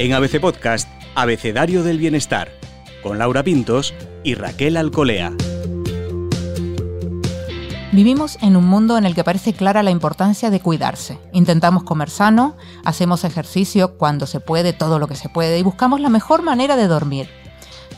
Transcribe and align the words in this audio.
En 0.00 0.14
ABC 0.14 0.40
Podcast, 0.40 0.88
Abecedario 1.14 1.82
del 1.82 1.98
Bienestar, 1.98 2.50
con 3.02 3.18
Laura 3.18 3.42
Pintos 3.42 3.92
y 4.24 4.32
Raquel 4.32 4.78
Alcolea. 4.78 5.30
Vivimos 7.92 8.38
en 8.40 8.56
un 8.56 8.64
mundo 8.64 8.96
en 8.96 9.04
el 9.04 9.14
que 9.14 9.24
parece 9.24 9.52
clara 9.52 9.82
la 9.82 9.90
importancia 9.90 10.48
de 10.48 10.60
cuidarse. 10.60 11.18
Intentamos 11.34 11.82
comer 11.82 12.08
sano, 12.08 12.56
hacemos 12.82 13.24
ejercicio 13.24 13.98
cuando 13.98 14.26
se 14.26 14.40
puede, 14.40 14.72
todo 14.72 14.98
lo 14.98 15.06
que 15.06 15.16
se 15.16 15.28
puede, 15.28 15.58
y 15.58 15.62
buscamos 15.62 16.00
la 16.00 16.08
mejor 16.08 16.40
manera 16.40 16.76
de 16.76 16.88
dormir. 16.88 17.28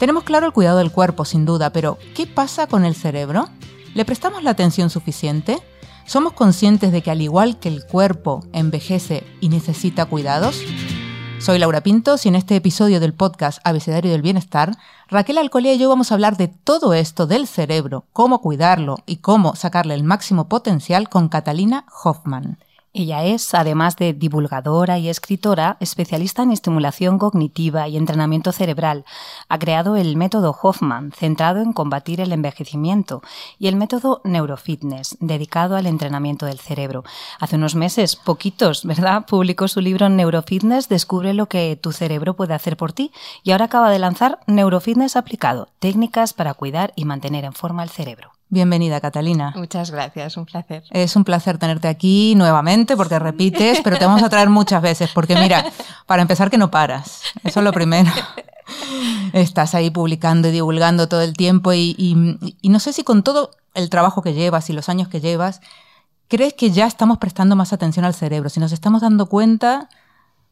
Tenemos 0.01 0.25
claro 0.25 0.47
el 0.47 0.53
cuidado 0.53 0.79
del 0.79 0.91
cuerpo, 0.91 1.25
sin 1.25 1.47
duda, 1.47 1.71
pero 1.71 1.99
¿qué 2.17 2.27
pasa 2.27 2.67
con 2.67 2.85
el 2.85 2.97
cerebro? 2.97 3.49
¿Le 3.95 4.05
prestamos 4.05 4.43
la 4.43 4.51
atención 4.51 4.91
suficiente? 4.91 5.63
¿Somos 6.05 6.33
conscientes 6.33 6.91
de 6.91 7.01
que 7.01 7.13
al 7.13 7.23
igual 7.23 7.61
que 7.61 7.69
el 7.69 7.87
cuerpo 7.87 8.45
envejece 8.53 9.23
y 9.41 9.51
necesita 9.51 10.07
cuidados? 10.07 10.61
Soy 11.43 11.59
Laura 11.59 11.81
Pintos 11.81 12.25
y 12.25 12.29
en 12.29 12.37
este 12.37 12.55
episodio 12.55 13.01
del 13.01 13.15
podcast 13.15 13.59
Abecedario 13.65 14.13
del 14.13 14.23
Bienestar, 14.23 14.77
Raquel 15.09 15.39
Alcolea 15.39 15.75
y 15.75 15.79
yo 15.79 15.89
vamos 15.89 16.13
a 16.13 16.15
hablar 16.15 16.37
de 16.37 16.47
todo 16.47 16.95
esto 16.95 17.27
del 17.27 17.49
cerebro, 17.49 18.05
cómo 18.13 18.41
cuidarlo 18.41 18.99
y 19.07 19.17
cómo 19.17 19.57
sacarle 19.57 19.95
el 19.95 20.05
máximo 20.05 20.49
potencial 20.49 21.09
con 21.09 21.29
Catalina 21.29 21.85
Hoffman. 22.05 22.59
Ella 22.95 23.25
es, 23.25 23.55
además 23.55 23.97
de 23.97 24.13
divulgadora 24.13 24.99
y 24.99 25.09
escritora, 25.09 25.79
especialista 25.81 26.43
en 26.43 26.53
estimulación 26.53 27.19
cognitiva 27.19 27.89
y 27.89 27.97
entrenamiento 27.97 28.53
cerebral. 28.53 29.07
Ha 29.49 29.59
creado 29.59 29.97
el 29.97 30.15
método 30.17 30.55
Hoffman, 30.61 31.11
centrado 31.13 31.63
en 31.63 31.73
combatir 31.73 32.21
el 32.21 32.33
envejecimiento, 32.33 33.23
y 33.59 33.69
el 33.69 33.77
método 33.77 34.21
Neurofitness, 34.25 35.17
dedicado 35.21 35.77
al 35.77 35.87
entrenamiento 35.87 36.45
del 36.45 36.59
cerebro. 36.59 37.03
Hace 37.41 37.57
unos 37.57 37.75
meses, 37.75 38.15
poquitos, 38.15 38.85
¿verdad?, 38.85 39.25
publicó 39.27 39.69
su 39.69 39.81
libro 39.81 40.11
Neurofitness, 40.11 40.91
Descubre 40.91 41.33
lo 41.33 41.47
que 41.47 41.77
tu 41.77 41.93
cerebro 41.93 42.37
puede 42.37 42.53
hacer 42.53 42.77
por 42.77 42.93
ti, 42.93 43.11
y 43.43 43.53
ahora 43.53 43.67
acaba 43.67 43.91
de 43.91 44.01
lanzar 44.01 44.41
Neurofitness 44.47 45.17
aplicado, 45.17 45.71
técnicas 45.79 46.35
para 46.35 46.53
cuidar 46.53 46.93
y 46.95 47.07
mantener 47.07 47.47
en 47.47 47.55
forma 47.55 47.83
el 47.85 47.89
cerebro. 47.89 48.33
Bienvenida, 48.53 49.01
Catalina. 49.01 49.55
Muchas 49.57 49.91
gracias, 49.91 50.37
un 50.37 50.45
placer. 50.45 50.85
Es 50.91 51.17
un 51.17 51.25
placer 51.25 51.57
tenerte 51.57 51.89
aquí 51.89 52.35
nuevamente 52.35 52.99
porque 52.99 53.19
repites, 53.19 53.81
pero 53.83 53.97
te 53.97 54.05
vamos 54.05 54.23
a 54.23 54.29
traer 54.29 54.51
muchas 54.51 54.83
veces 54.83 55.11
porque 55.15 55.35
mira, 55.37 55.65
para 56.07 56.21
empezar 56.21 56.51
que 56.51 56.59
no 56.59 56.71
paras, 56.71 57.23
eso 57.45 57.61
es 57.61 57.65
lo 57.65 57.73
primero. 57.73 58.11
Estás 59.33 59.75
ahí 59.75 59.89
publicando 59.89 60.49
y 60.49 60.51
divulgando 60.51 61.09
todo 61.09 61.23
el 61.23 61.33
tiempo 61.33 61.73
y, 61.73 61.97
y, 61.99 62.69
no 62.69 62.79
sé 62.79 62.93
si 62.93 63.05
con 63.05 63.23
todo 63.23 63.53
el 63.73 63.89
trabajo 63.89 64.21
que 64.21 64.35
llevas 64.35 64.69
y 64.69 64.75
los 64.75 64.91
años 64.91 65.09
que 65.09 65.23
llevas, 65.23 65.63
crees 66.29 66.53
que 66.53 66.71
ya 66.71 66.87
estamos 66.87 67.17
prestando 67.17 67.57
más 67.57 67.73
atención 67.73 68.05
al 68.05 68.13
cerebro, 68.13 68.51
si 68.51 68.61
nos 68.61 68.73
estamos 68.73 69.01
dando 69.01 69.31
cuenta 69.31 69.89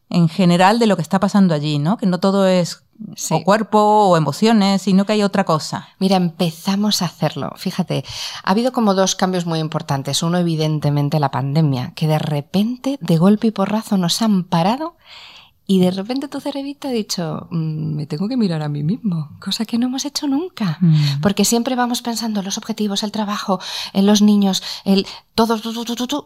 en 0.09 0.27
general 0.27 0.79
de 0.79 0.87
lo 0.87 0.95
que 0.95 1.03
está 1.03 1.19
pasando 1.19 1.53
allí, 1.53 1.77
¿no? 1.77 1.97
Que 1.97 2.07
no 2.07 2.19
todo 2.19 2.47
es 2.47 2.81
o 3.29 3.43
cuerpo 3.43 3.79
o 3.79 4.17
emociones, 4.17 4.83
sino 4.83 5.05
que 5.05 5.13
hay 5.13 5.23
otra 5.23 5.43
cosa. 5.43 5.89
Mira, 5.99 6.17
empezamos 6.17 7.01
a 7.01 7.05
hacerlo. 7.05 7.51
Fíjate, 7.57 8.03
ha 8.43 8.51
habido 8.51 8.71
como 8.71 8.93
dos 8.93 9.15
cambios 9.15 9.45
muy 9.45 9.59
importantes. 9.59 10.23
Uno, 10.23 10.37
evidentemente, 10.37 11.19
la 11.19 11.31
pandemia, 11.31 11.93
que 11.95 12.07
de 12.07 12.19
repente, 12.19 12.97
de 13.01 13.17
golpe 13.17 13.47
y 13.47 13.51
porrazo, 13.51 13.97
nos 13.97 14.21
han 14.21 14.43
parado 14.43 14.95
y 15.71 15.79
de 15.79 15.89
repente 15.89 16.27
tu 16.27 16.41
cerebrito 16.41 16.89
ha 16.89 16.91
dicho, 16.91 17.47
mm, 17.49 17.95
me 17.95 18.05
tengo 18.05 18.27
que 18.27 18.35
mirar 18.35 18.61
a 18.61 18.67
mí 18.67 18.83
mismo, 18.83 19.29
cosa 19.39 19.63
que 19.63 19.77
no 19.77 19.87
hemos 19.87 20.03
hecho 20.03 20.27
nunca. 20.27 20.77
Mm. 20.81 21.21
Porque 21.21 21.45
siempre 21.45 21.75
vamos 21.75 22.01
pensando 22.01 22.41
en 22.41 22.45
los 22.45 22.57
objetivos, 22.57 23.03
el 23.03 23.13
trabajo, 23.13 23.61
en 23.93 24.05
los 24.05 24.21
niños, 24.21 24.61
el 24.83 25.07
todo, 25.33 25.57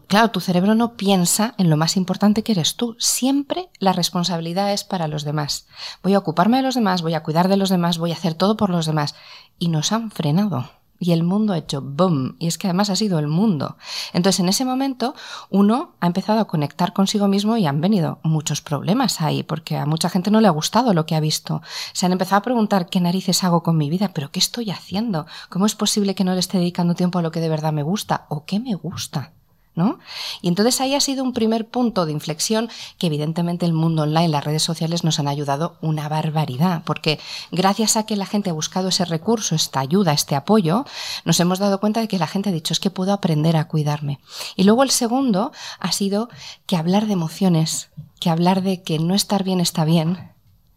Claro, 0.07 0.31
tu 0.31 0.39
cerebro 0.39 0.73
no 0.73 0.97
piensa 0.97 1.53
en 1.59 1.69
lo 1.69 1.77
más 1.77 1.95
importante 1.95 2.41
que 2.41 2.53
eres 2.53 2.75
tú. 2.75 2.95
Siempre 2.97 3.69
la 3.77 3.93
responsabilidad 3.93 4.73
es 4.73 4.83
para 4.83 5.07
los 5.07 5.23
demás. 5.23 5.67
Voy 6.01 6.15
a 6.15 6.17
ocuparme 6.17 6.57
de 6.57 6.63
los 6.63 6.73
demás, 6.73 7.03
voy 7.03 7.13
a 7.13 7.21
cuidar 7.21 7.47
de 7.47 7.57
los 7.57 7.69
demás, 7.69 7.99
voy 7.99 8.09
a 8.09 8.15
hacer 8.15 8.33
todo 8.33 8.57
por 8.57 8.71
los 8.71 8.87
demás. 8.87 9.13
Y 9.59 9.67
nos 9.67 9.91
han 9.91 10.09
frenado 10.09 10.71
y 10.99 11.11
el 11.11 11.23
mundo 11.23 11.53
ha 11.53 11.57
hecho 11.57 11.81
boom. 11.81 12.35
Y 12.39 12.47
es 12.47 12.57
que 12.57 12.67
además 12.67 12.89
ha 12.89 12.95
sido 12.95 13.19
el 13.19 13.27
mundo. 13.27 13.77
Entonces, 14.13 14.39
en 14.39 14.49
ese 14.49 14.65
momento, 14.65 15.15
uno 15.49 15.95
ha 15.99 16.07
empezado 16.07 16.39
a 16.39 16.47
conectar 16.47 16.93
consigo 16.93 17.27
mismo 17.27 17.57
y 17.57 17.65
han 17.65 17.81
venido 17.81 18.19
muchos 18.23 18.61
problemas 18.61 19.21
ahí, 19.21 19.43
porque 19.43 19.77
a 19.77 19.85
mucha 19.85 20.09
gente 20.09 20.31
no 20.31 20.41
le 20.41 20.47
ha 20.47 20.51
gustado 20.51 20.93
lo 20.93 21.05
que 21.05 21.15
ha 21.15 21.19
visto. 21.19 21.61
Se 21.93 22.05
han 22.05 22.11
empezado 22.11 22.39
a 22.39 22.43
preguntar 22.43 22.89
qué 22.89 22.99
narices 22.99 23.43
hago 23.43 23.63
con 23.63 23.77
mi 23.77 23.89
vida, 23.89 24.11
pero 24.13 24.31
qué 24.31 24.39
estoy 24.39 24.71
haciendo. 24.71 25.25
¿Cómo 25.49 25.65
es 25.65 25.75
posible 25.75 26.15
que 26.15 26.23
no 26.23 26.33
le 26.33 26.39
esté 26.39 26.57
dedicando 26.57 26.95
tiempo 26.95 27.19
a 27.19 27.21
lo 27.21 27.31
que 27.31 27.41
de 27.41 27.49
verdad 27.49 27.73
me 27.73 27.83
gusta 27.83 28.25
o 28.29 28.45
qué 28.45 28.59
me 28.59 28.75
gusta? 28.75 29.33
¿No? 29.75 29.99
Y 30.41 30.47
entonces 30.47 30.79
ahí 30.81 30.95
ha 30.95 31.01
sido 31.01 31.23
un 31.23 31.33
primer 31.33 31.67
punto 31.67 32.05
de 32.05 32.11
inflexión 32.11 32.69
que 32.97 33.07
evidentemente 33.07 33.65
el 33.65 33.73
mundo 33.73 34.03
online, 34.03 34.29
las 34.29 34.43
redes 34.43 34.63
sociales 34.63 35.03
nos 35.03 35.19
han 35.19 35.27
ayudado 35.27 35.77
una 35.81 36.07
barbaridad, 36.09 36.83
porque 36.85 37.19
gracias 37.51 37.97
a 37.97 38.05
que 38.05 38.15
la 38.15 38.25
gente 38.25 38.49
ha 38.49 38.53
buscado 38.53 38.89
ese 38.89 39.05
recurso, 39.05 39.55
esta 39.55 39.79
ayuda, 39.79 40.13
este 40.13 40.35
apoyo, 40.35 40.85
nos 41.25 41.39
hemos 41.39 41.59
dado 41.59 41.79
cuenta 41.79 41.99
de 41.99 42.07
que 42.07 42.19
la 42.19 42.27
gente 42.27 42.49
ha 42.49 42.53
dicho 42.53 42.73
es 42.73 42.79
que 42.79 42.89
puedo 42.89 43.13
aprender 43.13 43.57
a 43.57 43.67
cuidarme. 43.67 44.19
Y 44.55 44.63
luego 44.63 44.83
el 44.83 44.91
segundo 44.91 45.51
ha 45.79 45.91
sido 45.91 46.29
que 46.65 46.77
hablar 46.77 47.07
de 47.07 47.13
emociones, 47.13 47.89
que 48.19 48.29
hablar 48.29 48.61
de 48.61 48.81
que 48.81 48.99
no 48.99 49.13
estar 49.13 49.43
bien 49.43 49.59
está 49.59 49.85
bien, 49.85 50.31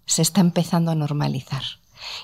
se 0.06 0.22
está 0.22 0.40
empezando 0.40 0.90
a 0.90 0.94
normalizar. 0.94 1.62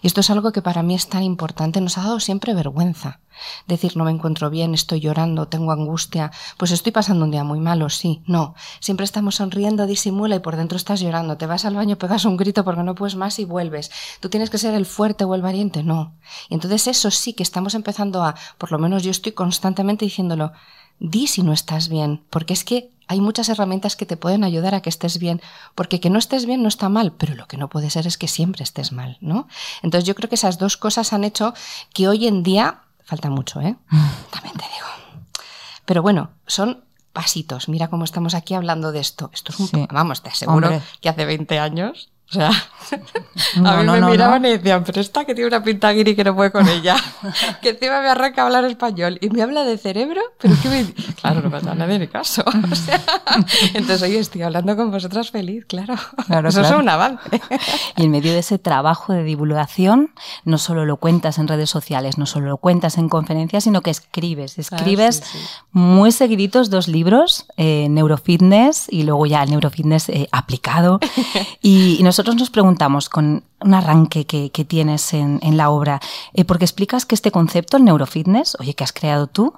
Y 0.02 0.06
esto 0.06 0.20
es 0.20 0.30
algo 0.30 0.52
que 0.52 0.62
para 0.62 0.82
mí 0.82 0.94
es 0.94 1.08
tan 1.08 1.22
importante, 1.22 1.80
nos 1.80 1.98
ha 1.98 2.02
dado 2.02 2.20
siempre 2.20 2.54
vergüenza. 2.54 3.20
Decir 3.66 3.96
no 3.96 4.04
me 4.04 4.10
encuentro 4.10 4.50
bien, 4.50 4.74
estoy 4.74 5.00
llorando, 5.00 5.48
tengo 5.48 5.72
angustia, 5.72 6.30
pues 6.56 6.70
estoy 6.70 6.92
pasando 6.92 7.24
un 7.24 7.30
día 7.30 7.44
muy 7.44 7.58
malo, 7.58 7.88
sí, 7.88 8.22
no. 8.26 8.54
Siempre 8.80 9.04
estamos 9.04 9.36
sonriendo, 9.36 9.86
disimula 9.86 10.36
y 10.36 10.40
por 10.40 10.56
dentro 10.56 10.76
estás 10.76 11.00
llorando. 11.00 11.36
Te 11.36 11.46
vas 11.46 11.64
al 11.64 11.74
baño, 11.74 11.96
pegas 11.96 12.24
un 12.24 12.36
grito 12.36 12.64
porque 12.64 12.82
no 12.82 12.94
puedes 12.94 13.16
más 13.16 13.38
y 13.38 13.44
vuelves. 13.44 13.90
Tú 14.20 14.28
tienes 14.28 14.50
que 14.50 14.58
ser 14.58 14.74
el 14.74 14.86
fuerte 14.86 15.24
o 15.24 15.34
el 15.34 15.42
valiente, 15.42 15.82
no. 15.82 16.16
Y 16.48 16.54
entonces 16.54 16.86
eso 16.86 17.10
sí 17.10 17.32
que 17.32 17.42
estamos 17.42 17.74
empezando 17.74 18.22
a, 18.22 18.34
por 18.58 18.70
lo 18.70 18.78
menos 18.78 19.02
yo 19.02 19.10
estoy 19.10 19.32
constantemente 19.32 20.04
diciéndolo, 20.04 20.52
di 20.98 21.26
si 21.26 21.42
no 21.42 21.52
estás 21.52 21.88
bien, 21.88 22.22
porque 22.30 22.52
es 22.52 22.64
que 22.64 22.90
hay 23.06 23.20
muchas 23.20 23.48
herramientas 23.48 23.96
que 23.96 24.06
te 24.06 24.16
pueden 24.16 24.44
ayudar 24.44 24.74
a 24.74 24.80
que 24.80 24.88
estés 24.88 25.18
bien, 25.18 25.42
porque 25.74 26.00
que 26.00 26.10
no 26.10 26.18
estés 26.18 26.46
bien 26.46 26.62
no 26.62 26.68
está 26.68 26.88
mal, 26.88 27.12
pero 27.12 27.34
lo 27.34 27.46
que 27.46 27.56
no 27.56 27.68
puede 27.68 27.90
ser 27.90 28.06
es 28.06 28.16
que 28.16 28.28
siempre 28.28 28.62
estés 28.62 28.92
mal, 28.92 29.18
¿no? 29.20 29.48
Entonces 29.82 30.06
yo 30.06 30.14
creo 30.14 30.28
que 30.28 30.36
esas 30.36 30.58
dos 30.58 30.76
cosas 30.76 31.12
han 31.12 31.24
hecho 31.24 31.54
que 31.92 32.08
hoy 32.08 32.26
en 32.26 32.42
día, 32.42 32.82
falta 33.04 33.28
mucho, 33.30 33.60
¿eh? 33.60 33.76
También 34.30 34.56
te 34.56 34.64
digo. 34.64 34.86
Pero 35.84 36.02
bueno, 36.02 36.30
son 36.46 36.84
pasitos. 37.12 37.68
Mira 37.68 37.88
cómo 37.88 38.04
estamos 38.04 38.34
aquí 38.34 38.54
hablando 38.54 38.90
de 38.90 39.00
esto. 39.00 39.30
Esto 39.32 39.52
es 39.52 39.60
un... 39.60 39.86
Vamos, 39.90 40.22
te 40.22 40.30
aseguro 40.30 40.82
que 41.00 41.08
hace 41.08 41.24
20 41.24 41.58
años 41.58 42.10
o 42.34 42.36
sea, 42.36 42.50
a 43.64 43.82
mí 43.82 43.86
me 43.86 44.00
miraban 44.00 44.44
y 44.44 44.50
decían, 44.50 44.82
pero 44.84 45.00
esta 45.00 45.24
que 45.24 45.34
tiene 45.34 45.48
una 45.48 45.62
pinta 45.62 45.92
guiri 45.92 46.16
que 46.16 46.24
no 46.24 46.34
puede 46.34 46.50
con 46.50 46.68
ella, 46.68 46.96
que 47.62 47.70
encima 47.70 48.00
me 48.00 48.08
arranca 48.08 48.42
a 48.42 48.46
hablar 48.46 48.64
español 48.64 49.18
y 49.20 49.30
me 49.30 49.42
habla 49.42 49.62
de 49.64 49.78
cerebro, 49.78 50.20
pero 50.40 50.54
que 50.60 50.68
me... 50.68 50.84
Claro, 51.14 51.42
no 51.42 51.50
pasa 51.50 51.74
nada 51.74 51.98
de 51.98 52.08
caso. 52.08 52.42
O 52.46 52.74
sea, 52.74 53.00
entonces, 53.74 54.02
oye, 54.02 54.18
estoy 54.18 54.42
hablando 54.42 54.76
con 54.76 54.90
vosotras 54.90 55.30
feliz, 55.30 55.64
claro. 55.66 55.94
Eso 56.48 56.60
es 56.60 56.70
un 56.70 56.88
avance. 56.88 57.40
Y 57.96 58.04
en 58.04 58.10
medio 58.10 58.32
de 58.32 58.40
ese 58.40 58.58
trabajo 58.58 59.12
de 59.12 59.22
divulgación, 59.22 60.12
no 60.44 60.58
solo 60.58 60.84
lo 60.84 60.96
cuentas 60.96 61.38
en 61.38 61.46
redes 61.48 61.70
sociales, 61.70 62.18
no 62.18 62.26
solo 62.26 62.48
lo 62.48 62.56
cuentas 62.58 62.98
en 62.98 63.08
conferencias, 63.08 63.64
sino 63.64 63.80
que 63.80 63.90
escribes. 63.90 64.58
Escribes 64.58 65.22
muy 65.72 66.10
seguiditos 66.10 66.70
dos 66.70 66.88
libros, 66.88 67.46
eh, 67.56 67.86
Neurofitness 67.90 68.86
y 68.90 69.04
luego 69.04 69.26
ya 69.26 69.42
el 69.42 69.50
Neurofitness 69.50 70.08
eh, 70.08 70.28
aplicado. 70.32 70.98
Y, 71.62 71.96
y 71.98 72.02
nosotros 72.02 72.23
nos 72.32 72.50
preguntamos 72.50 73.10
con 73.10 73.44
un 73.60 73.74
arranque 73.74 74.26
que, 74.26 74.64
tienes 74.64 75.14
en, 75.14 75.56
la 75.56 75.70
obra, 75.70 76.00
eh, 76.34 76.44
porque 76.44 76.64
explicas 76.64 77.06
que 77.06 77.14
este 77.14 77.30
concepto, 77.30 77.76
el 77.76 77.84
neurofitness, 77.84 78.56
oye, 78.60 78.74
que 78.74 78.84
has 78.84 78.92
creado 78.92 79.26
tú, 79.26 79.54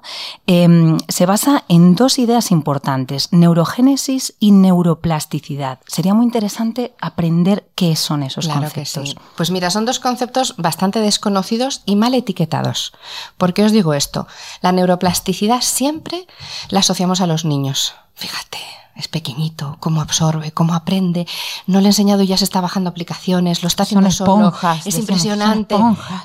em, 0.47 0.97
se 1.07 1.25
basa 1.25 1.65
en 1.67 1.95
dos 1.95 2.17
ideas 2.19 2.51
importantes, 2.51 3.31
neurogénesis 3.31 4.35
y 4.39 4.51
neuroplasticidad. 4.51 5.79
Sería 5.87 6.13
muy 6.13 6.25
interesante 6.25 6.93
aprender 7.01 7.67
qué 7.75 7.95
son 7.95 8.23
esos 8.23 8.47
conceptos. 8.47 9.15
Pues 9.35 9.51
mira, 9.51 9.69
son 9.69 9.85
dos 9.85 9.99
conceptos 9.99 10.55
bastante 10.57 10.99
desconocidos 10.99 11.81
y 11.85 11.95
mal 11.95 12.13
etiquetados. 12.13 12.93
¿Por 13.37 13.53
qué 13.53 13.63
os 13.63 13.71
digo 13.71 13.93
esto? 13.93 14.27
La 14.61 14.71
neuroplasticidad 14.71 15.61
siempre 15.61 16.27
la 16.69 16.79
asociamos 16.79 17.21
a 17.21 17.27
los 17.27 17.45
niños. 17.45 17.93
Fíjate, 18.15 18.57
es 18.97 19.07
pequeñito, 19.07 19.77
cómo 19.79 20.01
absorbe, 20.01 20.51
cómo 20.51 20.73
aprende. 20.73 21.27
No 21.67 21.79
le 21.79 21.85
he 21.85 21.89
enseñado 21.89 22.23
y 22.23 22.27
ya 22.27 22.37
se 22.37 22.43
está 22.43 22.61
bajando 22.61 22.89
aplicaciones, 22.89 23.61
lo 23.61 23.67
está 23.67 23.83
haciendo 23.83 24.09
solo. 24.11 24.53
Es 24.85 24.97
impresionante. 24.97 25.75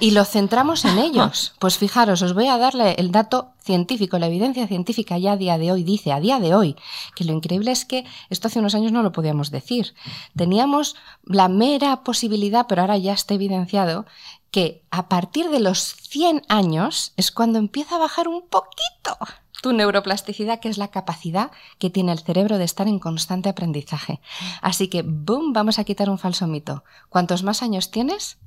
Y 0.00 0.12
lo 0.12 0.24
centramos 0.24 0.84
en 0.84 0.98
ellos. 0.98 1.52
Pues 1.58 1.76
fijaros, 1.76 2.22
os 2.22 2.34
voy 2.34 2.46
a 2.46 2.56
darle 2.56 2.94
el 2.98 3.12
dato 3.12 3.50
científico, 3.62 4.18
la 4.18 4.26
evidencia 4.26 4.66
científica 4.66 5.18
ya 5.18 5.32
a 5.32 5.36
día 5.36 5.58
de 5.58 5.70
hoy 5.70 5.84
dice, 5.84 6.12
a 6.12 6.20
día 6.20 6.40
de 6.40 6.54
hoy, 6.54 6.76
que 7.14 7.24
lo 7.24 7.32
increíble 7.32 7.70
es 7.70 7.84
que 7.84 8.04
esto 8.30 8.48
hace 8.48 8.58
unos 8.58 8.74
años 8.74 8.90
no 8.90 9.02
lo 9.02 9.12
podíamos 9.12 9.50
decir. 9.50 9.94
Teníamos 10.34 10.96
la 11.24 11.48
mera 11.48 12.02
posibilidad, 12.02 12.66
pero 12.66 12.80
ahora 12.80 12.96
ya 12.96 13.12
está 13.12 13.34
evidenciado, 13.34 14.06
que 14.50 14.82
a 14.90 15.08
partir 15.08 15.50
de 15.50 15.60
los 15.60 15.94
100 15.94 16.42
años 16.48 17.12
es 17.16 17.30
cuando 17.30 17.58
empieza 17.58 17.96
a 17.96 17.98
bajar 17.98 18.28
un 18.28 18.42
poquito 18.48 19.16
tu 19.62 19.72
neuroplasticidad, 19.72 20.60
que 20.60 20.68
es 20.68 20.76
la 20.76 20.88
capacidad 20.88 21.50
que 21.78 21.88
tiene 21.88 22.12
el 22.12 22.18
cerebro 22.18 22.58
de 22.58 22.64
estar 22.64 22.88
en 22.88 22.98
constante 22.98 23.48
aprendizaje. 23.48 24.20
Así 24.60 24.88
que, 24.88 25.02
boom, 25.02 25.54
vamos 25.54 25.78
a 25.78 25.84
quitar 25.84 26.10
un 26.10 26.18
falso 26.18 26.46
mito. 26.46 26.84
Cuantos 27.08 27.44
más 27.44 27.62
años 27.62 27.90
tienes, 27.90 28.38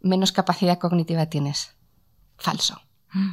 menos 0.00 0.32
capacidad 0.32 0.78
cognitiva 0.78 1.26
tienes. 1.26 1.76
Falso. 2.38 2.80
Mm. 3.12 3.32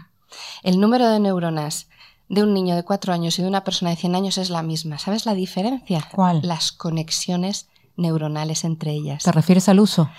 El 0.64 0.80
número 0.80 1.10
de 1.10 1.20
neuronas 1.20 1.88
de 2.28 2.44
un 2.44 2.54
niño 2.54 2.76
de 2.76 2.84
cuatro 2.84 3.14
años 3.14 3.40
y 3.40 3.44
de 3.44 3.48
una 3.48 3.64
persona 3.64 3.92
de 3.92 3.98
100 3.98 4.16
años 4.16 4.38
es 4.38 4.50
la 4.50 4.62
misma. 4.62 5.00
¿Sabes 5.00 5.26
la 5.26 5.34
diferencia? 5.34 6.08
¿Cuál? 6.12 6.42
Las 6.44 6.72
conexiones 6.72 7.70
neuronales 7.96 8.66
entre 8.66 8.92
ellas. 8.92 9.24
¿Te 9.24 9.32
refieres 9.32 9.70
al 9.70 9.80
uso? 9.80 10.10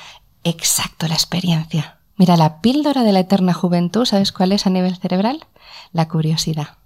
Exacto, 0.44 1.08
la 1.08 1.14
experiencia. 1.14 1.98
Mira, 2.16 2.36
la 2.36 2.62
píldora 2.62 3.02
de 3.02 3.12
la 3.12 3.20
eterna 3.20 3.52
juventud, 3.52 4.06
¿sabes 4.06 4.32
cuál 4.32 4.52
es 4.52 4.66
a 4.66 4.70
nivel 4.70 4.96
cerebral? 4.96 5.46
La 5.92 6.08
curiosidad. 6.08 6.78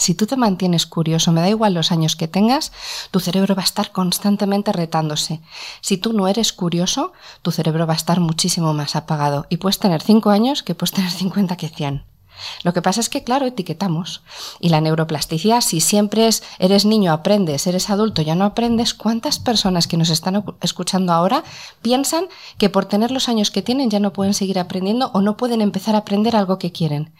Si 0.00 0.14
tú 0.14 0.24
te 0.24 0.38
mantienes 0.38 0.86
curioso, 0.86 1.30
me 1.30 1.42
da 1.42 1.50
igual 1.50 1.74
los 1.74 1.92
años 1.92 2.16
que 2.16 2.26
tengas, 2.26 2.72
tu 3.10 3.20
cerebro 3.20 3.54
va 3.54 3.60
a 3.60 3.66
estar 3.66 3.92
constantemente 3.92 4.72
retándose. 4.72 5.42
Si 5.82 5.98
tú 5.98 6.14
no 6.14 6.26
eres 6.26 6.54
curioso, 6.54 7.12
tu 7.42 7.50
cerebro 7.50 7.86
va 7.86 7.92
a 7.92 7.96
estar 7.96 8.18
muchísimo 8.18 8.72
más 8.72 8.96
apagado. 8.96 9.44
Y 9.50 9.58
puedes 9.58 9.78
tener 9.78 10.00
5 10.00 10.30
años 10.30 10.62
que 10.62 10.74
puedes 10.74 10.92
tener 10.92 11.10
50 11.10 11.54
que 11.58 11.68
100. 11.68 12.02
Lo 12.62 12.72
que 12.72 12.80
pasa 12.80 13.00
es 13.00 13.10
que, 13.10 13.24
claro, 13.24 13.44
etiquetamos. 13.44 14.22
Y 14.58 14.70
la 14.70 14.80
neuroplasticidad, 14.80 15.60
si 15.60 15.82
siempre 15.82 16.28
es, 16.28 16.42
eres 16.58 16.86
niño, 16.86 17.12
aprendes, 17.12 17.66
eres 17.66 17.90
adulto, 17.90 18.22
ya 18.22 18.34
no 18.34 18.46
aprendes, 18.46 18.94
¿cuántas 18.94 19.38
personas 19.38 19.86
que 19.86 19.98
nos 19.98 20.08
están 20.08 20.42
escuchando 20.62 21.12
ahora 21.12 21.44
piensan 21.82 22.24
que 22.56 22.70
por 22.70 22.86
tener 22.86 23.10
los 23.10 23.28
años 23.28 23.50
que 23.50 23.60
tienen 23.60 23.90
ya 23.90 24.00
no 24.00 24.14
pueden 24.14 24.32
seguir 24.32 24.58
aprendiendo 24.58 25.10
o 25.12 25.20
no 25.20 25.36
pueden 25.36 25.60
empezar 25.60 25.94
a 25.94 25.98
aprender 25.98 26.36
algo 26.36 26.58
que 26.58 26.72
quieren? 26.72 27.12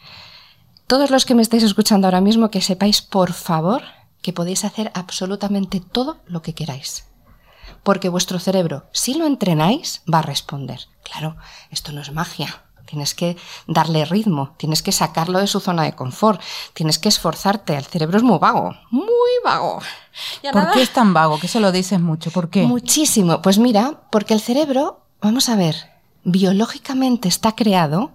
Todos 0.91 1.09
los 1.09 1.23
que 1.23 1.35
me 1.35 1.41
estáis 1.41 1.63
escuchando 1.63 2.05
ahora 2.05 2.19
mismo, 2.19 2.51
que 2.51 2.59
sepáis, 2.59 3.01
por 3.01 3.31
favor, 3.31 3.81
que 4.21 4.33
podéis 4.33 4.65
hacer 4.65 4.91
absolutamente 4.93 5.79
todo 5.79 6.17
lo 6.25 6.41
que 6.41 6.53
queráis. 6.53 7.05
Porque 7.81 8.09
vuestro 8.09 8.39
cerebro, 8.39 8.83
si 8.91 9.13
lo 9.13 9.25
entrenáis, 9.25 10.01
va 10.13 10.19
a 10.19 10.21
responder. 10.21 10.81
Claro, 11.01 11.37
esto 11.69 11.93
no 11.93 12.01
es 12.01 12.11
magia 12.11 12.65
tienes 12.83 13.15
que 13.15 13.37
darle 13.67 14.03
ritmo, 14.03 14.53
tienes 14.57 14.81
que 14.83 14.91
sacarlo 14.91 15.39
de 15.39 15.47
su 15.47 15.61
zona 15.61 15.83
de 15.83 15.93
confort, 15.93 16.41
tienes 16.73 16.99
que 16.99 17.07
esforzarte. 17.07 17.77
El 17.77 17.85
cerebro 17.85 18.17
es 18.17 18.23
muy 18.23 18.37
vago, 18.37 18.75
muy 18.89 19.31
vago. 19.45 19.79
¿Por 20.51 20.71
qué 20.71 20.81
es 20.81 20.89
tan 20.89 21.13
vago? 21.13 21.39
Que 21.39 21.47
se 21.47 21.61
lo 21.61 21.71
dices 21.71 22.01
mucho. 22.01 22.31
¿Por 22.31 22.49
qué? 22.49 22.63
Muchísimo. 22.63 23.41
Pues 23.41 23.59
mira, 23.59 24.01
porque 24.11 24.33
el 24.33 24.41
cerebro, 24.41 25.05
vamos 25.21 25.47
a 25.47 25.55
ver, 25.55 25.89
biológicamente 26.25 27.29
está 27.29 27.55
creado 27.55 28.11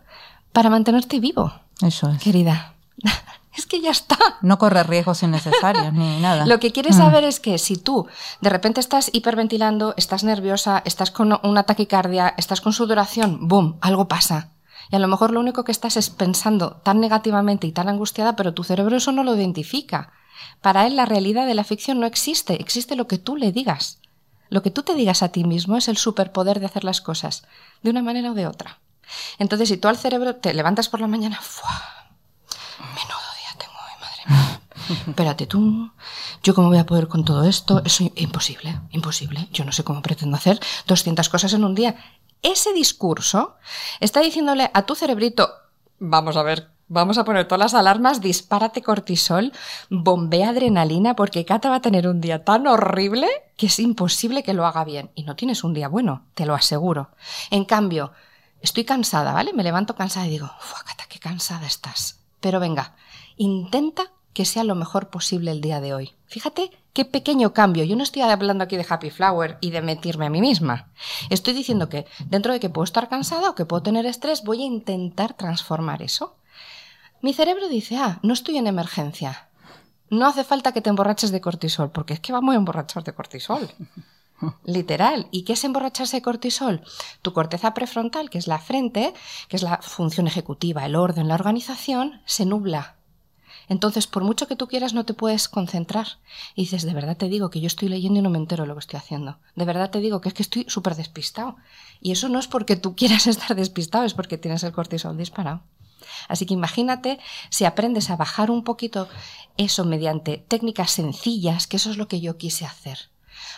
para 0.52 0.68
mantenerte 0.68 1.20
vivo. 1.20 1.54
Eso 1.82 2.10
es. 2.10 2.22
Querida. 2.22 2.74
Es 3.56 3.64
que 3.64 3.80
ya 3.80 3.90
está. 3.90 4.18
No 4.42 4.58
corre 4.58 4.82
riesgos 4.82 5.22
innecesarios 5.22 5.90
ni 5.94 6.20
nada. 6.20 6.44
Lo 6.44 6.60
que 6.60 6.72
quieres 6.72 6.96
mm. 6.96 6.98
saber 6.98 7.24
es 7.24 7.40
que 7.40 7.56
si 7.56 7.76
tú 7.76 8.06
de 8.42 8.50
repente 8.50 8.80
estás 8.80 9.08
hiperventilando, 9.14 9.94
estás 9.96 10.24
nerviosa, 10.24 10.82
estás 10.84 11.10
con 11.10 11.40
una 11.42 11.62
taquicardia, 11.62 12.34
estás 12.36 12.60
con 12.60 12.74
sudoración, 12.74 13.48
¡boom! 13.48 13.78
Algo 13.80 14.08
pasa. 14.08 14.50
Y 14.90 14.96
a 14.96 14.98
lo 14.98 15.08
mejor 15.08 15.32
lo 15.32 15.40
único 15.40 15.64
que 15.64 15.72
estás 15.72 15.96
es 15.96 16.10
pensando 16.10 16.72
tan 16.84 17.00
negativamente 17.00 17.66
y 17.66 17.72
tan 17.72 17.88
angustiada, 17.88 18.36
pero 18.36 18.52
tu 18.52 18.62
cerebro 18.62 18.96
eso 18.96 19.10
no 19.10 19.24
lo 19.24 19.34
identifica. 19.34 20.12
Para 20.60 20.86
él 20.86 20.96
la 20.96 21.06
realidad 21.06 21.46
de 21.46 21.54
la 21.54 21.64
ficción 21.64 21.98
no 21.98 22.06
existe, 22.06 22.60
existe 22.60 22.94
lo 22.94 23.08
que 23.08 23.18
tú 23.18 23.36
le 23.36 23.52
digas. 23.52 24.00
Lo 24.48 24.62
que 24.62 24.70
tú 24.70 24.82
te 24.82 24.94
digas 24.94 25.22
a 25.22 25.30
ti 25.30 25.44
mismo 25.44 25.76
es 25.76 25.88
el 25.88 25.96
superpoder 25.96 26.60
de 26.60 26.66
hacer 26.66 26.84
las 26.84 27.00
cosas, 27.00 27.44
de 27.82 27.90
una 27.90 28.02
manera 28.02 28.30
o 28.30 28.34
de 28.34 28.46
otra. 28.46 28.78
Entonces, 29.38 29.68
si 29.68 29.76
tú 29.76 29.88
al 29.88 29.96
cerebro 29.96 30.36
te 30.36 30.54
levantas 30.54 30.88
por 30.88 31.00
la 31.00 31.06
mañana, 31.06 31.40
¡fua! 31.40 32.08
menudo 32.78 33.18
día 33.38 33.58
tengo 33.58 33.74
hoy, 33.74 34.00
madre 34.00 34.22
mía. 34.26 34.60
Espérate 35.08 35.46
tú, 35.46 35.90
¿yo 36.42 36.54
cómo 36.54 36.68
voy 36.68 36.78
a 36.78 36.86
poder 36.86 37.08
con 37.08 37.24
todo 37.24 37.44
esto? 37.44 37.82
Eso 37.84 38.04
es 38.04 38.12
imposible, 38.22 38.80
imposible. 38.90 39.48
Yo 39.52 39.64
no 39.64 39.72
sé 39.72 39.84
cómo 39.84 40.02
pretendo 40.02 40.36
hacer 40.36 40.60
200 40.86 41.28
cosas 41.28 41.52
en 41.52 41.64
un 41.64 41.74
día 41.74 41.96
ese 42.42 42.72
discurso 42.72 43.56
está 44.00 44.20
diciéndole 44.20 44.70
a 44.72 44.82
tu 44.86 44.94
cerebrito, 44.94 45.50
vamos 45.98 46.36
a 46.36 46.42
ver, 46.42 46.70
vamos 46.88 47.18
a 47.18 47.24
poner 47.24 47.46
todas 47.46 47.72
las 47.72 47.74
alarmas, 47.74 48.20
dispárate 48.20 48.82
cortisol, 48.82 49.52
bombea 49.90 50.50
adrenalina, 50.50 51.16
porque 51.16 51.44
Cata 51.44 51.70
va 51.70 51.76
a 51.76 51.82
tener 51.82 52.06
un 52.06 52.20
día 52.20 52.44
tan 52.44 52.66
horrible 52.66 53.28
que 53.56 53.66
es 53.66 53.78
imposible 53.78 54.42
que 54.42 54.54
lo 54.54 54.66
haga 54.66 54.84
bien. 54.84 55.10
Y 55.14 55.24
no 55.24 55.36
tienes 55.36 55.64
un 55.64 55.74
día 55.74 55.88
bueno, 55.88 56.26
te 56.34 56.46
lo 56.46 56.54
aseguro. 56.54 57.10
En 57.50 57.64
cambio, 57.64 58.12
estoy 58.66 58.84
cansada, 58.84 59.32
¿vale? 59.32 59.52
Me 59.52 59.62
levanto 59.62 59.94
cansada 59.94 60.26
y 60.26 60.30
digo, 60.30 60.50
Cata, 60.84 61.04
qué 61.08 61.18
cansada 61.18 61.66
estás. 61.66 62.18
Pero 62.40 62.60
venga, 62.60 62.96
intenta 63.36 64.12
que 64.32 64.44
sea 64.44 64.64
lo 64.64 64.74
mejor 64.74 65.08
posible 65.08 65.52
el 65.52 65.60
día 65.60 65.80
de 65.80 65.94
hoy. 65.94 66.14
Fíjate 66.26 66.70
qué 66.92 67.04
pequeño 67.04 67.54
cambio. 67.54 67.84
Yo 67.84 67.96
no 67.96 68.02
estoy 68.02 68.22
hablando 68.22 68.64
aquí 68.64 68.76
de 68.76 68.84
happy 68.86 69.10
flower 69.10 69.56
y 69.60 69.70
de 69.70 69.82
metirme 69.82 70.26
a 70.26 70.30
mí 70.30 70.40
misma. 70.40 70.90
Estoy 71.30 71.54
diciendo 71.54 71.88
que 71.88 72.06
dentro 72.26 72.52
de 72.52 72.60
que 72.60 72.68
puedo 72.68 72.84
estar 72.84 73.08
cansada 73.08 73.50
o 73.50 73.54
que 73.54 73.64
puedo 73.64 73.82
tener 73.82 74.04
estrés, 74.04 74.42
voy 74.44 74.62
a 74.62 74.66
intentar 74.66 75.34
transformar 75.34 76.02
eso. 76.02 76.36
Mi 77.22 77.32
cerebro 77.32 77.68
dice, 77.68 77.96
ah, 77.96 78.18
no 78.22 78.34
estoy 78.34 78.58
en 78.58 78.66
emergencia. 78.66 79.48
No 80.10 80.26
hace 80.26 80.44
falta 80.44 80.72
que 80.72 80.80
te 80.80 80.90
emborraches 80.90 81.30
de 81.30 81.40
cortisol, 81.40 81.90
porque 81.90 82.14
es 82.14 82.20
que 82.20 82.32
vamos 82.32 82.52
a 82.52 82.58
emborrachar 82.58 83.04
de 83.04 83.14
cortisol. 83.14 83.70
Literal. 84.64 85.28
¿Y 85.30 85.42
qué 85.42 85.54
es 85.54 85.64
emborracharse 85.64 86.18
de 86.18 86.22
cortisol? 86.22 86.82
Tu 87.22 87.32
corteza 87.32 87.74
prefrontal, 87.74 88.30
que 88.30 88.38
es 88.38 88.46
la 88.46 88.58
frente, 88.58 89.14
que 89.48 89.56
es 89.56 89.62
la 89.62 89.78
función 89.82 90.26
ejecutiva, 90.26 90.84
el 90.84 90.96
orden, 90.96 91.28
la 91.28 91.34
organización, 91.34 92.20
se 92.26 92.44
nubla 92.44 92.96
entonces, 93.68 94.06
por 94.06 94.22
mucho 94.22 94.46
que 94.46 94.56
tú 94.56 94.68
quieras, 94.68 94.94
no 94.94 95.04
te 95.04 95.14
puedes 95.14 95.48
concentrar. 95.48 96.06
Y 96.54 96.62
dices, 96.62 96.84
de 96.84 96.94
verdad 96.94 97.16
te 97.16 97.28
digo 97.28 97.50
que 97.50 97.60
yo 97.60 97.66
estoy 97.66 97.88
leyendo 97.88 98.20
y 98.20 98.22
no 98.22 98.30
me 98.30 98.38
entero 98.38 98.66
lo 98.66 98.74
que 98.74 98.80
estoy 98.80 98.98
haciendo. 98.98 99.38
De 99.56 99.64
verdad 99.64 99.90
te 99.90 100.00
digo 100.00 100.20
que 100.20 100.28
es 100.28 100.34
que 100.34 100.42
estoy 100.42 100.66
súper 100.68 100.94
despistado. 100.94 101.56
Y 102.00 102.12
eso 102.12 102.28
no 102.28 102.38
es 102.38 102.46
porque 102.46 102.76
tú 102.76 102.94
quieras 102.94 103.26
estar 103.26 103.56
despistado, 103.56 104.04
es 104.04 104.14
porque 104.14 104.38
tienes 104.38 104.62
el 104.62 104.72
cortisol 104.72 105.16
disparado. 105.16 105.62
Así 106.28 106.46
que 106.46 106.54
imagínate 106.54 107.18
si 107.50 107.64
aprendes 107.64 108.10
a 108.10 108.16
bajar 108.16 108.50
un 108.50 108.62
poquito 108.62 109.08
eso 109.56 109.84
mediante 109.84 110.38
técnicas 110.38 110.92
sencillas, 110.92 111.66
que 111.66 111.76
eso 111.76 111.90
es 111.90 111.96
lo 111.96 112.06
que 112.06 112.20
yo 112.20 112.36
quise 112.36 112.64
hacer. 112.64 113.10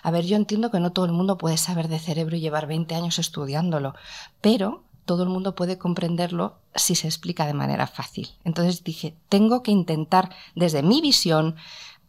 A 0.02 0.10
ver, 0.10 0.24
yo 0.24 0.36
entiendo 0.36 0.70
que 0.70 0.80
no 0.80 0.92
todo 0.92 1.04
el 1.04 1.12
mundo 1.12 1.38
puede 1.38 1.56
saber 1.56 1.88
de 1.88 1.98
cerebro 1.98 2.36
y 2.36 2.40
llevar 2.40 2.66
20 2.66 2.94
años 2.94 3.18
estudiándolo, 3.18 3.94
pero 4.40 4.84
todo 5.04 5.22
el 5.22 5.28
mundo 5.30 5.54
puede 5.54 5.78
comprenderlo 5.78 6.58
si 6.74 6.94
se 6.94 7.06
explica 7.06 7.46
de 7.46 7.54
manera 7.54 7.86
fácil. 7.86 8.28
Entonces 8.44 8.84
dije, 8.84 9.16
tengo 9.28 9.62
que 9.62 9.70
intentar 9.70 10.30
desde 10.54 10.82
mi 10.82 11.00
visión, 11.00 11.56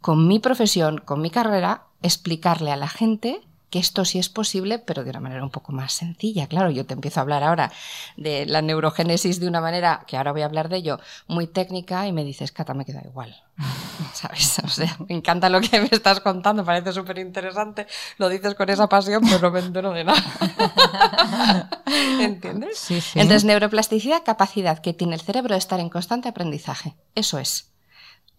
con 0.01 0.27
mi 0.27 0.39
profesión, 0.39 0.97
con 0.99 1.21
mi 1.21 1.29
carrera, 1.29 1.87
explicarle 2.01 2.71
a 2.71 2.77
la 2.77 2.87
gente 2.87 3.41
que 3.69 3.79
esto 3.79 4.03
sí 4.05 4.17
es 4.19 4.29
posible, 4.29 4.79
pero 4.79 5.03
de 5.03 5.11
una 5.11 5.19
manera 5.19 5.43
un 5.43 5.51
poco 5.51 5.71
más 5.71 5.93
sencilla. 5.93 6.47
Claro, 6.47 6.71
yo 6.71 6.85
te 6.85 6.93
empiezo 6.93 7.19
a 7.19 7.23
hablar 7.23 7.43
ahora 7.43 7.71
de 8.17 8.45
la 8.45 8.61
neurogénesis 8.61 9.39
de 9.39 9.47
una 9.47 9.61
manera, 9.61 10.03
que 10.07 10.17
ahora 10.17 10.31
voy 10.31 10.41
a 10.41 10.45
hablar 10.45 10.69
de 10.69 10.77
ello, 10.77 10.99
muy 11.27 11.47
técnica 11.47 12.07
y 12.07 12.11
me 12.11 12.23
dices, 12.23 12.51
Cata, 12.51 12.73
me 12.73 12.85
queda 12.85 13.01
igual. 13.05 13.35
¿Sabes? 14.13 14.59
O 14.59 14.67
sea, 14.67 14.97
me 15.07 15.15
encanta 15.15 15.49
lo 15.49 15.61
que 15.61 15.79
me 15.81 15.89
estás 15.91 16.19
contando, 16.19 16.65
parece 16.65 16.91
súper 16.93 17.19
interesante, 17.19 17.85
lo 18.17 18.27
dices 18.29 18.55
con 18.55 18.69
esa 18.69 18.89
pasión, 18.89 19.21
pero 19.23 19.39
no 19.39 19.51
me 19.51 19.59
entero 19.59 19.91
de 19.91 20.03
nada. 20.03 21.69
¿Entiendes? 22.19 22.79
Sí, 22.79 23.01
sí. 23.01 23.19
Entonces, 23.19 23.45
neuroplasticidad, 23.45 24.23
capacidad 24.23 24.79
que 24.79 24.93
tiene 24.93 25.15
el 25.15 25.21
cerebro 25.21 25.53
de 25.53 25.59
estar 25.59 25.79
en 25.79 25.89
constante 25.89 26.29
aprendizaje. 26.29 26.95
Eso 27.13 27.37
es. 27.37 27.71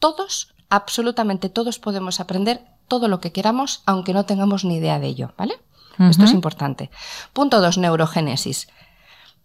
Todos, 0.01 0.55
absolutamente 0.71 1.51
todos 1.51 1.79
podemos 1.79 2.21
aprender 2.21 2.63
todo 2.91 3.09
lo 3.09 3.21
que 3.21 3.31
queramos, 3.33 3.83
aunque 3.87 4.13
no 4.13 4.27
tengamos 4.27 4.65
ni 4.65 4.77
idea 4.77 4.99
de 4.99 5.07
ello, 5.07 5.33
¿vale? 5.39 5.55
Esto 5.99 6.25
es 6.25 6.33
importante. 6.33 6.91
Punto 7.33 7.61
dos, 7.61 7.79
neurogénesis. 7.79 8.69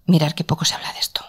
Mirar 0.06 0.36
qué 0.36 0.44
poco 0.44 0.66
se 0.66 0.74
habla 0.74 0.92
de 0.94 1.00
esto. 1.00 1.22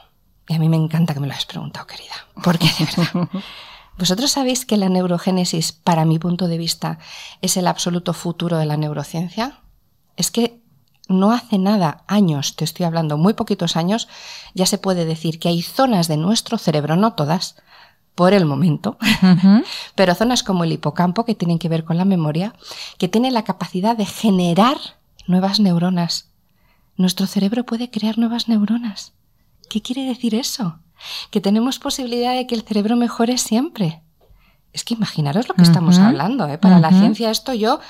Y 0.49 0.54
a 0.54 0.58
mí 0.58 0.68
me 0.68 0.76
encanta 0.76 1.14
que 1.14 1.20
me 1.20 1.26
lo 1.26 1.32
hayas 1.32 1.46
preguntado, 1.46 1.87
querida. 1.87 2.14
Porque 2.42 2.68
de 2.78 2.85
verdad. 2.85 3.28
¿Vosotros 3.99 4.30
sabéis 4.30 4.64
que 4.64 4.76
la 4.76 4.88
neurogénesis, 4.88 5.73
para 5.73 6.04
mi 6.04 6.18
punto 6.18 6.49
de 6.49 6.58
vista, 6.58 6.99
es 7.42 7.56
el 7.56 7.66
absoluto 7.66 8.12
futuro 8.12 8.56
de 8.56 8.66
la 8.66 8.76
neurociencia? 8.76 9.61
Es 10.16 10.30
que 10.30 10.62
no 11.08 11.32
hace 11.32 11.58
nada, 11.58 12.04
años, 12.06 12.56
te 12.56 12.64
estoy 12.64 12.87
hablando, 12.87 13.16
muy 13.16 13.35
poquitos 13.35 13.76
años, 13.76 14.08
ya 14.54 14.66
se 14.66 14.78
puede 14.78 15.04
decir 15.04 15.38
que 15.38 15.49
hay 15.49 15.62
zonas 15.62 16.08
de 16.08 16.16
nuestro 16.16 16.58
cerebro, 16.58 16.96
no 16.96 17.14
todas, 17.14 17.56
por 18.16 18.32
el 18.32 18.46
momento, 18.46 18.96
pero 19.94 20.14
zonas 20.14 20.42
como 20.42 20.64
el 20.64 20.73
hipocampo, 20.73 21.25
que 21.25 21.37
tienen 21.37 21.58
que 21.58 21.68
ver 21.68 21.85
con 21.85 21.99
la 21.99 22.06
memoria, 22.06 22.54
que 22.99 23.08
tienen 23.08 23.35
la 23.35 23.44
capacidad 23.44 23.96
de 23.96 24.06
generar 24.06 24.78
nuevas 25.28 25.61
neuronas. 25.61 26.30
Nuestro 26.96 27.26
cerebro 27.26 27.64
puede 27.64 27.90
crear 27.90 28.16
nuevas 28.18 28.49
neuronas. 28.49 29.12
¿Qué 29.68 29.82
quiere 29.82 30.04
decir 30.06 30.35
eso? 30.35 30.78
Que 31.30 31.42
tenemos 31.42 31.78
posibilidad 31.78 32.35
de 32.35 32.46
que 32.46 32.54
el 32.54 32.62
cerebro 32.62 32.96
mejore 32.96 33.37
siempre. 33.37 34.02
Es 34.73 34.82
que 34.82 34.94
imaginaros 34.94 35.46
lo 35.49 35.54
que 35.54 35.62
estamos 35.62 35.99
hablando. 35.99 36.49
¿eh? 36.49 36.56
Para 36.56 36.80
la 36.80 36.90
ciencia 36.90 37.30
esto 37.30 37.52
yo 37.52 37.80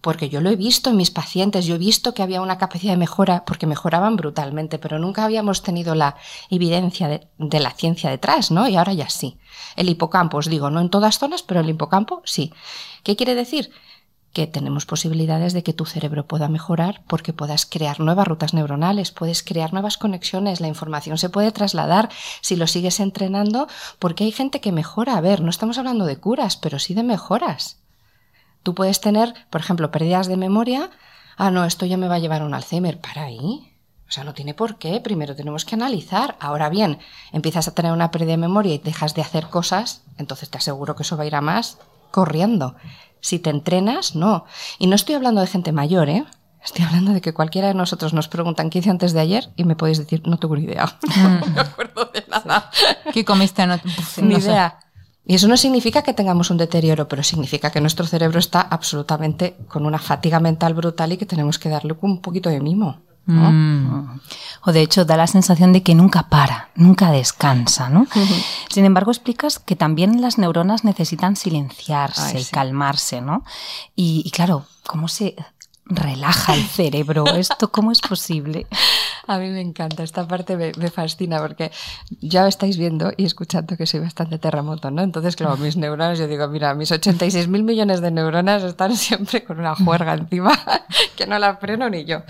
porque 0.00 0.28
yo 0.28 0.40
lo 0.40 0.50
he 0.50 0.56
visto 0.56 0.90
en 0.90 0.96
mis 0.96 1.10
pacientes, 1.10 1.66
yo 1.66 1.74
he 1.74 1.78
visto 1.78 2.14
que 2.14 2.22
había 2.22 2.40
una 2.40 2.58
capacidad 2.58 2.92
de 2.92 2.98
mejora, 2.98 3.44
porque 3.44 3.66
mejoraban 3.66 4.16
brutalmente, 4.16 4.78
pero 4.78 4.98
nunca 4.98 5.24
habíamos 5.24 5.62
tenido 5.62 5.94
la 5.94 6.16
evidencia 6.50 7.08
de, 7.08 7.60
la 7.60 7.70
ciencia 7.70 8.10
detrás, 8.10 8.50
¿no? 8.50 8.68
Y 8.68 8.76
ahora 8.76 8.92
ya 8.92 9.08
sí. 9.08 9.38
El 9.76 9.88
hipocampo, 9.88 10.38
os 10.38 10.48
digo, 10.48 10.70
no 10.70 10.80
en 10.80 10.90
todas 10.90 11.18
zonas, 11.18 11.42
pero 11.42 11.60
el 11.60 11.70
hipocampo 11.70 12.22
sí. 12.24 12.52
¿Qué 13.02 13.16
quiere 13.16 13.34
decir? 13.34 13.70
que 14.32 14.46
tenemos 14.46 14.86
posibilidades 14.86 15.52
de 15.52 15.62
que 15.62 15.74
tu 15.74 15.84
cerebro 15.84 16.26
pueda 16.26 16.48
mejorar 16.48 17.02
porque 17.06 17.34
puedas 17.34 17.66
crear 17.66 18.00
nuevas 18.00 18.26
rutas 18.26 18.54
neuronales, 18.54 19.10
puedes 19.10 19.42
crear 19.42 19.74
nuevas 19.74 19.98
conexiones, 19.98 20.62
la 20.62 20.68
información 20.68 21.18
se 21.18 21.28
puede 21.28 21.52
trasladar 21.52 22.08
si 22.40 22.56
lo 22.56 22.66
sigues 22.66 22.98
entrenando, 22.98 23.68
porque 23.98 24.24
hay 24.24 24.32
gente 24.32 24.62
que 24.62 24.72
mejora. 24.72 25.18
A 25.18 25.20
ver, 25.20 25.42
no 25.42 25.50
estamos 25.50 25.76
hablando 25.76 26.06
de 26.06 26.16
curas, 26.16 26.56
pero 26.56 26.78
sí 26.78 26.94
de 26.94 27.02
mejoras. 27.02 27.81
Tú 28.62 28.74
puedes 28.74 29.00
tener, 29.00 29.34
por 29.50 29.60
ejemplo, 29.60 29.90
pérdidas 29.90 30.26
de 30.26 30.36
memoria. 30.36 30.90
Ah, 31.36 31.50
no, 31.50 31.64
esto 31.64 31.86
ya 31.86 31.96
me 31.96 32.08
va 32.08 32.16
a 32.16 32.18
llevar 32.18 32.42
a 32.42 32.44
un 32.44 32.54
Alzheimer. 32.54 33.00
Para 33.00 33.24
ahí. 33.24 33.68
O 34.08 34.14
sea, 34.14 34.24
no 34.24 34.34
tiene 34.34 34.52
por 34.52 34.76
qué. 34.76 35.00
Primero 35.00 35.34
tenemos 35.34 35.64
que 35.64 35.74
analizar. 35.74 36.36
Ahora 36.38 36.68
bien, 36.68 36.98
empiezas 37.32 37.66
a 37.66 37.74
tener 37.74 37.92
una 37.92 38.10
pérdida 38.10 38.32
de 38.32 38.36
memoria 38.36 38.74
y 38.74 38.78
dejas 38.78 39.14
de 39.14 39.22
hacer 39.22 39.46
cosas, 39.46 40.02
entonces 40.18 40.50
te 40.50 40.58
aseguro 40.58 40.94
que 40.94 41.02
eso 41.02 41.16
va 41.16 41.22
a 41.22 41.26
ir 41.26 41.34
a 41.34 41.40
más 41.40 41.78
corriendo. 42.10 42.76
Si 43.20 43.38
te 43.38 43.48
entrenas, 43.48 44.14
no. 44.14 44.44
Y 44.78 44.86
no 44.86 44.96
estoy 44.96 45.14
hablando 45.14 45.40
de 45.40 45.46
gente 45.46 45.72
mayor, 45.72 46.10
¿eh? 46.10 46.26
Estoy 46.62 46.84
hablando 46.84 47.12
de 47.12 47.20
que 47.20 47.32
cualquiera 47.32 47.68
de 47.68 47.74
nosotros 47.74 48.12
nos 48.12 48.28
preguntan 48.28 48.70
qué 48.70 48.78
hice 48.78 48.90
antes 48.90 49.12
de 49.12 49.20
ayer 49.20 49.50
y 49.56 49.64
me 49.64 49.74
podéis 49.74 49.98
decir, 49.98 50.22
no 50.26 50.38
tengo 50.38 50.56
ni 50.56 50.64
idea. 50.64 50.98
no 51.16 51.46
me 51.46 51.60
acuerdo 51.60 52.10
de 52.12 52.24
nada. 52.28 52.70
¿Qué 53.12 53.24
comiste? 53.24 53.66
No, 53.66 53.80
ni 54.18 54.34
idea. 54.34 54.78
Y 55.24 55.36
eso 55.36 55.46
no 55.46 55.56
significa 55.56 56.02
que 56.02 56.14
tengamos 56.14 56.50
un 56.50 56.56
deterioro, 56.56 57.06
pero 57.06 57.22
significa 57.22 57.70
que 57.70 57.80
nuestro 57.80 58.06
cerebro 58.06 58.38
está 58.38 58.60
absolutamente 58.60 59.56
con 59.68 59.86
una 59.86 59.98
fatiga 59.98 60.40
mental 60.40 60.74
brutal 60.74 61.12
y 61.12 61.16
que 61.16 61.26
tenemos 61.26 61.58
que 61.58 61.68
darle 61.68 61.94
un 62.00 62.20
poquito 62.20 62.50
de 62.50 62.60
mimo. 62.60 63.02
Mm. 63.26 64.18
O 64.64 64.72
de 64.72 64.82
hecho 64.82 65.04
da 65.04 65.16
la 65.16 65.28
sensación 65.28 65.72
de 65.72 65.84
que 65.84 65.94
nunca 65.94 66.28
para, 66.28 66.70
nunca 66.74 67.12
descansa, 67.12 67.88
¿no? 67.88 68.06
Sin 68.68 68.84
embargo, 68.84 69.12
explicas 69.12 69.60
que 69.60 69.76
también 69.76 70.20
las 70.20 70.38
neuronas 70.38 70.82
necesitan 70.82 71.36
silenciarse 71.36 72.40
y 72.40 72.44
calmarse, 72.46 73.20
¿no? 73.20 73.44
Y, 73.94 74.22
y 74.24 74.30
claro, 74.32 74.66
¿cómo 74.86 75.06
se 75.06 75.36
relaja 75.94 76.54
el 76.54 76.64
cerebro? 76.64 77.24
¿Esto 77.36 77.70
cómo 77.70 77.92
es 77.92 78.00
posible? 78.00 78.66
A 79.26 79.38
mí 79.38 79.48
me 79.50 79.60
encanta, 79.60 80.02
esta 80.02 80.26
parte 80.26 80.56
me, 80.56 80.90
fascina 80.90 81.38
porque 81.38 81.70
ya 82.20 82.48
estáis 82.48 82.76
viendo 82.76 83.12
y 83.16 83.24
escuchando 83.24 83.76
que 83.76 83.86
soy 83.86 84.00
bastante 84.00 84.38
terremoto, 84.38 84.90
¿no? 84.90 85.02
Entonces, 85.02 85.36
claro, 85.36 85.56
mis 85.56 85.76
neuronas, 85.76 86.18
yo 86.18 86.26
digo, 86.26 86.48
mira, 86.48 86.74
mis 86.74 86.90
86 86.90 87.46
mil 87.48 87.62
millones 87.62 88.00
de 88.00 88.10
neuronas 88.10 88.64
están 88.64 88.96
siempre 88.96 89.44
con 89.44 89.60
una 89.60 89.74
juerga 89.74 90.14
encima 90.14 90.52
que 91.16 91.26
no 91.26 91.38
la 91.38 91.56
freno 91.56 91.88
ni 91.88 92.04
yo. 92.04 92.22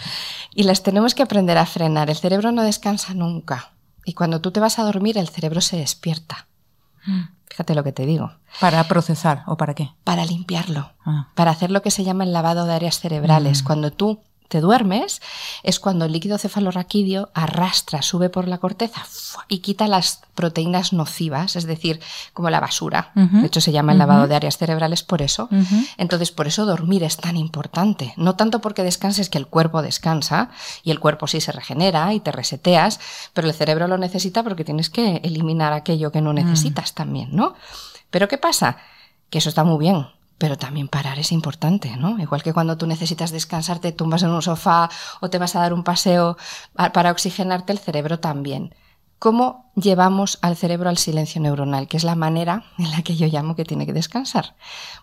Y 0.54 0.64
las 0.64 0.83
tenemos 0.83 1.14
que 1.14 1.23
aprender 1.23 1.57
a 1.57 1.66
frenar. 1.66 2.11
El 2.11 2.16
cerebro 2.16 2.52
no 2.52 2.62
descansa 2.62 3.14
nunca. 3.14 3.73
Y 4.04 4.14
cuando 4.14 4.40
tú 4.40 4.50
te 4.50 4.61
vas 4.61 4.78
a 4.78 4.85
dormir, 4.85 5.16
el 5.16 5.28
cerebro 5.28 5.61
se 5.61 5.76
despierta. 5.76 6.49
Fíjate 7.52 7.75
lo 7.75 7.85
que 7.85 7.92
te 7.92 8.06
digo. 8.06 8.32
¿Para 8.61 8.82
procesar 8.85 9.42
o 9.47 9.59
para 9.59 9.75
qué? 9.75 9.90
Para 10.04 10.25
limpiarlo. 10.25 10.92
Ah. 11.04 11.28
Para 11.35 11.50
hacer 11.50 11.71
lo 11.71 11.82
que 11.82 11.90
se 11.90 12.02
llama 12.02 12.25
el 12.25 12.32
lavado 12.32 12.64
de 12.64 12.73
áreas 12.73 12.99
cerebrales. 12.99 13.62
Mm. 13.62 13.66
Cuando 13.66 13.90
tú 13.90 14.21
te 14.52 14.61
duermes, 14.61 15.23
es 15.62 15.80
cuando 15.80 16.04
el 16.04 16.12
líquido 16.12 16.37
cefalorraquídeo 16.37 17.30
arrastra, 17.32 18.02
sube 18.02 18.28
por 18.28 18.49
la 18.49 18.59
corteza 18.59 19.00
y 19.49 19.61
quita 19.61 19.88
las 19.88 20.21
proteínas 20.35 20.92
nocivas, 20.92 21.56
es 21.56 21.64
decir, 21.64 22.00
como 22.35 22.50
la 22.50 22.61
basura. 22.61 23.12
De 23.14 23.47
hecho, 23.47 23.62
se 23.62 23.73
llama 23.73 23.92
el 23.92 23.99
lavado 23.99 24.28
de 24.28 24.35
áreas 24.35 24.59
cerebrales 24.59 25.02
por 25.02 25.23
eso. 25.23 25.49
Entonces, 25.97 26.32
por 26.32 26.47
eso 26.47 26.66
dormir 26.66 27.02
es 27.02 27.16
tan 27.16 27.38
importante. 27.38 28.12
No 28.18 28.37
tanto 28.37 28.61
porque 28.61 28.82
descanses, 28.82 29.30
que 29.30 29.38
el 29.38 29.47
cuerpo 29.47 29.80
descansa 29.80 30.50
y 30.85 30.90
el 30.90 31.00
cuerpo 31.00 31.26
sí 31.26 31.40
se 31.40 31.52
regenera 31.52 32.12
y 32.12 32.21
te 32.21 32.30
reseteas, 32.30 33.00
pero 33.32 33.49
el 33.49 33.54
cerebro 33.54 33.88
lo 33.88 33.97
necesita 33.97 34.42
porque 34.42 34.66
tienes 34.66 34.90
que 34.90 35.23
eliminar 35.25 35.73
aquello 35.73 36.12
que 36.12 36.21
no 36.21 36.32
mm. 36.32 36.37
necesitas 36.37 36.92
también, 36.92 37.30
¿no? 37.32 37.54
Pero 38.11 38.28
¿qué 38.28 38.37
pasa? 38.37 38.76
Que 39.30 39.38
eso 39.38 39.49
está 39.49 39.64
muy 39.64 39.78
bien, 39.78 40.09
pero 40.42 40.58
también 40.58 40.88
parar 40.88 41.20
es 41.20 41.30
importante, 41.30 41.96
¿no? 41.96 42.18
Igual 42.18 42.42
que 42.42 42.52
cuando 42.52 42.76
tú 42.76 42.88
necesitas 42.88 43.30
descansar, 43.30 43.78
te 43.78 43.92
tumbas 43.92 44.25
en 44.25 44.30
un 44.30 44.42
sofá 44.42 44.90
o 45.20 45.30
te 45.30 45.38
vas 45.38 45.54
a 45.54 45.61
dar 45.61 45.72
un 45.72 45.84
paseo 45.84 46.37
para 46.75 47.12
oxigenarte, 47.12 47.72
el 47.72 47.78
cerebro 47.78 48.18
también. 48.18 48.75
¿Cómo 49.20 49.70
llevamos 49.76 50.40
al 50.42 50.56
cerebro 50.56 50.88
al 50.88 50.99
silencio 50.99 51.40
neuronal? 51.40 51.87
Que 51.87 51.96
es 51.96 52.02
la 52.02 52.16
manera 52.16 52.64
en 52.76 52.90
la 52.90 53.02
que 53.02 53.14
yo 53.14 53.28
llamo 53.28 53.54
que 53.54 53.64
tiene 53.64 53.87
que 53.87 53.92
descansar. 53.92 54.56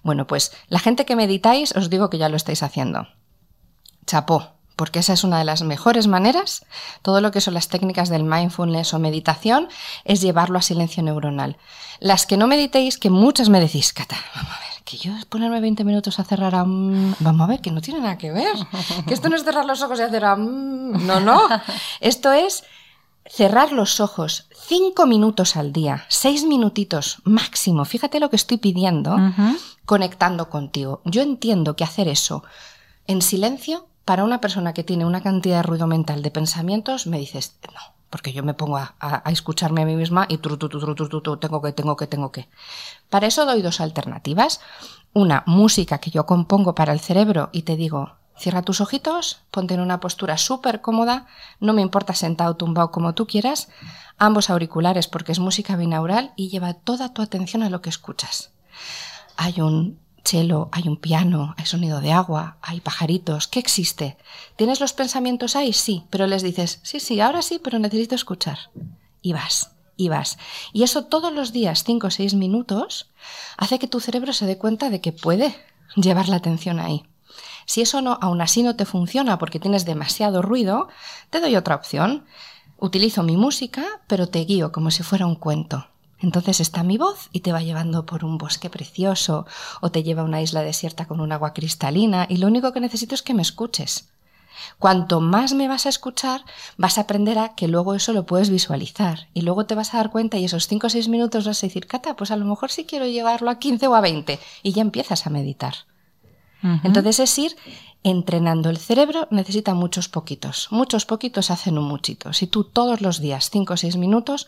Bueno, 0.04 0.28
pues 0.28 0.52
la 0.68 0.80
gente 0.80 1.06
que 1.06 1.16
meditáis, 1.16 1.74
os 1.74 1.90
digo 1.90 2.10
que 2.10 2.18
ya 2.18 2.28
lo 2.28 2.36
estáis 2.36 2.62
haciendo. 2.62 3.08
Chapó, 4.06 4.56
porque 4.76 5.00
esa 5.00 5.14
es 5.14 5.24
una 5.24 5.38
de 5.40 5.46
las 5.46 5.62
mejores 5.62 6.08
maneras. 6.08 6.66
Todo 7.02 7.22
lo 7.22 7.32
que 7.32 7.40
son 7.40 7.54
las 7.54 7.70
técnicas 7.70 8.10
del 8.10 8.26
mindfulness 8.26 8.94
o 8.94 9.00
meditación 9.00 9.70
es 10.04 10.20
llevarlo 10.20 10.60
a 10.60 10.64
silencio 10.64 11.02
neuronal. 11.02 11.56
Las 12.02 12.26
que 12.26 12.36
no 12.36 12.46
meditéis, 12.46 12.98
que 12.98 13.10
muchas 13.10 13.48
me 13.48 13.62
decís, 13.62 13.94
Cata, 13.94 14.18
vamos 14.36 14.52
a 14.52 14.60
ver 14.60 14.69
que 14.90 14.98
yo 14.98 15.14
ponerme 15.30 15.62
20 15.62 15.84
minutos 15.84 16.20
a 16.20 16.24
cerrar 16.24 16.56
a... 16.56 16.64
Vamos 16.64 17.42
a 17.42 17.46
ver, 17.46 17.62
que 17.62 17.70
no 17.70 17.80
tiene 17.80 18.00
nada 18.00 18.18
que 18.18 18.32
ver. 18.32 18.56
Que 19.06 19.14
esto 19.14 19.30
no 19.30 19.36
es 19.36 19.44
cerrar 19.44 19.66
los 19.66 19.84
ojos 19.84 20.00
y 20.00 20.02
hacer 20.02 20.26
a... 20.26 20.36
No, 20.36 21.20
no. 21.20 21.48
Esto 22.00 22.32
es 22.32 22.64
cerrar 23.24 23.72
los 23.72 24.00
ojos 24.00 24.48
5 24.68 25.06
minutos 25.06 25.56
al 25.56 25.72
día, 25.72 26.06
6 26.10 26.46
minutitos 26.46 27.20
máximo. 27.24 27.86
Fíjate 27.86 28.20
lo 28.20 28.32
que 28.32 28.36
estoy 28.36 28.58
pidiendo, 28.58 29.16
conectando 29.86 30.50
contigo. 30.50 31.02
Yo 31.06 31.22
entiendo 31.22 31.76
que 31.76 31.84
hacer 31.84 32.08
eso 32.08 32.44
en 33.06 33.22
silencio, 33.22 33.88
para 34.06 34.24
una 34.24 34.42
persona 34.42 34.74
que 34.74 34.84
tiene 34.84 35.06
una 35.06 35.22
cantidad 35.22 35.58
de 35.58 35.64
ruido 35.64 35.86
mental 35.86 36.24
de 36.24 36.32
pensamientos, 36.32 37.06
me 37.06 37.20
dices, 37.20 37.60
no, 37.72 37.94
porque 38.10 38.34
yo 38.34 38.44
me 38.44 38.54
pongo 38.54 38.78
a, 38.78 39.24
escucharme 39.28 39.82
a 39.82 39.86
mí 39.86 39.96
misma 39.96 40.26
y 40.30 40.38
tru, 40.40 40.58
tru, 40.58 40.70
tru, 40.70 41.38
tengo 41.38 41.62
que, 41.62 41.72
tengo 41.72 41.96
que, 41.96 42.08
tengo 42.08 42.32
que. 42.32 42.50
Para 43.10 43.28
eso 43.28 43.46
doy 43.46 43.62
dos 43.62 43.82
alternativas. 43.82 44.62
Una, 45.14 45.44
música 45.46 46.00
que 46.00 46.12
yo 46.12 46.26
compongo 46.26 46.76
para 46.76 46.94
el 46.94 47.00
cerebro 47.00 47.50
y 47.52 47.64
te 47.64 47.76
digo, 47.76 48.16
cierra 48.38 48.62
tus 48.62 48.82
ojitos, 48.82 49.42
ponte 49.52 49.74
en 49.74 49.80
una 49.80 50.00
postura 50.00 50.38
súper 50.38 50.82
cómoda, 50.82 51.28
no 51.60 51.74
me 51.74 51.82
importa 51.82 52.14
sentado 52.14 52.56
tumbado 52.56 52.92
como 52.92 53.14
tú 53.14 53.28
quieras, 53.28 53.70
ambos 54.18 54.50
auriculares 54.50 55.08
porque 55.08 55.32
es 55.32 55.40
música 55.40 55.76
binaural 55.76 56.34
y 56.36 56.50
lleva 56.50 56.74
toda 56.74 57.14
tu 57.14 57.22
atención 57.22 57.64
a 57.64 57.70
lo 57.70 57.82
que 57.82 57.90
escuchas. 57.90 58.52
Hay 59.38 59.62
un 59.62 60.00
cello, 60.24 60.70
hay 60.72 60.88
un 60.88 60.98
piano, 60.98 61.56
hay 61.58 61.66
sonido 61.66 62.02
de 62.02 62.12
agua, 62.12 62.58
hay 62.62 62.82
pajaritos. 62.82 63.48
¿Qué 63.48 63.60
existe? 63.60 64.18
¿Tienes 64.56 64.80
los 64.80 64.94
pensamientos 64.94 65.56
ahí? 65.56 65.74
Sí, 65.74 66.04
pero 66.10 66.28
les 66.28 66.44
dices, 66.44 66.80
sí, 66.84 67.00
sí, 67.00 67.20
ahora 67.20 67.42
sí, 67.42 67.60
pero 67.64 67.80
necesito 67.80 68.16
escuchar. 68.16 68.58
Y 69.22 69.34
vas, 69.34 69.72
y 69.98 70.10
vas. 70.10 70.38
Y 70.74 70.84
eso 70.84 71.06
todos 71.06 71.34
los 71.34 71.52
días, 71.52 71.84
cinco 71.84 72.08
o 72.08 72.12
seis 72.12 72.34
minutos, 72.34 73.10
hace 73.58 73.80
que 73.80 73.88
tu 73.88 74.00
cerebro 74.00 74.34
se 74.34 74.46
dé 74.46 74.58
cuenta 74.58 74.90
de 74.90 75.02
que 75.02 75.12
puede 75.12 75.56
llevar 75.96 76.30
la 76.30 76.38
atención 76.38 76.80
ahí. 76.80 77.04
Si 77.66 77.82
eso 77.82 78.02
no, 78.02 78.18
aún 78.22 78.42
así 78.42 78.64
no 78.64 78.76
te 78.76 78.86
funciona 78.86 79.38
porque 79.38 79.60
tienes 79.60 79.86
demasiado 79.86 80.42
ruido, 80.42 80.88
te 81.30 81.40
doy 81.40 81.56
otra 81.56 81.76
opción. 81.76 82.26
Utilizo 82.78 83.24
mi 83.24 83.38
música, 83.38 83.86
pero 84.08 84.28
te 84.28 84.40
guío 84.40 84.72
como 84.72 84.90
si 84.90 85.04
fuera 85.04 85.28
un 85.28 85.36
cuento. 85.36 85.88
Entonces 86.22 86.60
está 86.60 86.84
mi 86.84 86.98
voz 86.98 87.30
y 87.32 87.40
te 87.40 87.52
va 87.52 87.62
llevando 87.62 88.06
por 88.06 88.26
un 88.26 88.38
bosque 88.38 88.70
precioso 88.70 89.46
o 89.82 89.92
te 89.92 90.04
lleva 90.04 90.22
a 90.22 90.26
una 90.26 90.42
isla 90.42 90.62
desierta 90.62 91.08
con 91.08 91.22
un 91.22 91.32
agua 91.32 91.54
cristalina 91.54 92.26
y 92.30 92.38
lo 92.38 92.48
único 92.48 92.74
que 92.74 92.82
necesito 92.82 93.16
es 93.16 93.22
que 93.22 93.34
me 93.34 93.42
escuches. 93.42 94.10
Cuanto 94.78 95.22
más 95.22 95.54
me 95.54 95.68
vas 95.68 95.86
a 95.86 95.90
escuchar, 95.90 96.44
vas 96.78 96.98
a 96.98 97.02
aprender 97.02 97.40
a 97.40 97.56
que 97.56 97.68
luego 97.68 97.96
eso 97.96 98.12
lo 98.12 98.26
puedes 98.26 98.50
visualizar 98.50 99.30
y 99.34 99.42
luego 99.42 99.66
te 99.66 99.76
vas 99.76 99.94
a 99.94 99.98
dar 99.98 100.12
cuenta 100.12 100.38
y 100.38 100.46
esos 100.46 100.68
5 100.68 100.88
o 100.88 100.90
6 100.90 101.08
minutos 101.08 101.46
vas 101.46 101.64
a 101.64 101.68
decir, 101.68 101.88
Cata, 101.88 102.16
pues 102.16 102.32
a 102.32 102.36
lo 102.36 102.46
mejor 102.46 102.70
sí 102.72 102.86
quiero 102.86 103.06
llevarlo 103.06 103.50
a 103.50 103.60
15 103.60 103.88
o 103.88 103.96
a 103.96 104.02
20 104.02 104.40
y 104.64 104.72
ya 104.74 104.82
empiezas 104.82 105.26
a 105.26 105.30
meditar. 105.30 105.76
Entonces 106.84 107.22
es 107.22 107.38
ir 107.38 107.56
entrenando 108.04 108.70
el 108.70 108.78
cerebro, 108.78 109.28
necesita 109.30 109.74
muchos 109.74 110.08
poquitos. 110.08 110.68
Muchos 110.72 111.06
poquitos 111.06 111.52
hacen 111.52 111.78
un 111.78 111.86
muchito. 111.86 112.34
Si 112.34 112.48
tú 112.48 112.64
todos 112.64 113.02
los 113.02 113.20
días, 113.20 113.50
5 113.50 113.74
o 113.74 113.78
6 113.78 113.98
minutos, 113.98 114.48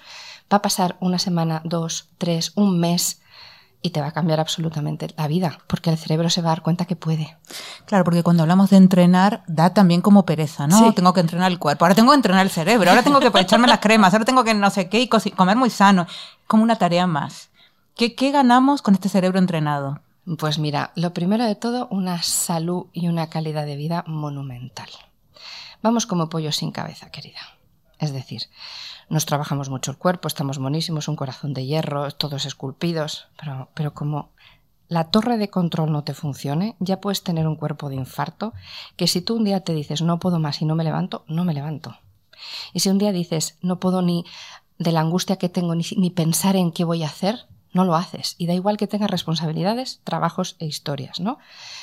va 0.52 0.58
a 0.58 0.62
pasar 0.62 0.98
una 1.00 1.20
semana, 1.20 1.62
dos, 1.64 2.08
tres, 2.18 2.54
un 2.56 2.80
mes 2.80 3.22
y 3.84 3.90
te 3.90 4.02
va 4.02 4.08
a 4.08 4.12
cambiar 4.12 4.40
absolutamente 4.40 5.08
la 5.18 5.28
vida, 5.28 5.60
porque 5.68 5.90
el 5.90 5.98
cerebro 5.98 6.30
se 6.30 6.42
va 6.42 6.50
a 6.50 6.52
dar 6.52 6.62
cuenta 6.62 6.86
que 6.86 6.96
puede. 6.96 7.36
Claro, 7.86 8.04
porque 8.04 8.22
cuando 8.22 8.44
hablamos 8.44 8.70
de 8.70 8.78
entrenar, 8.78 9.44
da 9.48 9.74
también 9.74 10.02
como 10.02 10.24
pereza, 10.24 10.68
¿no? 10.68 10.94
Tengo 10.94 11.14
que 11.14 11.22
entrenar 11.22 11.52
el 11.52 11.58
cuerpo, 11.58 11.86
ahora 11.86 11.96
tengo 11.96 12.12
que 12.12 12.18
entrenar 12.18 12.46
el 12.46 12.52
cerebro, 12.52 12.90
ahora 12.90 13.02
tengo 13.02 13.20
que 13.20 13.32
echarme 13.40 13.68
las 13.68 13.80
cremas, 13.80 14.14
ahora 14.14 14.26
tengo 14.26 14.44
que 14.44 14.54
no 14.54 14.70
sé 14.70 14.88
qué 14.88 15.00
y 15.00 15.08
comer 15.08 15.58
muy 15.58 15.72
sano, 15.72 16.06
como 16.46 16.64
una 16.64 16.78
tarea 16.78 17.08
más. 17.08 17.50
¿Qué, 17.96 18.14
¿Qué 18.14 18.32
ganamos 18.32 18.82
con 18.82 18.94
este 18.94 19.10
cerebro 19.10 19.40
entrenado? 19.40 20.00
Pues 20.38 20.60
mira, 20.60 20.92
lo 20.96 21.14
primero 21.14 21.46
de 21.46 21.56
todo, 21.56 21.88
una 21.90 22.22
salud 22.22 22.88
y 22.94 23.08
una 23.08 23.30
calidad 23.30 23.66
de 23.66 23.76
vida 23.76 24.04
monumental. 24.06 24.90
Vamos 25.82 26.06
como 26.06 26.30
pollo 26.30 26.52
sin 26.52 26.72
cabeza, 26.72 27.10
querida. 27.10 27.40
Es 27.98 28.14
decir, 28.14 28.44
nos 29.10 29.26
trabajamos 29.26 29.70
mucho 29.70 29.92
el 29.92 29.98
cuerpo, 29.98 30.28
estamos 30.28 30.60
monísimos, 30.60 31.08
un 31.08 31.16
corazón 31.16 31.54
de 31.54 31.66
hierro, 31.66 32.12
todos 32.12 32.46
esculpidos, 32.46 33.30
pero, 33.40 33.70
pero 33.74 33.94
como 33.94 34.30
la 34.88 35.06
torre 35.06 35.38
de 35.38 35.50
control 35.50 35.92
no 35.92 36.04
te 36.04 36.14
funcione, 36.14 36.76
ya 36.80 37.02
puedes 37.02 37.24
tener 37.24 37.48
un 37.48 37.56
cuerpo 37.56 37.90
de 37.90 37.96
infarto, 37.96 38.54
que 38.98 39.08
si 39.08 39.22
tú 39.22 39.38
un 39.38 39.46
día 39.46 39.64
te 39.64 39.74
dices 39.74 40.02
no 40.02 40.20
puedo 40.20 40.38
más 40.38 40.62
y 40.62 40.66
no 40.66 40.76
me 40.76 40.84
levanto, 40.84 41.24
no 41.28 41.46
me 41.46 41.54
levanto. 41.54 41.98
Y 42.74 42.82
si 42.82 42.90
un 42.90 42.98
día 42.98 43.12
dices 43.12 43.58
no 43.62 43.80
puedo 43.80 44.02
ni 44.02 44.26
de 44.78 44.92
la 44.92 45.00
angustia 45.00 45.38
que 45.38 45.50
tengo 45.50 45.76
ni, 45.76 45.84
ni 45.98 46.10
pensar 46.10 46.56
en 46.56 46.72
qué 46.72 46.84
voy 46.84 47.04
a 47.04 47.08
hacer, 47.08 47.48
no 47.74 47.86
lo 47.86 47.96
haces. 47.96 48.36
Y 48.38 48.48
da 48.48 48.54
igual 48.54 48.78
que 48.78 48.88
tengas 48.88 49.10
responsabilidades, 49.10 50.02
trabajos 50.04 50.56
e 50.60 50.66
historias, 50.66 51.20
¿no? 51.20 51.40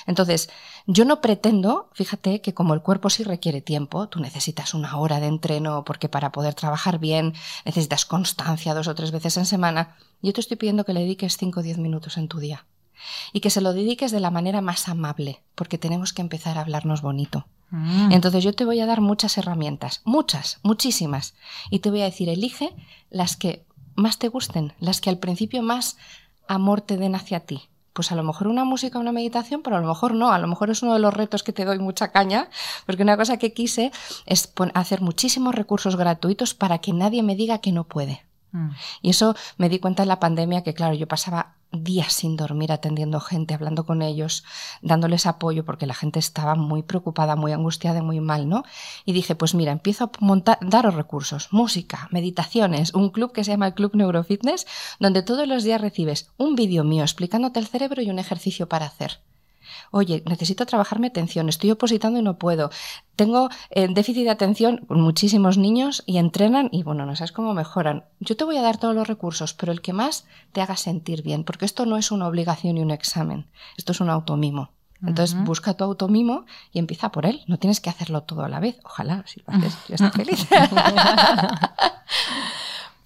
Entonces, 0.06 0.50
yo 0.86 1.04
no 1.04 1.20
pretendo, 1.20 1.90
fíjate 1.92 2.40
que 2.40 2.54
como 2.54 2.74
el 2.74 2.82
cuerpo 2.82 3.10
sí 3.10 3.24
requiere 3.24 3.60
tiempo, 3.60 4.08
tú 4.08 4.20
necesitas 4.20 4.74
una 4.74 4.96
hora 4.98 5.20
de 5.20 5.26
entreno 5.26 5.84
porque 5.84 6.08
para 6.08 6.32
poder 6.32 6.54
trabajar 6.54 6.98
bien 6.98 7.34
necesitas 7.64 8.04
constancia 8.04 8.74
dos 8.74 8.88
o 8.88 8.94
tres 8.94 9.10
veces 9.10 9.36
en 9.36 9.46
semana, 9.46 9.96
yo 10.22 10.32
te 10.32 10.40
estoy 10.40 10.56
pidiendo 10.56 10.84
que 10.84 10.92
le 10.92 11.00
dediques 11.00 11.36
5 11.36 11.60
o 11.60 11.62
10 11.62 11.78
minutos 11.78 12.16
en 12.16 12.28
tu 12.28 12.38
día. 12.38 12.66
Y 13.32 13.40
que 13.40 13.50
se 13.50 13.60
lo 13.60 13.72
dediques 13.72 14.10
de 14.10 14.18
la 14.18 14.30
manera 14.30 14.60
más 14.60 14.88
amable, 14.88 15.42
porque 15.54 15.78
tenemos 15.78 16.12
que 16.12 16.20
empezar 16.20 16.58
a 16.58 16.62
hablarnos 16.62 17.00
bonito. 17.00 17.46
Mm. 17.70 18.12
Entonces 18.12 18.42
yo 18.42 18.52
te 18.52 18.64
voy 18.64 18.80
a 18.80 18.86
dar 18.86 19.00
muchas 19.00 19.38
herramientas, 19.38 20.02
muchas, 20.04 20.58
muchísimas, 20.62 21.34
y 21.70 21.78
te 21.78 21.90
voy 21.90 22.00
a 22.00 22.06
decir, 22.06 22.28
elige 22.28 22.74
las 23.10 23.36
que 23.36 23.64
más 23.98 24.18
te 24.18 24.28
gusten, 24.28 24.72
las 24.80 25.00
que 25.00 25.10
al 25.10 25.18
principio 25.18 25.62
más 25.62 25.98
amor 26.46 26.80
te 26.80 26.96
den 26.96 27.14
hacia 27.14 27.40
ti. 27.40 27.68
Pues 27.92 28.12
a 28.12 28.14
lo 28.14 28.22
mejor 28.22 28.46
una 28.46 28.64
música, 28.64 28.98
una 28.98 29.10
meditación, 29.10 29.62
pero 29.62 29.76
a 29.76 29.80
lo 29.80 29.88
mejor 29.88 30.14
no, 30.14 30.30
a 30.30 30.38
lo 30.38 30.46
mejor 30.46 30.70
es 30.70 30.82
uno 30.82 30.94
de 30.94 31.00
los 31.00 31.12
retos 31.12 31.42
que 31.42 31.52
te 31.52 31.64
doy 31.64 31.80
mucha 31.80 32.12
caña, 32.12 32.48
porque 32.86 33.02
una 33.02 33.16
cosa 33.16 33.38
que 33.38 33.52
quise 33.52 33.90
es 34.24 34.52
hacer 34.74 35.00
muchísimos 35.00 35.54
recursos 35.54 35.96
gratuitos 35.96 36.54
para 36.54 36.78
que 36.78 36.92
nadie 36.92 37.24
me 37.24 37.34
diga 37.34 37.58
que 37.58 37.72
no 37.72 37.84
puede. 37.84 38.27
Mm. 38.52 38.70
Y 39.02 39.10
eso 39.10 39.34
me 39.56 39.68
di 39.68 39.78
cuenta 39.78 40.02
en 40.02 40.08
la 40.08 40.20
pandemia 40.20 40.62
que, 40.62 40.74
claro, 40.74 40.94
yo 40.94 41.06
pasaba 41.06 41.54
días 41.70 42.12
sin 42.14 42.36
dormir 42.36 42.72
atendiendo 42.72 43.20
gente, 43.20 43.54
hablando 43.54 43.84
con 43.84 44.00
ellos, 44.00 44.44
dándoles 44.80 45.26
apoyo 45.26 45.64
porque 45.64 45.86
la 45.86 45.94
gente 45.94 46.18
estaba 46.18 46.54
muy 46.54 46.82
preocupada, 46.82 47.36
muy 47.36 47.52
angustiada 47.52 47.98
y 47.98 48.02
muy 48.02 48.20
mal, 48.20 48.48
¿no? 48.48 48.64
Y 49.04 49.12
dije, 49.12 49.34
pues 49.34 49.54
mira, 49.54 49.72
empiezo 49.72 50.04
a 50.04 50.10
montar, 50.20 50.58
daros 50.62 50.94
recursos, 50.94 51.48
música, 51.52 52.08
meditaciones, 52.10 52.94
un 52.94 53.10
club 53.10 53.32
que 53.32 53.44
se 53.44 53.50
llama 53.50 53.66
el 53.66 53.74
Club 53.74 53.94
Neurofitness, 53.94 54.66
donde 54.98 55.22
todos 55.22 55.46
los 55.46 55.62
días 55.62 55.80
recibes 55.80 56.30
un 56.38 56.54
vídeo 56.54 56.84
mío 56.84 57.02
explicándote 57.02 57.60
el 57.60 57.66
cerebro 57.66 58.00
y 58.02 58.10
un 58.10 58.18
ejercicio 58.18 58.68
para 58.68 58.86
hacer 58.86 59.20
oye, 59.90 60.22
necesito 60.26 60.66
trabajar 60.66 60.98
mi 60.98 61.08
atención, 61.08 61.48
estoy 61.48 61.70
opositando 61.70 62.18
y 62.18 62.22
no 62.22 62.38
puedo, 62.38 62.70
tengo 63.16 63.48
eh, 63.70 63.88
déficit 63.88 64.24
de 64.24 64.30
atención 64.30 64.78
con 64.86 65.00
muchísimos 65.00 65.58
niños 65.58 66.02
y 66.06 66.18
entrenan 66.18 66.68
y 66.72 66.82
bueno, 66.82 67.06
no 67.06 67.16
sabes 67.16 67.32
cómo 67.32 67.54
mejoran. 67.54 68.04
Yo 68.20 68.36
te 68.36 68.44
voy 68.44 68.56
a 68.56 68.62
dar 68.62 68.78
todos 68.78 68.94
los 68.94 69.08
recursos, 69.08 69.54
pero 69.54 69.72
el 69.72 69.80
que 69.80 69.92
más 69.92 70.26
te 70.52 70.60
haga 70.60 70.76
sentir 70.76 71.22
bien, 71.22 71.44
porque 71.44 71.64
esto 71.64 71.86
no 71.86 71.96
es 71.96 72.10
una 72.10 72.28
obligación 72.28 72.78
y 72.78 72.82
un 72.82 72.90
examen, 72.90 73.46
esto 73.76 73.92
es 73.92 74.00
un 74.00 74.10
automimo. 74.10 74.70
Entonces 75.06 75.38
busca 75.44 75.74
tu 75.74 75.84
automimo 75.84 76.44
y 76.72 76.80
empieza 76.80 77.12
por 77.12 77.24
él. 77.24 77.42
No 77.46 77.58
tienes 77.58 77.80
que 77.80 77.88
hacerlo 77.88 78.22
todo 78.22 78.42
a 78.42 78.48
la 78.48 78.58
vez. 78.58 78.80
Ojalá, 78.84 79.22
si 79.26 79.40
lo 79.40 79.54
haces, 79.54 79.78
ya 79.86 79.94
estás 79.94 80.12
feliz. 80.16 80.44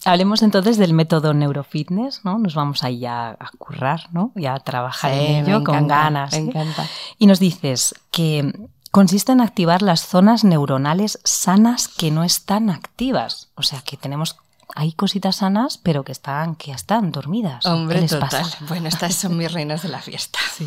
Hablemos 0.04 0.42
entonces 0.42 0.78
del 0.78 0.94
método 0.94 1.34
neurofitness, 1.34 2.24
¿no? 2.24 2.38
Nos 2.38 2.54
vamos 2.54 2.82
ahí 2.82 3.06
a, 3.06 3.30
a 3.30 3.50
currar, 3.58 4.08
¿no? 4.12 4.32
Y 4.34 4.46
a 4.46 4.58
trabajar 4.58 5.12
en 5.12 5.46
ello 5.46 5.62
con 5.62 5.86
ganas. 5.86 6.32
Me 6.32 6.38
encanta. 6.38 6.86
Y 7.18 7.26
nos 7.26 7.38
dices 7.38 7.94
que 8.10 8.52
consiste 8.90 9.32
en 9.32 9.40
activar 9.40 9.82
las 9.82 10.06
zonas 10.06 10.44
neuronales 10.44 11.20
sanas 11.24 11.88
que 11.88 12.10
no 12.10 12.24
están 12.24 12.70
activas. 12.70 13.48
O 13.54 13.62
sea, 13.62 13.80
que 13.80 13.96
tenemos 13.96 14.36
hay 14.74 14.92
cositas 14.92 15.36
sanas, 15.36 15.78
pero 15.78 16.04
que 16.04 16.12
están, 16.12 16.54
que 16.56 16.72
están 16.72 17.12
dormidas. 17.12 17.66
Hombre, 17.66 18.06
total. 18.06 18.46
Bueno, 18.68 18.88
estas 18.88 19.14
son 19.14 19.36
mis 19.36 19.52
reinas 19.52 19.82
de 19.82 19.88
la 19.88 20.00
fiesta. 20.00 20.38
Sí. 20.54 20.66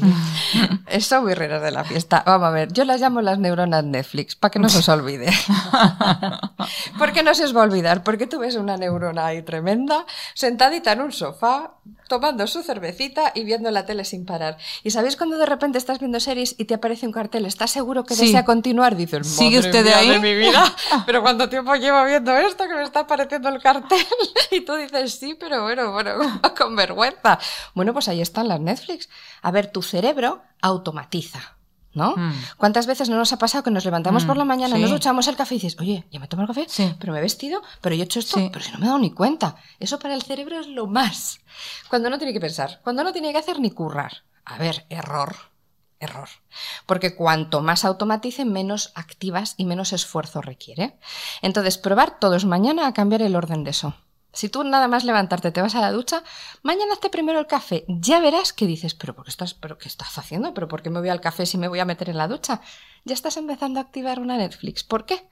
son 1.01 1.25
mis 1.25 1.37
reinas 1.37 1.61
de 1.61 1.71
la 1.71 1.83
fiesta. 1.83 2.23
Vamos 2.25 2.47
a 2.47 2.51
ver, 2.51 2.71
yo 2.71 2.85
las 2.85 3.01
llamo 3.01 3.21
las 3.21 3.39
neuronas 3.39 3.83
Netflix, 3.83 4.35
para 4.35 4.51
que 4.51 4.59
no 4.59 4.69
se 4.69 4.79
os 4.79 4.89
olvide. 4.89 5.31
¿Por 6.97 7.13
qué 7.13 7.23
no 7.23 7.33
se 7.33 7.45
os 7.45 7.55
va 7.55 7.61
a 7.61 7.63
olvidar? 7.63 8.03
Porque 8.03 8.27
tú 8.27 8.39
ves 8.39 8.55
una 8.55 8.77
neurona 8.77 9.25
ahí 9.27 9.41
tremenda, 9.41 10.05
sentadita 10.33 10.91
en 10.91 11.01
un 11.01 11.11
sofá, 11.11 11.73
tomando 12.07 12.45
su 12.47 12.61
cervecita 12.61 13.31
y 13.33 13.43
viendo 13.43 13.71
la 13.71 13.85
tele 13.85 14.05
sin 14.05 14.25
parar. 14.25 14.57
¿Y 14.83 14.91
sabéis 14.91 15.15
cuando 15.15 15.37
de 15.37 15.45
repente 15.45 15.77
estás 15.77 15.99
viendo 15.99 16.19
series 16.19 16.55
y 16.57 16.65
te 16.65 16.75
aparece 16.75 17.05
un 17.05 17.11
cartel? 17.11 17.45
¿Estás 17.45 17.71
seguro 17.71 18.03
que 18.03 18.15
desea 18.15 18.45
continuar? 18.45 18.95
Dices, 18.95 19.27
¿sigue 19.27 19.59
usted 19.59 19.83
de 19.83 19.93
ahí? 19.93 20.09
De 20.09 20.19
mi 20.19 20.35
vida. 20.35 20.75
Pero 21.05 21.21
¿cuánto 21.21 21.49
tiempo 21.49 21.73
llevo 21.75 22.03
viendo 22.05 22.35
esto 22.37 22.67
que 22.67 22.75
me 22.75 22.83
está 22.83 23.01
apareciendo 23.01 23.49
el 23.49 23.61
cartel? 23.61 23.94
y 24.51 24.61
tú 24.61 24.75
dices, 24.75 25.15
sí, 25.15 25.35
pero 25.39 25.63
bueno, 25.63 25.91
bueno, 25.91 26.13
con 26.57 26.75
vergüenza. 26.75 27.39
Bueno, 27.73 27.93
pues 27.93 28.07
ahí 28.07 28.21
están 28.21 28.47
las 28.47 28.59
Netflix. 28.59 29.09
A 29.41 29.51
ver, 29.51 29.71
tu 29.71 29.81
cerebro 29.81 30.41
automatiza. 30.61 31.55
¿no? 31.95 32.13
Mm. 32.17 32.33
¿Cuántas 32.57 32.87
veces 32.87 33.09
no 33.09 33.15
nos 33.15 33.31
ha 33.31 33.37
pasado 33.37 33.63
que 33.63 33.71
nos 33.71 33.85
levantamos 33.85 34.25
por 34.25 34.35
la 34.35 34.43
mañana, 34.43 34.77
nos 34.77 34.91
duchamos 34.91 35.29
el 35.29 35.37
café 35.37 35.55
y 35.55 35.59
dices, 35.59 35.79
oye, 35.79 36.05
ya 36.11 36.19
me 36.19 36.27
tomo 36.27 36.41
el 36.41 36.47
café, 36.47 36.67
pero 36.99 37.13
me 37.13 37.19
he 37.19 37.21
vestido, 37.21 37.63
pero 37.79 37.95
yo 37.95 38.01
he 38.01 38.05
hecho 38.05 38.19
esto, 38.19 38.37
pero 38.51 38.63
si 38.63 38.71
no 38.73 38.79
me 38.79 38.85
he 38.85 38.87
dado 38.87 38.99
ni 38.99 39.11
cuenta. 39.11 39.55
Eso 39.79 39.97
para 39.97 40.13
el 40.13 40.21
cerebro 40.21 40.59
es 40.59 40.67
lo 40.67 40.87
más. 40.87 41.39
Cuando 41.89 42.09
no 42.09 42.17
tiene 42.17 42.33
que 42.33 42.41
pensar, 42.41 42.81
cuando 42.83 43.03
no 43.03 43.13
tiene 43.13 43.31
que 43.31 43.37
hacer 43.37 43.61
ni 43.61 43.71
currar. 43.71 44.23
A 44.43 44.57
ver, 44.57 44.85
error. 44.89 45.54
Error. 46.05 46.29
Porque 46.85 47.15
cuanto 47.15 47.61
más 47.61 47.85
automatice, 47.85 48.45
menos 48.45 48.91
activas 48.95 49.55
y 49.57 49.65
menos 49.65 49.93
esfuerzo 49.93 50.41
requiere. 50.41 50.97
Entonces, 51.41 51.77
probar 51.77 52.19
todos 52.19 52.45
mañana 52.45 52.87
a 52.87 52.93
cambiar 52.93 53.21
el 53.21 53.35
orden 53.35 53.63
de 53.63 53.71
eso. 53.71 53.93
Si 54.35 54.49
tú 54.49 54.65
nada 54.65 54.89
más 54.89 55.05
levantarte 55.05 55.51
te 55.51 55.61
vas 55.61 55.75
a 55.75 55.81
la 55.81 55.93
ducha, 55.93 56.21
mañana 56.61 56.93
hazte 56.93 57.09
primero 57.09 57.39
el 57.39 57.47
café. 57.47 57.85
Ya 57.87 58.19
verás 58.19 58.51
que 58.51 58.67
dices, 58.67 58.93
pero 58.93 59.15
¿por 59.15 59.23
qué 59.23 59.29
estás, 59.29 59.53
pero 59.53 59.77
qué 59.77 59.87
estás 59.87 60.17
haciendo? 60.17 60.53
¿Pero 60.53 60.67
por 60.67 60.81
qué 60.81 60.89
me 60.89 60.99
voy 60.99 61.07
al 61.07 61.21
café 61.21 61.45
si 61.45 61.57
me 61.57 61.69
voy 61.69 61.79
a 61.79 61.85
meter 61.85 62.09
en 62.09 62.17
la 62.17 62.27
ducha? 62.27 62.59
Ya 63.05 63.13
estás 63.13 63.37
empezando 63.37 63.79
a 63.79 63.83
activar 63.83 64.19
una 64.19 64.35
Netflix. 64.35 64.83
¿Por 64.83 65.05
qué? 65.05 65.29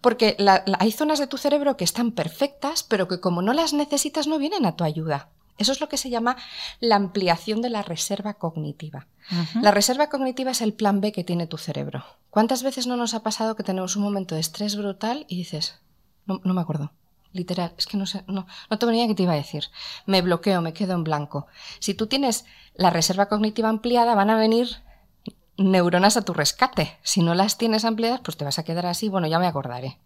Porque 0.00 0.36
hay 0.80 0.90
zonas 0.90 1.20
de 1.20 1.28
tu 1.28 1.38
cerebro 1.38 1.76
que 1.76 1.84
están 1.84 2.10
perfectas, 2.10 2.82
pero 2.82 3.06
que 3.06 3.20
como 3.20 3.40
no 3.40 3.52
las 3.52 3.72
necesitas 3.72 4.26
no 4.26 4.38
vienen 4.38 4.66
a 4.66 4.74
tu 4.74 4.82
ayuda. 4.82 5.28
Eso 5.60 5.72
es 5.72 5.80
lo 5.80 5.88
que 5.88 5.96
se 5.96 6.10
llama 6.10 6.36
la 6.80 6.96
ampliación 6.96 7.62
de 7.62 7.70
la 7.70 7.82
reserva 7.82 8.34
cognitiva. 8.34 9.06
La 9.62 9.70
reserva 9.70 10.08
cognitiva 10.08 10.50
es 10.50 10.60
el 10.60 10.72
plan 10.72 11.00
B 11.00 11.12
que 11.12 11.22
tiene 11.22 11.46
tu 11.46 11.58
cerebro. 11.58 12.02
¿Cuántas 12.30 12.62
veces 12.62 12.86
no 12.86 12.96
nos 12.96 13.14
ha 13.14 13.22
pasado 13.22 13.54
que 13.54 13.62
tenemos 13.62 13.94
un 13.94 14.02
momento 14.02 14.34
de 14.34 14.40
estrés 14.40 14.74
brutal 14.74 15.26
y 15.28 15.36
dices, 15.36 15.78
no 16.26 16.54
me 16.54 16.60
acuerdo, 16.60 16.92
literal, 17.32 17.74
es 17.76 17.86
que 17.86 17.96
no 17.96 18.06
sé, 18.06 18.24
no, 18.26 18.46
no 18.70 18.90
ni 18.90 18.96
idea 18.96 19.08
qué 19.08 19.14
te 19.14 19.22
iba 19.22 19.32
a 19.32 19.36
decir. 19.36 19.64
Me 20.06 20.22
bloqueo, 20.22 20.62
me 20.62 20.72
quedo 20.72 20.94
en 20.94 21.04
blanco. 21.04 21.46
Si 21.78 21.94
tú 21.94 22.06
tienes 22.06 22.44
la 22.74 22.90
reserva 22.90 23.28
cognitiva 23.28 23.68
ampliada, 23.68 24.14
van 24.14 24.30
a 24.30 24.36
venir 24.36 24.68
neuronas 25.56 26.16
a 26.16 26.22
tu 26.22 26.32
rescate. 26.32 26.98
Si 27.02 27.22
no 27.22 27.34
las 27.34 27.58
tienes 27.58 27.84
ampliadas, 27.84 28.20
pues 28.20 28.36
te 28.36 28.44
vas 28.44 28.58
a 28.58 28.64
quedar 28.64 28.86
así, 28.86 29.08
bueno, 29.08 29.26
ya 29.26 29.38
me 29.38 29.46
acordaré. 29.46 29.98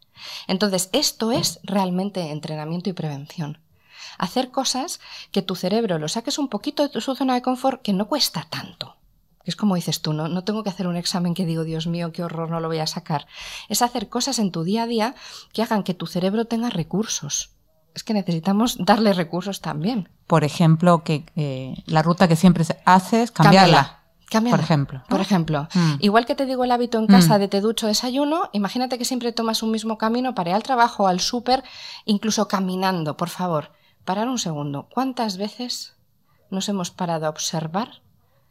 Entonces, 0.49 0.91
esto 0.93 1.33
es 1.33 1.61
realmente 1.63 2.31
entrenamiento 2.31 2.91
y 2.91 2.93
prevención. 2.93 3.59
Hacer 4.19 4.51
cosas 4.51 5.01
que 5.31 5.43
tu 5.43 5.55
cerebro 5.57 5.99
lo 5.99 6.09
saques 6.09 6.39
un 6.39 6.49
poquito 6.49 6.89
de 6.89 7.01
su 7.01 7.15
zona 7.15 7.35
de 7.35 7.43
confort, 7.43 7.83
que 7.83 7.93
no 7.93 8.07
cuesta 8.09 8.47
tanto. 8.49 8.97
Es 9.45 9.57
como 9.57 9.75
dices 9.75 10.01
tú, 10.01 10.13
¿no? 10.13 10.29
no 10.29 10.45
tengo 10.45 10.63
que 10.63 10.71
hacer 10.71 10.87
un 10.87 10.97
examen 10.97 11.35
que 11.35 11.45
digo, 11.45 11.65
Dios 11.65 11.87
mío, 11.87 12.13
qué 12.13 12.25
horror, 12.25 12.51
no 12.51 12.61
lo 12.61 12.69
voy 12.69 12.79
a 12.79 12.87
sacar. 12.87 13.27
Es 13.69 13.83
hacer 13.83 14.09
cosas 14.09 14.39
en 14.39 14.51
tu 14.51 14.65
día 14.65 14.85
a 14.85 14.87
día 14.87 15.15
que 15.53 15.63
hagan 15.63 15.83
que 15.83 15.95
tu 15.95 16.07
cerebro 16.07 16.47
tenga 16.47 16.71
recursos. 16.71 17.51
Es 17.95 18.03
que 18.03 18.15
necesitamos 18.15 18.77
darle 18.79 19.13
recursos 19.13 19.61
también. 19.61 20.09
Por 20.27 20.45
ejemplo, 20.45 21.05
que 21.05 21.27
eh, 21.37 21.75
la 21.87 22.03
ruta 22.03 22.27
que 22.27 22.37
siempre 22.37 22.65
haces, 22.85 23.31
cambiarla. 23.31 24.01
Cámbiala. 24.31 24.57
Por 24.57 24.65
ejemplo. 24.65 25.03
Por 25.09 25.21
ejemplo. 25.21 25.69
Mm. 25.75 25.95
Igual 26.01 26.27
que 26.27 26.35
te 26.35 26.47
digo 26.47 26.65
el 26.65 26.73
hábito 26.73 26.99
en 26.99 27.07
casa 27.07 27.37
mm. 27.37 27.41
de 27.41 27.49
te 27.49 27.61
ducho 27.61 27.87
desayuno, 27.87 28.49
imagínate 28.53 28.99
que 28.99 29.05
siempre 29.05 29.31
tomas 29.33 29.63
un 29.63 29.71
mismo 29.71 29.97
camino 29.97 30.35
para 30.35 30.51
ir 30.51 30.57
al 30.57 30.63
trabajo, 30.63 31.07
al 31.07 31.21
súper, 31.21 31.63
incluso 32.05 32.49
caminando, 32.49 33.17
por 33.17 33.29
favor. 33.29 33.71
Parar 34.05 34.29
un 34.29 34.39
segundo. 34.39 34.89
¿Cuántas 34.93 35.37
veces 35.37 35.97
nos 36.51 36.69
hemos 36.69 36.91
parado 36.91 37.27
a 37.27 37.31
observar 37.31 38.03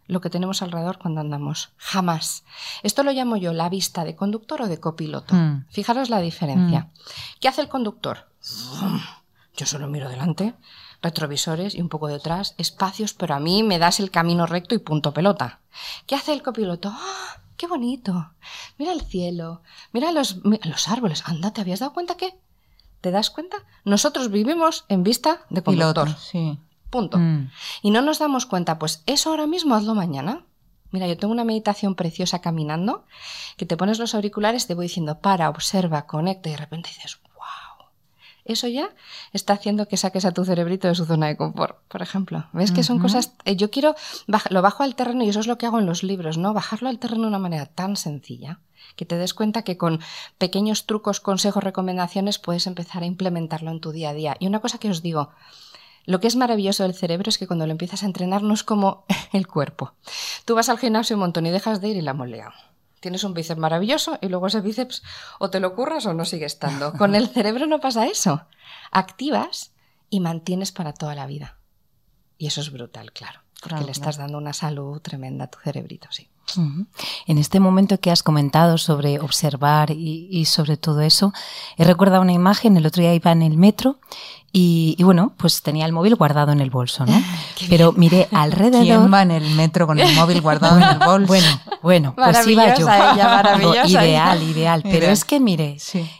lo 0.08 0.22
que 0.22 0.30
tenemos 0.30 0.62
alrededor 0.62 1.00
cuando 1.00 1.22
andamos. 1.22 1.72
Jamás. 1.78 2.44
Esto 2.84 3.04
lo 3.04 3.12
llamo 3.12 3.38
yo 3.38 3.54
la 3.54 3.70
vista 3.70 4.04
de 4.04 4.16
conductor 4.16 4.64
o 4.64 4.68
de 4.68 4.80
copiloto. 4.80 5.34
Mm. 5.34 5.66
Fijaros 5.70 6.10
la 6.10 6.20
diferencia. 6.20 6.82
Mm. 6.82 6.92
¿Qué 7.40 7.48
hace 7.48 7.62
el 7.62 7.70
conductor? 7.70 8.30
Yo 9.56 9.66
solo 9.66 9.88
miro 9.88 10.10
delante, 10.10 10.56
retrovisores 11.02 11.76
y 11.76 11.82
un 11.82 11.90
poco 11.90 12.08
detrás, 12.08 12.56
espacios, 12.58 13.14
pero 13.14 13.36
a 13.36 13.40
mí 13.40 13.64
me 13.64 13.80
das 13.80 14.00
el 14.00 14.12
camino 14.12 14.46
recto 14.46 14.76
y 14.76 14.80
punto 14.80 15.14
pelota. 15.14 15.60
¿Qué 16.08 16.16
hace 16.16 16.34
el 16.34 16.42
copiloto? 16.42 16.92
¡Ah! 16.92 17.42
¡Qué 17.56 17.68
bonito! 17.68 18.34
Mira 18.78 18.92
el 18.92 19.02
cielo, 19.02 19.62
mira 19.92 20.12
los, 20.12 20.38
los 20.44 20.88
árboles. 20.90 21.24
Anda, 21.26 21.54
¿te 21.54 21.62
habías 21.62 21.80
dado 21.80 21.94
cuenta 21.94 22.18
que? 22.18 22.36
¿Te 23.04 23.12
das 23.12 23.30
cuenta? 23.30 23.58
Nosotros 23.84 24.32
vivimos 24.32 24.86
en 24.88 25.04
vista 25.04 25.42
de 25.50 25.62
conductor. 25.62 26.08
sí. 26.18 26.58
Punto. 26.90 27.18
Mm. 27.18 27.50
Y 27.82 27.92
no 27.92 28.02
nos 28.02 28.20
damos 28.20 28.46
cuenta, 28.46 28.80
pues 28.80 29.04
eso 29.08 29.32
ahora 29.32 29.46
mismo 29.46 29.76
hazlo 29.76 29.94
mañana. 29.94 30.46
Mira, 30.92 31.08
yo 31.08 31.18
tengo 31.18 31.34
una 31.34 31.44
meditación 31.44 31.96
preciosa 31.96 32.40
caminando, 32.40 33.04
que 33.58 33.66
te 33.66 33.76
pones 33.76 34.00
los 34.00 34.16
auriculares, 34.16 34.68
te 34.68 34.74
voy 34.74 34.86
diciendo, 34.86 35.20
para, 35.20 35.50
observa, 35.50 36.06
conecta, 36.06 36.48
y 36.48 36.54
de 36.54 36.60
repente 36.60 36.92
dices, 36.96 37.20
eso 38.46 38.68
ya 38.68 38.90
está 39.32 39.54
haciendo 39.54 39.88
que 39.88 39.98
saques 39.98 40.26
a 40.26 40.32
tu 40.32 40.44
cerebrito 40.44 40.88
de 40.88 40.96
su 40.96 41.06
zona 41.06 41.28
de 41.28 41.38
confort, 41.38 41.78
por 41.88 42.02
ejemplo. 42.02 42.48
¿Ves 42.54 42.72
que 42.72 42.84
son 42.84 43.00
cosas... 43.00 43.34
Eh, 43.46 43.56
yo 43.56 43.72
quiero... 43.72 43.96
lo 44.50 44.62
bajo 44.62 44.84
al 44.84 44.96
terreno 44.96 45.24
y 45.24 45.30
eso 45.30 45.40
es 45.40 45.48
lo 45.48 45.58
que 45.58 45.66
hago 45.66 45.80
en 45.80 45.86
los 45.86 46.04
libros, 46.04 46.38
¿no? 46.38 46.54
Bajarlo 46.54 46.90
al 46.90 47.00
terreno 47.00 47.24
de 47.24 47.28
una 47.30 47.40
manera 47.40 47.66
tan 47.66 47.96
sencilla 47.96 48.60
que 48.96 49.06
te 49.06 49.18
des 49.18 49.34
cuenta 49.34 49.64
que 49.64 49.78
con 49.78 50.02
pequeños 50.38 50.86
trucos, 50.86 51.20
consejos, 51.20 51.64
recomendaciones 51.64 52.38
puedes 52.38 52.68
empezar 52.68 53.04
a 53.04 53.08
implementarlo 53.08 53.72
en 53.72 53.80
tu 53.80 53.92
día 53.92 54.10
a 54.10 54.14
día. 54.14 54.36
Y 54.40 54.48
una 54.48 54.60
cosa 54.60 54.78
que 54.78 54.90
os 54.90 55.02
digo, 55.02 55.32
lo 56.06 56.20
que 56.20 56.28
es 56.28 56.36
maravilloso 56.36 56.84
del 56.84 56.94
cerebro 56.94 57.30
es 57.30 57.38
que 57.38 57.48
cuando 57.48 57.66
lo 57.66 57.72
empiezas 57.72 58.04
a 58.04 58.06
entrenar 58.06 58.44
no 58.44 58.54
es 58.54 58.64
como 58.64 59.06
el 59.32 59.48
cuerpo. 59.48 59.94
Tú 60.46 60.56
vas 60.56 60.70
al 60.70 60.78
gimnasio 60.78 61.16
un 61.16 61.22
montón 61.22 61.46
y 61.46 61.52
dejas 61.52 61.82
de 61.82 61.90
ir 61.90 61.98
y 61.98 62.02
la 62.02 62.14
molea. 62.14 62.54
Tienes 63.04 63.26
un 63.26 63.34
bíceps 63.34 63.60
maravilloso 63.60 64.18
y 64.22 64.30
luego 64.30 64.48
ese 64.48 64.62
bíceps 64.62 65.04
o 65.38 65.50
te 65.50 65.60
lo 65.60 65.76
curras 65.76 66.06
o 66.06 66.14
no 66.14 66.24
sigue 66.24 66.46
estando. 66.46 66.94
Con 66.94 67.16
el 67.16 67.28
cerebro 67.34 67.68
no 67.68 67.82
pasa 67.82 68.08
eso. 68.08 68.44
Activas 68.92 69.74
y 70.10 70.22
mantienes 70.22 70.72
para 70.72 70.94
toda 70.94 71.14
la 71.14 71.28
vida. 71.28 71.58
Y 72.38 72.48
eso 72.48 72.62
es 72.62 72.72
brutal, 72.72 73.12
claro, 73.12 73.42
porque 73.62 73.84
le 73.84 73.92
estás 73.92 74.16
dando 74.16 74.38
una 74.38 74.54
salud 74.54 75.02
tremenda 75.02 75.44
a 75.44 75.48
tu 75.50 75.60
cerebrito, 75.60 76.08
sí. 76.12 76.30
En 77.28 77.38
este 77.38 77.60
momento 77.60 78.00
que 78.00 78.10
has 78.10 78.24
comentado 78.24 78.78
sobre 78.78 79.20
observar 79.20 79.92
y, 79.92 80.46
sobre 80.46 80.78
todo 80.78 81.02
eso, 81.02 81.34
he 81.78 81.84
recordado 81.84 82.22
una 82.22 82.32
imagen, 82.32 82.78
el 82.78 82.86
otro 82.86 83.02
día 83.02 83.14
iba 83.14 83.34
en 83.34 83.42
el 83.42 83.58
metro 83.58 84.00
y, 84.56 85.02
bueno, 85.04 85.34
pues 85.36 85.64
tenía 85.64 85.88
el 85.88 85.94
móvil 85.94 86.14
guardado 86.14 86.52
en 86.52 86.62
el 86.62 86.70
bolso, 86.70 87.08
¿no? 87.08 87.24
Pero 87.70 87.92
miré 87.94 88.28
alrededor. 88.32 88.84
¿Quién 88.86 89.12
va 89.12 89.24
en 89.24 89.32
el 89.32 89.56
metro 89.56 89.88
con 89.88 90.00
el 90.00 90.14
móvil 90.14 90.42
guardado 90.42 90.78
en 90.78 90.84
el 90.84 91.00
bolso? 91.00 91.28
Bueno, 91.28 91.48
bueno, 91.82 92.14
pues 92.16 92.48
iba 92.48 92.76
yo. 92.76 92.86
ideal, 93.88 94.44
ideal. 94.44 94.84
Pero 94.84 95.08
es 95.08 95.26
que 95.26 95.40
miré, 95.40 95.78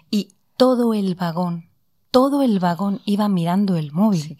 y 0.10 0.30
todo 0.58 0.96
el 0.96 1.14
vagón, 1.14 1.70
todo 2.10 2.42
el 2.42 2.58
vagón 2.58 3.02
iba 3.06 3.30
mirando 3.30 3.76
el 3.76 3.92
móvil. 3.92 4.36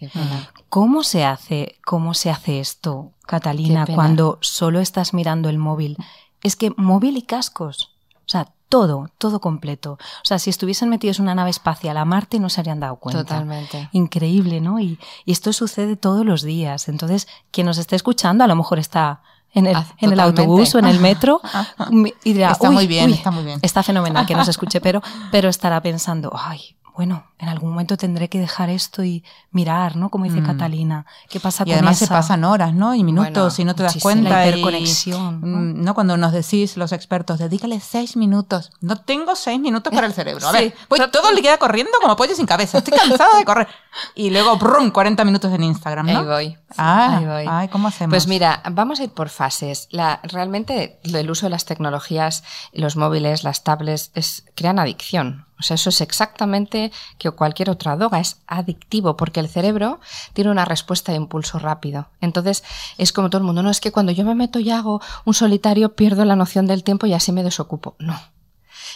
¿Cómo 0.68 1.04
se 1.04 1.24
hace, 1.24 1.76
cómo 1.86 2.14
se 2.14 2.30
hace 2.30 2.58
esto, 2.58 3.12
Catalina, 3.26 3.86
cuando 3.86 4.38
solo 4.40 4.80
estás 4.80 5.14
mirando 5.14 5.48
el 5.48 5.58
móvil? 5.58 5.96
Es 6.42 6.56
que 6.56 6.72
móvil 6.76 7.16
y 7.16 7.22
cascos. 7.22 7.92
O 8.16 8.28
sea, 8.28 8.52
todo, 8.68 9.10
todo 9.18 9.40
completo. 9.40 9.92
O 9.92 10.24
sea, 10.24 10.38
si 10.38 10.50
estuviesen 10.50 10.88
metidos 10.88 11.18
en 11.18 11.24
una 11.24 11.34
nave 11.34 11.50
espacial 11.50 11.96
a 11.96 12.04
Marte 12.04 12.40
no 12.40 12.48
se 12.48 12.60
habrían 12.60 12.80
dado 12.80 12.96
cuenta. 12.96 13.22
Totalmente. 13.22 13.88
Increíble, 13.92 14.60
¿no? 14.60 14.80
Y, 14.80 14.98
esto 15.26 15.52
sucede 15.52 15.96
todos 15.96 16.24
los 16.24 16.42
días. 16.42 16.88
Entonces, 16.88 17.28
quien 17.50 17.66
nos 17.66 17.78
esté 17.78 17.96
escuchando 17.96 18.44
a 18.44 18.46
lo 18.46 18.56
mejor 18.56 18.78
está 18.78 19.22
en 19.52 19.66
el, 19.66 19.76
ah, 19.76 19.86
en 19.98 20.12
el 20.12 20.20
autobús 20.20 20.74
o 20.74 20.78
en 20.78 20.86
el 20.86 20.98
metro 20.98 21.40
y 22.24 22.32
dirá, 22.32 22.50
está 22.50 22.70
muy 22.70 22.86
bien, 22.86 23.12
está 23.12 23.30
muy 23.30 23.44
bien. 23.44 23.58
Está 23.62 23.82
fenomenal 23.82 24.26
que 24.26 24.34
nos 24.34 24.48
escuche, 24.48 24.80
pero, 24.80 25.02
pero 25.30 25.48
estará 25.48 25.80
pensando, 25.80 26.32
ay, 26.34 26.76
bueno, 26.96 27.26
en 27.38 27.48
algún 27.48 27.70
momento 27.70 27.96
tendré 27.96 28.28
que 28.28 28.38
dejar 28.38 28.70
esto 28.70 29.02
y 29.02 29.24
mirar, 29.50 29.96
¿no? 29.96 30.10
Como 30.10 30.24
dice 30.24 30.40
mm. 30.40 30.46
Catalina, 30.46 31.06
¿qué 31.28 31.40
pasa 31.40 31.64
y 31.66 31.72
además 31.72 31.98
se 31.98 32.06
pasan 32.06 32.44
horas, 32.44 32.72
¿no? 32.72 32.94
Y 32.94 33.02
minutos 33.02 33.58
y 33.58 33.64
no 33.64 33.74
te 33.74 33.82
das 33.82 33.98
cuenta. 34.00 34.30
La 34.30 34.46
hiperconexión. 34.46 35.40
¿no? 35.40 35.82
¿no? 35.82 35.94
Cuando 35.94 36.16
nos 36.16 36.32
decís 36.32 36.76
los 36.76 36.92
expertos, 36.92 37.40
dedícale 37.40 37.80
seis 37.80 38.16
minutos. 38.16 38.70
No 38.80 39.00
tengo 39.00 39.34
seis 39.34 39.58
minutos 39.58 39.92
para 39.92 40.06
el 40.06 40.12
cerebro. 40.12 40.46
A 40.46 40.52
ver, 40.52 40.72
voy 40.88 41.00
todo 41.10 41.30
el 41.30 41.42
día 41.42 41.58
corriendo 41.58 41.92
como 42.00 42.14
pollo 42.14 42.36
sin 42.36 42.46
cabeza. 42.46 42.78
Estoy 42.78 42.96
cansada 42.96 43.38
de 43.38 43.44
correr. 43.44 43.68
Y 44.14 44.30
luego, 44.30 44.56
brum, 44.56 44.90
40 44.90 45.24
minutos 45.24 45.52
en 45.52 45.64
Instagram, 45.64 46.06
¿no? 46.06 46.20
Ahí 46.20 46.24
voy. 46.24 46.58
Ah, 46.76 47.18
ahí 47.18 47.24
voy. 47.24 47.44
Ay, 47.48 47.68
¿cómo 47.68 47.88
hacemos? 47.88 48.12
Pues 48.12 48.28
mira, 48.28 48.62
vamos 48.70 49.00
a 49.00 49.04
ir 49.04 49.10
por 49.10 49.30
fases. 49.30 49.88
La, 49.90 50.20
realmente 50.22 51.00
el 51.02 51.30
uso 51.30 51.46
de 51.46 51.50
las 51.50 51.64
tecnologías, 51.64 52.44
los 52.72 52.96
móviles, 52.96 53.42
las 53.42 53.64
tablets, 53.64 54.12
es, 54.14 54.44
crean 54.54 54.78
adicción. 54.78 55.46
O 55.58 55.62
sea, 55.62 55.76
eso 55.76 55.90
es 55.90 56.00
exactamente 56.00 56.92
que 57.18 57.30
cualquier 57.30 57.70
otra 57.70 57.96
droga, 57.96 58.20
es 58.20 58.40
adictivo 58.46 59.16
porque 59.16 59.40
el 59.40 59.48
cerebro 59.48 60.00
tiene 60.32 60.50
una 60.50 60.64
respuesta 60.64 61.12
de 61.12 61.16
impulso 61.16 61.58
rápido. 61.58 62.08
Entonces, 62.20 62.64
es 62.98 63.12
como 63.12 63.30
todo 63.30 63.38
el 63.38 63.44
mundo, 63.44 63.62
no 63.62 63.70
es 63.70 63.80
que 63.80 63.92
cuando 63.92 64.12
yo 64.12 64.24
me 64.24 64.34
meto 64.34 64.58
y 64.58 64.70
hago 64.70 65.00
un 65.24 65.34
solitario 65.34 65.94
pierdo 65.94 66.24
la 66.24 66.36
noción 66.36 66.66
del 66.66 66.82
tiempo 66.82 67.06
y 67.06 67.12
así 67.12 67.32
me 67.32 67.44
desocupo. 67.44 67.94
No. 67.98 68.18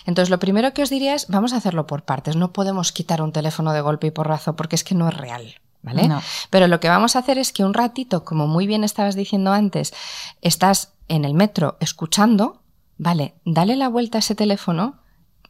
Entonces, 0.05 0.31
lo 0.31 0.39
primero 0.39 0.73
que 0.73 0.83
os 0.83 0.91
diría 0.91 1.15
es, 1.15 1.29
vamos 1.29 1.53
a 1.53 1.57
hacerlo 1.57 1.87
por 1.87 2.03
partes. 2.03 2.37
No 2.37 2.53
podemos 2.53 2.93
quitar 2.93 3.23
un 3.23 3.33
teléfono 3.33 3.73
de 3.73 3.81
golpe 3.81 4.09
y 4.09 4.11
porrazo 4.11 4.57
porque 4.57 4.77
es 4.77 4.85
que 4.85 4.95
no 4.95 5.09
es 5.09 5.17
real. 5.17 5.55
¿Vale? 5.81 6.11
Pero 6.51 6.67
lo 6.67 6.81
que 6.81 6.89
vamos 6.89 7.15
a 7.15 7.21
hacer 7.21 7.39
es 7.39 7.53
que 7.53 7.65
un 7.65 7.73
ratito, 7.73 8.25
como 8.25 8.49
muy 8.49 8.67
bien 8.67 8.83
estabas 8.83 9.15
diciendo 9.15 9.53
antes, 9.53 9.95
estás 10.43 10.93
en 11.07 11.25
el 11.25 11.35
metro 11.35 11.77
escuchando, 11.79 12.63
vale, 12.99 13.35
dale 13.45 13.77
la 13.77 13.89
vuelta 13.89 14.19
a 14.19 14.21
ese 14.21 14.35
teléfono 14.35 14.97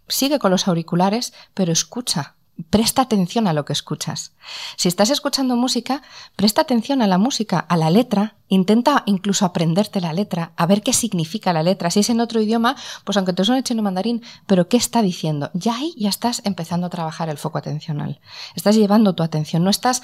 sigue 0.09 0.38
con 0.38 0.51
los 0.51 0.68
auriculares, 0.68 1.33
pero 1.55 1.73
escucha. 1.73 2.35
Presta 2.71 3.03
atención 3.03 3.47
a 3.47 3.53
lo 3.53 3.64
que 3.64 3.73
escuchas. 3.73 4.33
Si 4.77 4.88
estás 4.88 5.11
escuchando 5.11 5.55
música, 5.55 6.03
presta 6.35 6.62
atención 6.62 7.03
a 7.03 7.07
la 7.07 7.16
música, 7.16 7.61
a 7.61 7.77
la 7.77 7.88
letra, 7.88 8.35
intenta 8.49 9.05
incluso 9.07 9.44
aprenderte 9.44 10.01
la 10.01 10.12
letra, 10.12 10.51
a 10.57 10.66
ver 10.66 10.83
qué 10.83 10.92
significa 10.92 11.53
la 11.53 11.62
letra. 11.62 11.88
Si 11.92 12.01
es 12.01 12.11
en 12.11 12.21
otro 12.21 12.40
idioma, 12.40 12.75
pues 13.05 13.16
aunque 13.16 13.33
te 13.33 13.44
suene 13.44 13.62
chino 13.62 13.83
mandarín, 13.83 14.25
pero 14.49 14.68
¿qué 14.68 14.77
está 14.77 15.03
diciendo? 15.03 15.51
Ya 15.55 15.77
ahí 15.77 15.94
ya 15.97 16.09
estás 16.09 16.42
empezando 16.44 16.88
a 16.88 16.90
trabajar 16.90 17.29
el 17.29 17.38
foco 17.38 17.59
atencional. 17.59 18.21
Estás 18.57 18.75
llevando 18.75 19.14
tu 19.14 19.23
atención, 19.23 19.62
no 19.62 19.71
estás... 19.71 20.03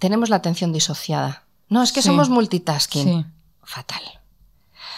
Tenemos 0.00 0.28
la 0.28 0.36
atención 0.36 0.72
disociada. 0.72 1.44
No, 1.68 1.84
es 1.84 1.92
que 1.92 2.02
somos 2.02 2.28
multitasking. 2.28 3.32
Fatal. 3.62 4.02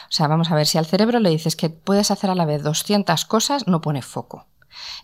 O 0.08 0.10
sea, 0.12 0.26
vamos 0.26 0.50
a 0.50 0.54
ver, 0.54 0.66
si 0.66 0.78
al 0.78 0.86
cerebro 0.86 1.20
le 1.20 1.30
dices 1.30 1.54
que 1.54 1.68
puedes 1.68 2.10
hacer 2.10 2.30
a 2.30 2.34
la 2.34 2.46
vez 2.46 2.62
200 2.62 3.24
cosas, 3.26 3.66
no 3.66 3.80
pone 3.80 4.02
foco. 4.02 4.46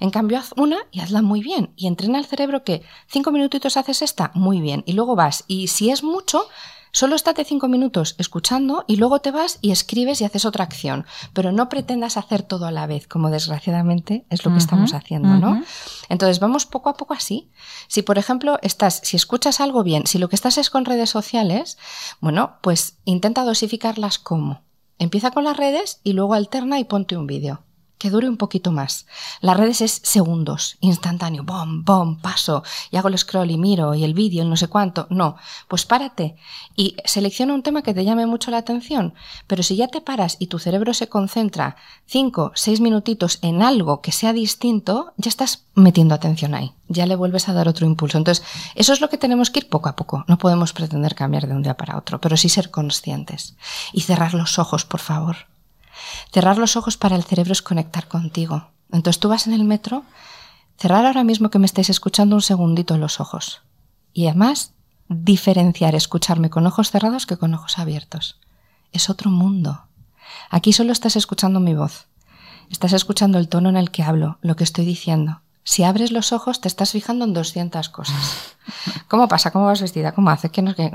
En 0.00 0.10
cambio, 0.10 0.38
haz 0.38 0.52
una 0.56 0.78
y 0.90 1.00
hazla 1.00 1.22
muy 1.22 1.42
bien. 1.42 1.72
Y 1.76 1.86
entrena 1.86 2.18
al 2.18 2.26
cerebro 2.26 2.64
que 2.64 2.82
cinco 3.06 3.30
minutitos 3.32 3.76
haces 3.76 4.02
esta, 4.02 4.30
muy 4.34 4.60
bien. 4.60 4.82
Y 4.86 4.92
luego 4.92 5.16
vas. 5.16 5.44
Y 5.46 5.68
si 5.68 5.90
es 5.90 6.02
mucho, 6.02 6.46
solo 6.92 7.16
estate 7.16 7.44
cinco 7.44 7.68
minutos 7.68 8.14
escuchando 8.18 8.84
y 8.86 8.96
luego 8.96 9.20
te 9.20 9.30
vas 9.30 9.58
y 9.60 9.72
escribes 9.72 10.20
y 10.20 10.24
haces 10.24 10.44
otra 10.44 10.64
acción. 10.64 11.06
Pero 11.32 11.52
no 11.52 11.68
pretendas 11.68 12.16
hacer 12.16 12.42
todo 12.42 12.66
a 12.66 12.72
la 12.72 12.86
vez, 12.86 13.06
como 13.06 13.30
desgraciadamente 13.30 14.24
es 14.30 14.44
lo 14.44 14.52
que 14.52 14.58
estamos 14.58 14.94
haciendo, 14.94 15.36
¿no? 15.36 15.62
Entonces 16.08 16.40
vamos 16.40 16.66
poco 16.66 16.88
a 16.88 16.96
poco 16.96 17.14
así. 17.14 17.50
Si, 17.88 18.02
por 18.02 18.18
ejemplo, 18.18 18.58
estás, 18.62 19.00
si 19.02 19.16
escuchas 19.16 19.60
algo 19.60 19.82
bien, 19.82 20.06
si 20.06 20.18
lo 20.18 20.28
que 20.28 20.36
estás 20.36 20.58
es 20.58 20.70
con 20.70 20.84
redes 20.84 21.10
sociales, 21.10 21.78
bueno, 22.20 22.58
pues 22.62 22.98
intenta 23.04 23.44
dosificarlas 23.44 24.18
como 24.18 24.62
Empieza 24.98 25.30
con 25.30 25.44
las 25.44 25.56
redes 25.56 26.00
y 26.04 26.12
luego 26.12 26.34
alterna 26.34 26.78
y 26.78 26.84
ponte 26.84 27.16
un 27.16 27.26
vídeo 27.26 27.62
que 27.98 28.10
dure 28.10 28.28
un 28.28 28.36
poquito 28.36 28.72
más. 28.72 29.06
Las 29.40 29.56
redes 29.56 29.80
es 29.80 30.00
segundos, 30.04 30.76
instantáneo, 30.80 31.44
bom, 31.44 31.84
bom, 31.84 32.18
paso, 32.20 32.62
y 32.90 32.96
hago 32.96 33.08
el 33.08 33.18
scroll 33.18 33.50
y 33.50 33.58
miro, 33.58 33.94
y 33.94 34.04
el 34.04 34.14
vídeo, 34.14 34.44
no 34.44 34.56
sé 34.56 34.68
cuánto. 34.68 35.06
No, 35.10 35.36
pues 35.68 35.84
párate 35.86 36.36
y 36.76 36.96
selecciona 37.04 37.54
un 37.54 37.62
tema 37.62 37.82
que 37.82 37.94
te 37.94 38.04
llame 38.04 38.26
mucho 38.26 38.50
la 38.50 38.58
atención. 38.58 39.14
Pero 39.46 39.62
si 39.62 39.76
ya 39.76 39.88
te 39.88 40.00
paras 40.00 40.36
y 40.38 40.48
tu 40.48 40.58
cerebro 40.58 40.94
se 40.94 41.08
concentra 41.08 41.76
cinco, 42.06 42.52
seis 42.54 42.80
minutitos 42.80 43.38
en 43.42 43.62
algo 43.62 44.00
que 44.00 44.12
sea 44.12 44.32
distinto, 44.32 45.12
ya 45.16 45.28
estás 45.28 45.64
metiendo 45.74 46.14
atención 46.14 46.54
ahí. 46.54 46.72
Ya 46.88 47.06
le 47.06 47.16
vuelves 47.16 47.48
a 47.48 47.52
dar 47.52 47.68
otro 47.68 47.86
impulso. 47.86 48.18
Entonces, 48.18 48.44
eso 48.74 48.92
es 48.92 49.00
lo 49.00 49.08
que 49.08 49.18
tenemos 49.18 49.50
que 49.50 49.60
ir 49.60 49.68
poco 49.68 49.88
a 49.88 49.96
poco. 49.96 50.24
No 50.28 50.38
podemos 50.38 50.72
pretender 50.72 51.14
cambiar 51.14 51.46
de 51.46 51.54
un 51.54 51.62
día 51.62 51.76
para 51.76 51.96
otro, 51.96 52.20
pero 52.20 52.36
sí 52.36 52.48
ser 52.48 52.70
conscientes. 52.70 53.56
Y 53.92 54.02
cerrar 54.02 54.34
los 54.34 54.58
ojos, 54.58 54.84
por 54.84 55.00
favor 55.00 55.53
Cerrar 56.32 56.58
los 56.58 56.76
ojos 56.76 56.96
para 56.96 57.16
el 57.16 57.24
cerebro 57.24 57.52
es 57.52 57.62
conectar 57.62 58.08
contigo. 58.08 58.70
Entonces 58.90 59.20
tú 59.20 59.28
vas 59.28 59.46
en 59.46 59.52
el 59.52 59.64
metro, 59.64 60.04
cerrar 60.78 61.06
ahora 61.06 61.24
mismo 61.24 61.50
que 61.50 61.58
me 61.58 61.66
estés 61.66 61.90
escuchando 61.90 62.36
un 62.36 62.42
segundito 62.42 62.96
los 62.98 63.20
ojos. 63.20 63.62
Y 64.12 64.26
además, 64.26 64.72
diferenciar 65.08 65.94
escucharme 65.94 66.50
con 66.50 66.66
ojos 66.66 66.90
cerrados 66.90 67.26
que 67.26 67.36
con 67.36 67.54
ojos 67.54 67.78
abiertos. 67.78 68.38
Es 68.92 69.10
otro 69.10 69.30
mundo. 69.30 69.86
Aquí 70.50 70.72
solo 70.72 70.92
estás 70.92 71.16
escuchando 71.16 71.60
mi 71.60 71.74
voz. 71.74 72.06
Estás 72.70 72.92
escuchando 72.92 73.38
el 73.38 73.48
tono 73.48 73.68
en 73.68 73.76
el 73.76 73.90
que 73.90 74.02
hablo, 74.02 74.38
lo 74.40 74.56
que 74.56 74.64
estoy 74.64 74.84
diciendo. 74.84 75.42
Si 75.64 75.82
abres 75.82 76.12
los 76.12 76.32
ojos, 76.32 76.60
te 76.60 76.68
estás 76.68 76.92
fijando 76.92 77.24
en 77.24 77.32
200 77.32 77.88
cosas. 77.88 78.54
¿Cómo 79.08 79.28
pasa? 79.28 79.50
¿Cómo 79.50 79.66
vas 79.66 79.80
vestida? 79.80 80.12
¿Cómo 80.12 80.30
haces? 80.30 80.50
¿Qué 80.50 80.62
no, 80.62 80.74
qué? 80.74 80.92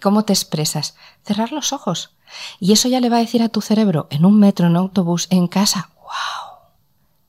¿Cómo 0.00 0.24
te 0.24 0.32
expresas? 0.32 0.96
Cerrar 1.24 1.52
los 1.52 1.72
ojos. 1.72 2.15
Y 2.60 2.72
eso 2.72 2.88
ya 2.88 3.00
le 3.00 3.08
va 3.08 3.16
a 3.16 3.20
decir 3.20 3.42
a 3.42 3.48
tu 3.48 3.60
cerebro, 3.60 4.06
en 4.10 4.24
un 4.24 4.38
metro, 4.38 4.66
en 4.66 4.72
un 4.72 4.78
autobús, 4.78 5.26
en 5.30 5.46
casa, 5.46 5.90
wow, 5.96 6.58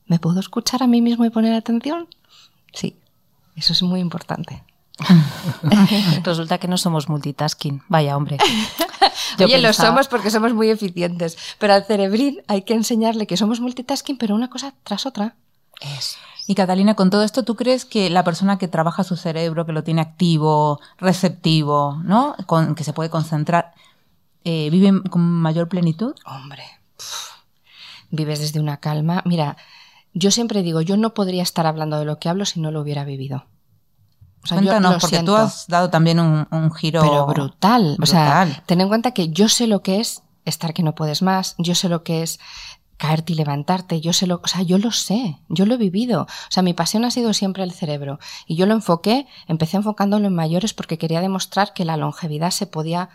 ¿me 0.06 0.18
puedo 0.18 0.40
escuchar 0.40 0.82
a 0.82 0.86
mí 0.86 1.00
mismo 1.00 1.24
y 1.24 1.30
poner 1.30 1.54
atención? 1.54 2.08
Sí, 2.72 2.96
eso 3.56 3.72
es 3.72 3.82
muy 3.82 4.00
importante. 4.00 4.62
Resulta 6.24 6.58
que 6.58 6.68
no 6.68 6.76
somos 6.76 7.08
multitasking. 7.08 7.82
Vaya, 7.88 8.16
hombre. 8.16 8.38
Oye, 9.44 9.60
lo 9.60 9.72
somos 9.72 10.08
porque 10.08 10.30
somos 10.30 10.54
muy 10.54 10.70
eficientes. 10.70 11.38
Pero 11.58 11.74
al 11.74 11.84
cerebrín 11.84 12.42
hay 12.48 12.62
que 12.62 12.74
enseñarle 12.74 13.26
que 13.26 13.36
somos 13.36 13.60
multitasking, 13.60 14.18
pero 14.18 14.34
una 14.34 14.50
cosa 14.50 14.74
tras 14.82 15.06
otra. 15.06 15.36
Eso. 15.80 16.18
Y 16.46 16.54
Catalina, 16.54 16.94
con 16.94 17.10
todo 17.10 17.24
esto, 17.24 17.42
¿tú 17.44 17.56
crees 17.56 17.84
que 17.84 18.08
la 18.10 18.24
persona 18.24 18.58
que 18.58 18.68
trabaja 18.68 19.04
su 19.04 19.16
cerebro, 19.16 19.66
que 19.66 19.72
lo 19.72 19.84
tiene 19.84 20.00
activo, 20.00 20.80
receptivo, 20.96 22.00
¿no? 22.04 22.34
Con, 22.46 22.74
que 22.74 22.84
se 22.84 22.94
puede 22.94 23.10
concentrar, 23.10 23.74
eh, 24.50 24.70
vive 24.70 25.02
con 25.10 25.20
mayor 25.20 25.68
plenitud? 25.68 26.14
Hombre, 26.24 26.62
vives 28.08 28.40
desde 28.40 28.60
una 28.60 28.78
calma. 28.78 29.22
Mira, 29.26 29.58
yo 30.14 30.30
siempre 30.30 30.62
digo, 30.62 30.80
yo 30.80 30.96
no 30.96 31.12
podría 31.12 31.42
estar 31.42 31.66
hablando 31.66 31.98
de 31.98 32.06
lo 32.06 32.18
que 32.18 32.30
hablo 32.30 32.46
si 32.46 32.58
no 32.58 32.70
lo 32.70 32.80
hubiera 32.80 33.04
vivido. 33.04 33.44
O 34.42 34.46
sea, 34.46 34.56
Cuéntanos, 34.56 35.02
porque 35.02 35.22
tú 35.22 35.34
has 35.36 35.66
dado 35.66 35.90
también 35.90 36.18
un, 36.18 36.72
giro. 36.72 37.02
Pero 37.02 37.26
brutal. 37.26 37.98
O 38.00 38.06
sea, 38.06 38.62
ten 38.64 38.80
en 38.80 38.88
cuenta 38.88 39.10
que 39.10 39.28
yo 39.28 39.50
sé 39.50 39.66
lo 39.66 39.82
que 39.82 40.00
es 40.00 40.22
estar 40.46 40.72
que 40.72 40.82
no 40.82 40.94
puedes 40.94 41.20
más, 41.20 41.54
yo 41.58 41.74
sé 41.74 41.90
lo 41.90 42.02
que 42.02 42.22
es 42.22 42.40
caerte 42.96 43.34
y 43.34 43.36
levantarte, 43.36 44.00
yo 44.00 44.14
sé 44.14 44.26
lo, 44.26 44.40
o 44.42 44.48
sea, 44.48 44.62
yo 44.62 44.78
lo 44.78 44.92
sé, 44.92 45.38
yo 45.50 45.66
lo 45.66 45.74
he 45.74 45.76
vivido. 45.76 46.22
O 46.22 46.50
sea, 46.50 46.62
mi 46.62 46.72
pasión 46.72 47.04
ha 47.04 47.10
sido 47.10 47.34
siempre 47.34 47.64
el 47.64 47.72
cerebro. 47.72 48.18
Y 48.46 48.56
yo 48.56 48.64
lo 48.64 48.72
enfoqué, 48.72 49.26
empecé 49.46 49.76
enfocándolo 49.76 50.26
en 50.26 50.34
mayores 50.34 50.72
porque 50.72 50.96
quería 50.96 51.20
demostrar 51.20 51.74
que 51.74 51.84
la 51.84 51.98
longevidad 51.98 52.50
se 52.50 52.66
podía 52.66 53.10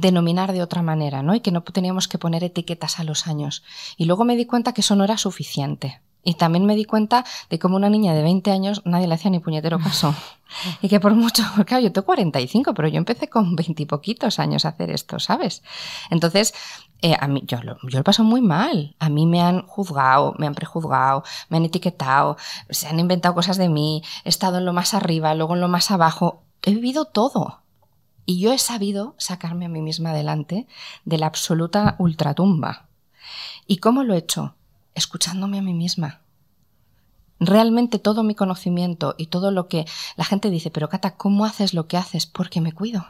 denominar 0.00 0.52
de 0.52 0.62
otra 0.62 0.82
manera, 0.82 1.22
¿no? 1.22 1.34
Y 1.34 1.40
que 1.40 1.52
no 1.52 1.62
teníamos 1.62 2.08
que 2.08 2.18
poner 2.18 2.42
etiquetas 2.44 2.98
a 2.98 3.04
los 3.04 3.26
años. 3.26 3.62
Y 3.96 4.06
luego 4.06 4.24
me 4.24 4.36
di 4.36 4.46
cuenta 4.46 4.72
que 4.72 4.80
eso 4.80 4.96
no 4.96 5.04
era 5.04 5.16
suficiente. 5.16 6.00
Y 6.26 6.34
también 6.34 6.64
me 6.64 6.74
di 6.74 6.86
cuenta 6.86 7.24
de 7.50 7.58
cómo 7.58 7.76
una 7.76 7.90
niña 7.90 8.14
de 8.14 8.22
20 8.22 8.50
años 8.50 8.80
nadie 8.86 9.06
le 9.06 9.14
hacía 9.14 9.30
ni 9.30 9.40
puñetero 9.40 9.78
caso. 9.78 10.14
y 10.82 10.88
que 10.88 10.98
por 10.98 11.14
mucho, 11.14 11.42
claro, 11.66 11.82
yo 11.82 11.92
tengo 11.92 12.06
45, 12.06 12.72
pero 12.72 12.88
yo 12.88 12.96
empecé 12.96 13.28
con 13.28 13.54
20 13.54 13.82
y 13.82 13.86
poquitos 13.86 14.38
años 14.38 14.64
a 14.64 14.70
hacer 14.70 14.90
esto, 14.90 15.18
¿sabes? 15.18 15.62
Entonces, 16.10 16.54
eh, 17.02 17.14
a 17.20 17.28
mí, 17.28 17.42
yo 17.46 17.62
lo, 17.62 17.76
yo 17.82 17.98
lo 17.98 18.04
paso 18.04 18.24
muy 18.24 18.40
mal. 18.40 18.96
A 18.98 19.10
mí 19.10 19.26
me 19.26 19.42
han 19.42 19.66
juzgado, 19.66 20.34
me 20.38 20.46
han 20.46 20.54
prejuzgado, 20.54 21.24
me 21.50 21.58
han 21.58 21.66
etiquetado, 21.66 22.38
se 22.70 22.88
han 22.88 22.98
inventado 22.98 23.34
cosas 23.34 23.58
de 23.58 23.68
mí, 23.68 24.02
he 24.24 24.30
estado 24.30 24.58
en 24.58 24.64
lo 24.64 24.72
más 24.72 24.94
arriba, 24.94 25.34
luego 25.34 25.54
en 25.54 25.60
lo 25.60 25.68
más 25.68 25.90
abajo. 25.90 26.42
He 26.62 26.72
vivido 26.72 27.04
todo. 27.04 27.63
Y 28.26 28.40
yo 28.40 28.52
he 28.52 28.58
sabido 28.58 29.14
sacarme 29.18 29.66
a 29.66 29.68
mí 29.68 29.82
misma 29.82 30.10
adelante 30.10 30.66
de 31.04 31.18
la 31.18 31.26
absoluta 31.26 31.96
ultratumba. 31.98 32.88
¿Y 33.66 33.78
cómo 33.78 34.02
lo 34.02 34.14
he 34.14 34.18
hecho? 34.18 34.54
Escuchándome 34.94 35.58
a 35.58 35.62
mí 35.62 35.74
misma. 35.74 36.22
Realmente 37.40 37.98
todo 37.98 38.22
mi 38.22 38.34
conocimiento 38.34 39.14
y 39.18 39.26
todo 39.26 39.50
lo 39.50 39.68
que 39.68 39.84
la 40.16 40.24
gente 40.24 40.50
dice, 40.50 40.70
pero 40.70 40.88
Cata, 40.88 41.16
¿cómo 41.16 41.44
haces 41.44 41.74
lo 41.74 41.86
que 41.86 41.96
haces? 41.96 42.26
Porque 42.26 42.60
me 42.60 42.72
cuido. 42.72 43.06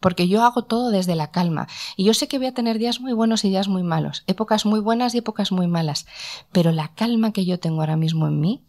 Porque 0.00 0.28
yo 0.28 0.42
hago 0.42 0.64
todo 0.64 0.90
desde 0.90 1.14
la 1.14 1.30
calma. 1.30 1.68
Y 1.96 2.04
yo 2.04 2.12
sé 2.12 2.28
que 2.28 2.38
voy 2.38 2.48
a 2.48 2.54
tener 2.54 2.78
días 2.78 3.00
muy 3.00 3.12
buenos 3.12 3.44
y 3.44 3.48
días 3.48 3.68
muy 3.68 3.82
malos, 3.82 4.24
épocas 4.26 4.66
muy 4.66 4.80
buenas 4.80 5.14
y 5.14 5.18
épocas 5.18 5.52
muy 5.52 5.66
malas. 5.66 6.06
Pero 6.52 6.72
la 6.72 6.88
calma 6.94 7.32
que 7.32 7.46
yo 7.46 7.58
tengo 7.60 7.80
ahora 7.80 7.96
mismo 7.96 8.26
en 8.26 8.40
mí, 8.40 8.64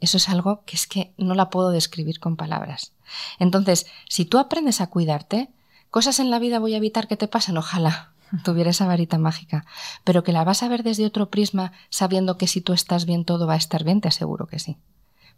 eso 0.00 0.16
es 0.16 0.28
algo 0.28 0.64
que 0.64 0.76
es 0.76 0.86
que 0.86 1.12
no 1.18 1.34
la 1.34 1.50
puedo 1.50 1.70
describir 1.70 2.18
con 2.18 2.36
palabras. 2.36 2.94
Entonces, 3.38 3.86
si 4.08 4.24
tú 4.24 4.38
aprendes 4.38 4.80
a 4.80 4.88
cuidarte, 4.88 5.50
cosas 5.90 6.20
en 6.20 6.30
la 6.30 6.38
vida 6.38 6.58
voy 6.58 6.74
a 6.74 6.78
evitar 6.78 7.08
que 7.08 7.16
te 7.16 7.28
pasen, 7.28 7.56
ojalá 7.56 8.12
tuviera 8.44 8.70
esa 8.70 8.86
varita 8.86 9.18
mágica, 9.18 9.64
pero 10.04 10.22
que 10.22 10.32
la 10.32 10.44
vas 10.44 10.62
a 10.62 10.68
ver 10.68 10.82
desde 10.82 11.06
otro 11.06 11.30
prisma 11.30 11.72
sabiendo 11.88 12.36
que 12.38 12.46
si 12.46 12.60
tú 12.60 12.72
estás 12.72 13.04
bien 13.04 13.24
todo 13.24 13.46
va 13.46 13.54
a 13.54 13.58
estar 13.58 13.84
bien, 13.84 14.00
te 14.00 14.08
aseguro 14.08 14.46
que 14.46 14.58
sí, 14.58 14.76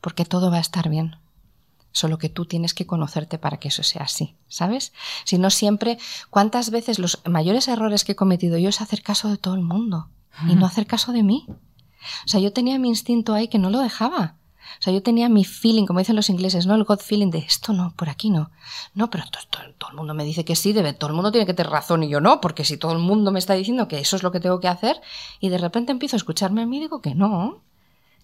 porque 0.01 0.25
todo 0.25 0.51
va 0.51 0.59
a 0.59 0.61
estar 0.61 0.89
bien. 0.89 1.17
Solo 1.95 2.17
que 2.17 2.31
tú 2.31 2.47
tienes 2.47 2.73
que 2.73 2.87
conocerte 2.87 3.39
para 3.39 3.59
que 3.59 3.69
eso 3.69 3.83
sea 3.83 4.05
así, 4.05 4.35
¿sabes? 4.49 4.95
Si 5.25 5.37
no 5.37 5.51
siempre, 5.51 5.99
¿cuántas 6.31 6.71
veces 6.71 6.99
los 6.99 7.21
mayores 7.27 7.69
errores 7.69 8.05
que 8.05 8.13
he 8.13 8.17
cometido 8.17 8.57
yo 8.57 8.71
es 8.71 8.81
hacer 8.81 9.03
caso 9.03 9.29
de 9.29 9.37
todo 9.37 9.55
el 9.55 9.61
mundo 9.61 10.09
y 10.49 10.55
no 10.55 10.65
hacer 10.67 10.87
caso 10.87 11.13
de 11.13 11.23
mí? 11.23 11.47
O 12.25 12.29
sea, 12.29 12.41
yo 12.41 12.53
tenía 12.53 12.79
mi 12.79 12.89
instinto 12.89 13.35
ahí 13.35 13.49
que 13.49 13.59
no 13.59 13.69
lo 13.69 13.81
dejaba. 13.81 14.37
O 14.79 14.83
sea, 14.83 14.93
yo 14.93 15.03
tenía 15.03 15.29
mi 15.29 15.45
feeling, 15.45 15.87
como 15.87 15.99
dicen 15.99 16.17
los 16.17 16.31
ingleses, 16.31 16.67
¿no? 16.67 16.75
El 16.75 16.85
God 16.85 17.01
feeling 17.01 17.31
de 17.31 17.39
esto 17.39 17.73
no, 17.73 17.95
por 17.97 18.09
aquí 18.09 18.31
no. 18.31 18.51
No, 18.95 19.11
pero 19.11 19.25
todo, 19.51 19.91
el 19.91 19.97
mundo 19.97 20.15
me 20.15 20.25
dice 20.25 20.45
que 20.45 20.57
sí, 20.57 20.73
debe, 20.73 20.93
todo 20.93 21.11
el 21.11 21.15
mundo 21.15 21.33
tiene 21.33 21.47
que 21.47 21.55
tener 21.55 21.71
razón 21.71 22.03
y 22.03 22.09
yo 22.09 22.21
no, 22.21 22.41
porque 22.41 22.65
si 22.65 22.77
todo 22.77 22.93
el 22.93 22.99
mundo 22.99 23.31
me 23.33 23.39
está 23.39 23.55
diciendo 23.55 23.89
que 23.89 23.99
eso 23.99 24.17
es 24.17 24.23
lo 24.23 24.33
que 24.33 24.41
tengo 24.41 24.61
que 24.61 24.69
hacer 24.69 25.01
y 25.41 25.49
de 25.49 25.59
repente 25.59 25.93
empiezo 25.93 26.17
a 26.17 26.19
escucharme 26.19 26.63
a 26.63 26.67
mí 26.67 26.81
digo 26.81 27.01
que 27.01 27.15
no, 27.15 27.63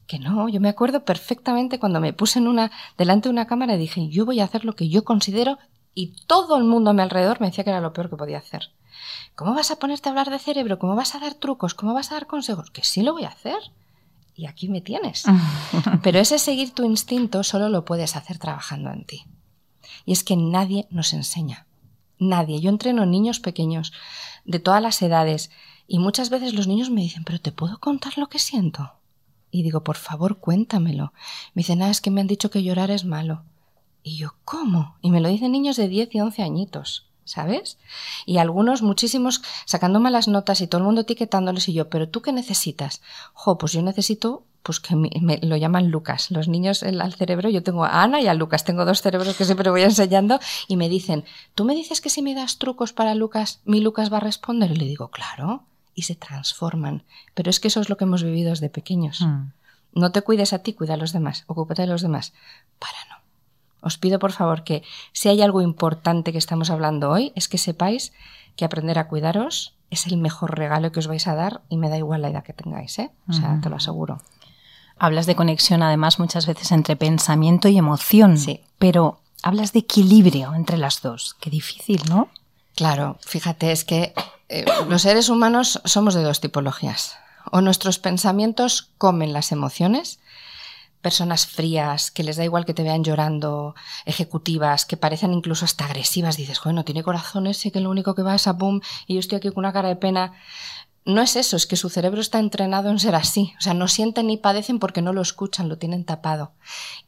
que 0.07 0.19
no. 0.19 0.49
Yo 0.49 0.61
me 0.61 0.69
acuerdo 0.69 1.05
perfectamente 1.05 1.79
cuando 1.79 2.01
me 2.01 2.13
puse 2.13 2.39
en 2.39 2.49
una, 2.49 2.71
delante 2.97 3.29
de 3.29 3.33
una 3.33 3.47
cámara 3.47 3.75
y 3.75 3.79
dije, 3.79 4.09
yo 4.09 4.25
voy 4.25 4.41
a 4.41 4.45
hacer 4.45 4.65
lo 4.65 4.75
que 4.75 4.89
yo 4.89 5.05
considero 5.05 5.59
y 5.95 6.15
todo 6.27 6.57
el 6.57 6.65
mundo 6.65 6.91
a 6.91 6.95
mi 6.95 7.03
alrededor 7.03 7.41
me 7.41 7.49
decía 7.49 7.65
que 7.65 7.71
era 7.71 7.81
lo 7.81 7.93
peor 7.93 8.11
que 8.11 8.17
podía 8.17 8.39
hacer. 8.39 8.71
¿Cómo 9.35 9.55
vas 9.55 9.71
a 9.71 9.77
ponerte 9.77 10.09
a 10.09 10.11
hablar 10.11 10.31
de 10.31 10.39
cerebro? 10.39 10.79
¿Cómo 10.79 10.97
vas 10.97 11.15
a 11.15 11.21
dar 11.21 11.35
trucos? 11.35 11.75
¿Cómo 11.75 11.95
vas 11.95 12.11
a 12.11 12.15
dar 12.15 12.27
consejos? 12.27 12.71
Que 12.71 12.83
sí 12.83 13.03
lo 13.03 13.13
voy 13.13 13.25
a 13.25 13.29
hacer 13.29 13.59
y 14.38 14.46
aquí 14.46 14.68
me 14.68 14.81
tienes. 14.81 15.24
Pero 16.03 16.20
ese 16.20 16.38
seguir 16.38 16.70
tu 16.70 16.85
instinto 16.85 17.42
solo 17.42 17.68
lo 17.68 17.85
puedes 17.85 18.14
hacer 18.14 18.38
trabajando 18.38 18.90
en 18.90 19.05
ti. 19.05 19.24
Y 20.07 20.12
es 20.12 20.22
que 20.22 20.37
nadie 20.37 20.87
nos 20.90 21.12
enseña. 21.12 21.66
Nadie. 22.20 22.61
Yo 22.61 22.70
entreno 22.70 23.05
niños 23.05 23.40
pequeños 23.40 23.92
de 24.44 24.61
todas 24.61 24.81
las 24.81 25.03
edades 25.03 25.51
y 25.88 25.98
muchas 25.98 26.31
veces 26.31 26.55
los 26.55 26.68
niños 26.68 26.88
me 26.88 27.01
dicen, 27.01 27.24
pero 27.24 27.40
¿te 27.40 27.51
puedo 27.51 27.81
contar 27.81 28.16
lo 28.16 28.29
que 28.29 28.38
siento? 28.38 28.92
Y 29.51 29.64
digo, 29.64 29.83
por 29.83 29.96
favor, 29.96 30.38
cuéntamelo. 30.38 31.12
Me 31.55 31.61
dicen, 31.61 31.83
ah, 31.83 31.90
es 31.90 32.01
que 32.01 32.12
me 32.12 32.20
han 32.20 32.29
dicho 32.29 32.48
que 32.48 32.62
llorar 32.62 32.92
es 32.92 33.05
malo. 33.05 33.42
Y 34.05 34.18
yo, 34.18 34.37
¿cómo? 34.44 34.98
Y 35.03 35.11
me 35.11 35.20
lo 35.20 35.29
dicen 35.29 35.51
niños 35.51 35.77
de 35.77 35.88
10 35.88 36.14
y 36.14 36.20
11 36.20 36.42
añitos. 36.44 37.08
¿Sabes? 37.29 37.79
Y 38.27 38.38
algunos, 38.38 38.83
muchísimos, 38.83 39.43
sacando 39.67 40.01
malas 40.01 40.29
notas 40.29 40.61
y 40.61 40.67
todo 40.67 40.81
el 40.81 40.85
mundo 40.85 41.03
etiquetándoles 41.03 41.69
y 41.69 41.75
yo, 41.75 41.88
pero 41.88 42.09
tú 42.09 42.23
qué 42.23 42.33
necesitas? 42.33 43.03
Jo, 43.35 43.59
pues 43.59 43.73
yo 43.73 43.83
necesito, 43.83 44.45
pues 44.62 44.81
que 44.81 44.97
me, 44.97 45.38
lo 45.43 45.57
llaman 45.57 45.91
Lucas. 45.91 46.31
Los 46.31 46.49
niños 46.49 46.83
al 46.83 47.14
cerebro, 47.14 47.49
yo 47.51 47.62
tengo 47.62 47.85
a 47.85 48.03
Ana 48.03 48.21
y 48.21 48.27
a 48.27 48.35
Lucas, 48.35 48.64
tengo 48.64 48.85
dos 48.85 49.03
cerebros 49.03 49.37
que 49.37 49.45
siempre 49.45 49.71
voy 49.71 49.83
enseñando 49.83 50.41
y 50.67 50.77
me 50.77 50.88
dicen, 50.88 51.25
¿tú 51.55 51.64
me 51.64 51.75
dices 51.75 52.01
que 52.01 52.11
si 52.11 52.23
me 52.23 52.35
das 52.35 52.59
trucos 52.59 52.93
para 52.93 53.14
Lucas, 53.14 53.61
mi 53.64 53.81
Lucas 53.81 54.12
va 54.12 54.17
a 54.17 54.21
responder? 54.21 54.71
Y 54.73 54.77
le 54.77 54.87
digo, 54.87 55.09
claro, 55.09 55.64
y 55.95 56.03
se 56.03 56.14
transforman. 56.14 57.03
Pero 57.35 57.51
es 57.51 57.61
que 57.61 57.69
eso 57.69 57.81
es 57.81 57.88
lo 57.88 57.97
que 57.97 58.05
hemos 58.05 58.23
vivido 58.23 58.51
desde 58.51 58.71
pequeños. 58.71 59.21
Hmm. 59.21 59.53
No 59.93 60.12
te 60.12 60.23
cuides 60.23 60.53
a 60.53 60.61
ti, 60.61 60.73
cuida 60.73 60.95
a 60.95 60.97
los 60.97 61.12
demás, 61.12 61.45
ocúpate 61.47 61.83
de 61.83 61.88
los 61.88 62.03
demás. 62.03 62.33
Para 62.79 62.99
no. 63.11 63.17
Os 63.81 63.99
pido 63.99 64.19
por 64.19 64.33
favor 64.33 64.64
que 64.64 64.83
si 65.12 65.29
hay 65.29 65.43
algo 65.43 65.62
importante 65.62 66.33
que 66.33 66.38
estamos 66.38 66.71
hablando 66.71 67.11
hoy, 67.11 67.33
es 67.35 67.49
que 67.49 67.59
sepáis 67.59 68.12
que 68.57 68.64
aprender 68.64 68.99
a 68.99 69.09
cuidaros 69.09 69.75
es 69.91 70.07
el 70.07 70.17
mejor 70.19 70.59
regalo 70.59 70.93
que 70.93 70.99
os 70.99 71.07
vais 71.07 71.27
a 71.27 71.35
dar 71.35 71.62
y 71.69 71.77
me 71.77 71.88
da 71.88 71.97
igual 71.97 72.23
la 72.23 72.29
edad 72.29 72.45
que 72.45 72.53
tengáis, 72.53 72.99
¿eh? 72.99 73.11
O 73.29 73.33
sea, 73.33 73.59
te 73.62 73.71
lo 73.71 73.77
aseguro. 73.77 74.21
Hablas 74.99 75.27
de 75.27 75.37
conexión 75.37 75.83
además 75.83 76.19
muchas 76.19 76.47
veces 76.47 76.73
entre 76.73 76.97
pensamiento 76.97 77.69
y 77.69 77.79
emoción, 77.79 78.37
sí. 78.37 78.61
pero 78.79 79.21
hablas 79.43 79.73
de 79.73 79.81
equilibrio 79.81 80.55
entre 80.55 80.77
las 80.77 81.01
dos. 81.01 81.37
Qué 81.41 81.51
difícil, 81.51 82.03
¿no? 82.09 82.29
Claro, 82.75 83.19
fíjate, 83.21 83.73
es 83.73 83.85
que 83.85 84.12
eh, 84.49 84.64
los 84.88 85.03
seres 85.03 85.29
humanos 85.29 85.81
somos 85.85 86.14
de 86.14 86.23
dos 86.23 86.41
tipologías. 86.41 87.17
O 87.51 87.61
nuestros 87.61 87.99
pensamientos 87.99 88.91
comen 88.99 89.33
las 89.33 89.53
emociones 89.53 90.21
personas 91.01 91.47
frías, 91.47 92.11
que 92.11 92.23
les 92.23 92.37
da 92.37 92.45
igual 92.45 92.65
que 92.65 92.75
te 92.75 92.83
vean 92.83 93.05
llorando, 93.05 93.75
ejecutivas, 94.05 94.85
que 94.85 94.97
parecen 94.97 95.33
incluso 95.33 95.65
hasta 95.65 95.85
agresivas. 95.85 96.37
Dices, 96.37 96.61
bueno, 96.63 96.85
tiene 96.85 97.03
corazón 97.03 97.47
ese 97.47 97.71
que 97.71 97.81
lo 97.81 97.91
único 97.91 98.15
que 98.15 98.23
va 98.23 98.35
es 98.35 98.47
a 98.47 98.53
boom 98.53 98.81
y 99.07 99.15
yo 99.15 99.21
estoy 99.21 99.37
aquí 99.37 99.49
con 99.49 99.59
una 99.59 99.73
cara 99.73 99.89
de 99.89 99.97
pena. 99.97 100.33
No 101.05 101.23
es 101.23 101.37
eso, 101.37 101.57
es 101.57 101.67
que 101.67 101.77
su 101.77 101.89
cerebro 101.89 102.21
está 102.21 102.39
entrenado 102.39 102.91
en 102.91 102.99
ser 102.99 103.15
así. 103.15 103.55
O 103.59 103.63
sea, 103.63 103.73
no 103.73 103.89
sienten 103.89 104.27
ni 104.27 104.37
padecen 104.37 104.79
porque 104.79 105.01
no 105.01 105.15
lo 105.15 105.23
escuchan, 105.23 105.71
lo 105.71 105.79
tienen 105.79 106.05
tapado. 106.05 106.53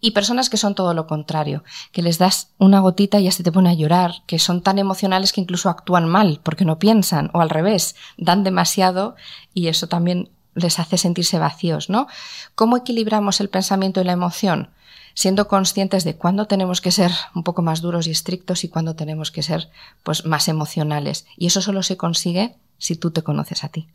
Y 0.01 0.13
personas 0.13 0.49
que 0.49 0.57
son 0.57 0.75
todo 0.75 0.95
lo 0.95 1.07
contrario, 1.07 1.65
que 1.93 2.01
les 2.01 2.17
das 2.17 2.55
una 2.57 2.81
gotita 2.81 3.21
y 3.21 3.25
ya 3.25 3.33
se 3.33 3.43
te 3.43 3.53
pone 3.53 3.69
a 3.69 3.75
llorar, 3.75 4.23
que 4.27 4.39
son 4.39 4.63
tan 4.63 4.79
emocionales 4.79 5.35
que 5.35 5.43
incluso 5.43 5.69
actúan 5.69 6.09
mal 6.09 6.41
porque 6.43 6.65
no 6.65 6.79
piensan, 6.79 7.31
o 7.35 7.43
al 7.43 7.51
revés, 7.51 7.95
dan 8.17 8.43
demasiado 8.43 9.17
y 9.53 9.67
eso 9.67 9.87
también 9.87 10.31
les 10.61 10.79
hace 10.79 10.99
sentirse 10.99 11.39
vacíos, 11.39 11.91
¿no? 11.91 12.07
¿Cómo 12.55 12.77
equilibramos 12.77 13.41
el 13.41 13.49
pensamiento 13.49 14.01
y 14.01 14.05
la 14.05 14.13
emoción? 14.13 14.71
Siendo 15.15 15.49
conscientes 15.49 16.05
de 16.05 16.17
cuándo 16.17 16.47
tenemos 16.47 16.81
que 16.81 16.93
ser 16.93 17.11
un 17.35 17.43
poco 17.43 17.63
más 17.63 17.81
duros 17.81 18.07
y 18.07 18.11
estrictos 18.11 18.65
y 18.65 18.69
cuándo 18.69 18.95
tenemos 18.95 19.31
que 19.31 19.43
ser 19.43 19.69
pues 20.03 20.25
más 20.25 20.49
emocionales. 20.49 21.27
Y 21.37 21.47
eso 21.47 21.61
solo 21.61 21.83
se 21.83 21.97
consigue 21.97 22.55
si 22.79 22.97
tú 22.97 23.11
te 23.11 23.23
conoces 23.23 23.65
a 23.65 23.69
ti. 23.69 23.89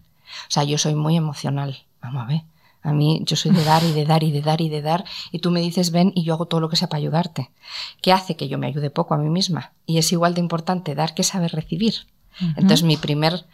O 0.48 0.52
sea, 0.52 0.64
yo 0.64 0.78
soy 0.78 0.96
muy 0.96 1.16
emocional. 1.16 1.86
Vamos 2.02 2.24
a 2.24 2.28
ver. 2.28 2.42
A 2.86 2.94
mí 2.94 3.22
yo 3.24 3.36
soy 3.36 3.52
de 3.52 3.64
dar 3.64 3.84
y 3.84 3.94
de 3.94 4.06
dar 4.06 4.24
y 4.24 4.32
de 4.32 4.42
dar 4.42 4.62
y 4.62 4.70
de 4.70 4.84
dar 4.84 5.06
y 5.32 5.40
tú 5.40 5.50
me 5.50 5.60
dices 5.60 5.90
ven 5.90 6.12
y 6.14 6.24
yo 6.24 6.36
hago 6.36 6.46
todo 6.46 6.62
lo 6.62 6.70
que 6.70 6.76
sea 6.76 6.88
para 6.88 7.00
ayudarte. 7.00 7.50
¿Qué 8.00 8.14
hace 8.14 8.36
que 8.36 8.48
yo 8.48 8.60
me 8.60 8.68
ayude 8.68 8.92
poco 8.92 9.16
a 9.16 9.18
mí 9.18 9.28
misma? 9.28 9.74
Y 9.88 9.98
es 9.98 10.12
igual 10.12 10.36
de 10.36 10.42
importante 10.42 10.94
dar 10.94 11.16
que 11.16 11.24
saber 11.24 11.52
recibir. 11.54 11.96
Entonces 12.40 12.84
mi 12.84 12.96
primer 12.96 13.46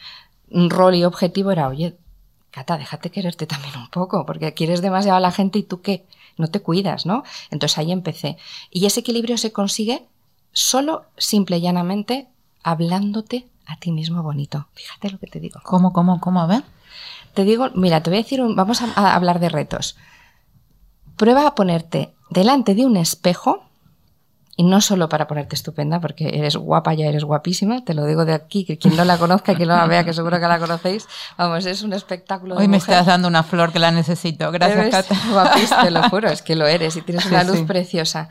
rol 0.51 0.95
y 0.95 1.05
objetivo 1.05 1.51
era, 1.51 1.69
oye, 1.69 1.95
Cata, 2.51 2.77
déjate 2.77 3.09
quererte 3.09 3.47
también 3.47 3.75
un 3.77 3.89
poco, 3.89 4.25
porque 4.25 4.53
quieres 4.53 4.81
demasiado 4.81 5.17
a 5.17 5.21
la 5.21 5.31
gente 5.31 5.59
y 5.59 5.63
tú 5.63 5.81
qué, 5.81 6.05
no 6.37 6.47
te 6.47 6.59
cuidas, 6.61 7.05
¿no? 7.05 7.23
Entonces 7.49 7.77
ahí 7.77 7.91
empecé. 7.91 8.37
Y 8.69 8.85
ese 8.85 8.99
equilibrio 8.99 9.37
se 9.37 9.51
consigue 9.51 10.05
solo, 10.51 11.05
simple 11.17 11.57
y 11.57 11.61
llanamente, 11.61 12.27
hablándote 12.61 13.47
a 13.65 13.77
ti 13.77 13.91
mismo 13.91 14.21
bonito. 14.21 14.67
Fíjate 14.73 15.09
lo 15.09 15.19
que 15.19 15.27
te 15.27 15.39
digo. 15.39 15.61
¿Cómo, 15.63 15.93
cómo, 15.93 16.19
cómo? 16.19 16.41
A 16.41 16.47
ver. 16.47 16.63
Te 17.33 17.45
digo, 17.45 17.69
mira, 17.73 18.03
te 18.03 18.09
voy 18.09 18.19
a 18.19 18.23
decir, 18.23 18.41
vamos 18.41 18.81
a 18.81 19.15
hablar 19.15 19.39
de 19.39 19.47
retos. 19.47 19.95
Prueba 21.15 21.47
a 21.47 21.55
ponerte 21.55 22.13
delante 22.29 22.75
de 22.75 22.85
un 22.85 22.97
espejo 22.97 23.63
Y 24.57 24.63
no 24.63 24.81
solo 24.81 25.07
para 25.07 25.27
ponerte 25.27 25.55
estupenda, 25.55 26.01
porque 26.01 26.29
eres 26.33 26.57
guapa, 26.57 26.93
ya 26.93 27.05
eres 27.05 27.23
guapísima, 27.23 27.85
te 27.85 27.93
lo 27.93 28.05
digo 28.05 28.25
de 28.25 28.33
aquí, 28.33 28.65
que 28.65 28.77
quien 28.77 28.97
no 28.97 29.05
la 29.05 29.17
conozca, 29.17 29.55
quien 29.55 29.69
no 29.69 29.77
la 29.77 29.87
vea, 29.87 30.03
que 30.03 30.13
seguro 30.13 30.39
que 30.39 30.47
la 30.47 30.59
conocéis, 30.59 31.07
vamos, 31.37 31.65
es 31.65 31.83
un 31.83 31.93
espectáculo. 31.93 32.57
Hoy 32.57 32.67
me 32.67 32.77
estás 32.77 33.05
dando 33.05 33.29
una 33.29 33.43
flor 33.43 33.71
que 33.71 33.79
la 33.79 33.91
necesito, 33.91 34.51
gracias 34.51 34.89
Cata. 34.89 35.15
Guapísima, 35.31 35.83
te 35.83 35.91
lo 35.91 36.03
juro, 36.09 36.29
es 36.29 36.41
que 36.41 36.55
lo 36.55 36.67
eres 36.67 36.97
y 36.97 37.01
tienes 37.01 37.25
una 37.27 37.43
luz 37.43 37.61
preciosa. 37.61 38.29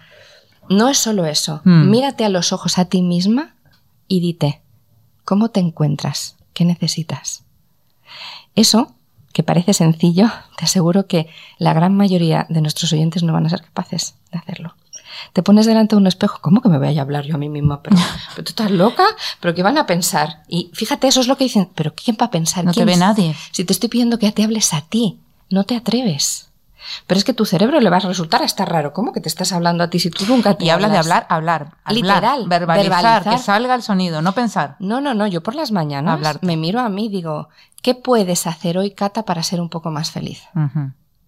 No 0.68 0.88
es 0.88 0.98
solo 0.98 1.24
eso, 1.24 1.62
mm. 1.64 1.90
mírate 1.90 2.24
a 2.24 2.28
los 2.28 2.52
ojos 2.52 2.78
a 2.78 2.84
ti 2.84 3.02
misma 3.02 3.54
y 4.06 4.20
dite, 4.20 4.60
¿cómo 5.24 5.48
te 5.48 5.60
encuentras? 5.60 6.36
¿Qué 6.52 6.66
necesitas? 6.66 7.44
Eso, 8.54 8.92
que 9.32 9.42
parece 9.42 9.72
sencillo, 9.72 10.30
te 10.58 10.66
aseguro 10.66 11.06
que 11.06 11.30
la 11.56 11.72
gran 11.72 11.96
mayoría 11.96 12.44
de 12.50 12.60
nuestros 12.60 12.92
oyentes 12.92 13.22
no 13.22 13.32
van 13.32 13.46
a 13.46 13.50
ser 13.50 13.62
capaces 13.62 14.16
de 14.30 14.38
hacerlo 14.38 14.74
te 15.32 15.42
pones 15.42 15.66
delante 15.66 15.94
de 15.94 16.00
un 16.00 16.06
espejo, 16.06 16.38
¿cómo 16.40 16.60
que 16.60 16.68
me 16.68 16.78
voy 16.78 16.98
a 16.98 17.02
hablar 17.02 17.24
yo 17.24 17.34
a 17.34 17.38
mí 17.38 17.48
misma? 17.48 17.82
Pero, 17.82 17.96
tú 18.36 18.42
estás 18.42 18.70
loca, 18.70 19.04
pero 19.40 19.54
¿qué 19.54 19.62
van 19.62 19.78
a 19.78 19.86
pensar? 19.86 20.42
Y 20.48 20.70
fíjate, 20.72 21.08
eso 21.08 21.20
es 21.20 21.28
lo 21.28 21.36
que 21.36 21.44
dicen, 21.44 21.68
pero 21.74 21.94
¿quién 21.94 22.16
va 22.20 22.26
a 22.26 22.30
pensar? 22.30 22.64
No 22.64 22.72
te 22.72 22.84
ve 22.84 22.96
nadie. 22.96 23.34
Si 23.52 23.64
te 23.64 23.72
estoy 23.72 23.88
pidiendo 23.88 24.18
que 24.18 24.30
te 24.32 24.44
hables 24.44 24.72
a 24.72 24.82
ti, 24.82 25.20
no 25.50 25.64
te 25.64 25.76
atreves. 25.76 26.50
Pero 27.06 27.18
es 27.18 27.24
que 27.24 27.34
tu 27.34 27.44
cerebro 27.44 27.80
le 27.80 27.90
va 27.90 27.98
a 27.98 28.00
resultar 28.00 28.42
hasta 28.42 28.64
raro. 28.64 28.92
¿Cómo 28.92 29.12
que 29.12 29.20
te 29.20 29.28
estás 29.28 29.52
hablando 29.52 29.84
a 29.84 29.90
ti 29.90 29.98
si 29.98 30.10
tú 30.10 30.24
nunca 30.26 30.54
te 30.54 30.64
Y 30.64 30.70
habla 30.70 30.88
de 30.88 30.98
hablar, 30.98 31.26
hablar. 31.28 31.74
Literal. 31.88 32.48
verbalizar, 32.48 33.24
que 33.24 33.38
salga 33.38 33.74
el 33.74 33.82
sonido, 33.82 34.22
no 34.22 34.32
pensar. 34.32 34.76
No, 34.78 35.00
no, 35.00 35.14
no. 35.14 35.26
Yo 35.26 35.42
por 35.42 35.54
las 35.54 35.72
mañanas 35.72 36.42
me 36.42 36.56
miro 36.56 36.80
a 36.80 36.88
mí 36.88 37.06
y 37.06 37.08
digo, 37.08 37.48
¿qué 37.82 37.94
puedes 37.94 38.46
hacer 38.46 38.78
hoy, 38.78 38.92
Cata, 38.92 39.24
para 39.24 39.42
ser 39.42 39.60
un 39.60 39.68
poco 39.68 39.90
más 39.90 40.10
feliz? 40.10 40.42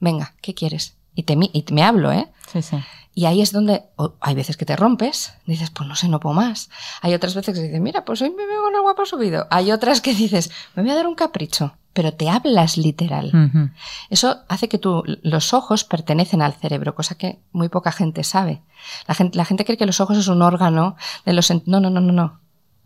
Venga, 0.00 0.32
¿qué 0.40 0.54
quieres? 0.54 0.94
Y 1.14 1.24
te, 1.24 1.34
y 1.34 1.64
me 1.70 1.84
hablo, 1.84 2.10
¿eh? 2.12 2.28
Sí, 2.50 2.62
sí. 2.62 2.78
Y 3.14 3.26
ahí 3.26 3.42
es 3.42 3.52
donde 3.52 3.84
hay 4.20 4.34
veces 4.34 4.56
que 4.56 4.64
te 4.64 4.74
rompes, 4.74 5.34
dices, 5.46 5.70
pues 5.70 5.86
no 5.86 5.94
sé, 5.94 6.08
no 6.08 6.18
puedo 6.18 6.34
más. 6.34 6.70
Hay 7.02 7.12
otras 7.12 7.34
veces 7.34 7.54
que 7.54 7.62
dices, 7.62 7.80
mira, 7.80 8.04
pues 8.04 8.22
hoy 8.22 8.30
me 8.30 8.46
veo 8.46 8.62
con 8.62 8.74
el 8.74 8.80
guapo 8.80 9.04
subido. 9.04 9.46
Hay 9.50 9.70
otras 9.70 10.00
que 10.00 10.14
dices, 10.14 10.50
me 10.74 10.82
voy 10.82 10.92
a 10.92 10.94
dar 10.94 11.06
un 11.06 11.14
capricho, 11.14 11.76
pero 11.92 12.14
te 12.14 12.30
hablas 12.30 12.78
literal. 12.78 13.30
Eso 14.08 14.38
hace 14.48 14.68
que 14.68 14.78
tú, 14.78 15.02
los 15.22 15.52
ojos 15.52 15.84
pertenecen 15.84 16.40
al 16.40 16.54
cerebro, 16.54 16.94
cosa 16.94 17.16
que 17.16 17.38
muy 17.52 17.68
poca 17.68 17.92
gente 17.92 18.24
sabe. 18.24 18.62
La 19.06 19.14
gente, 19.14 19.36
la 19.36 19.44
gente 19.44 19.66
cree 19.66 19.76
que 19.76 19.86
los 19.86 20.00
ojos 20.00 20.16
es 20.16 20.28
un 20.28 20.40
órgano 20.40 20.96
de 21.26 21.34
los... 21.34 21.50
No, 21.50 21.80
no, 21.80 21.90
no, 21.90 22.00
no, 22.00 22.12
no. 22.12 22.40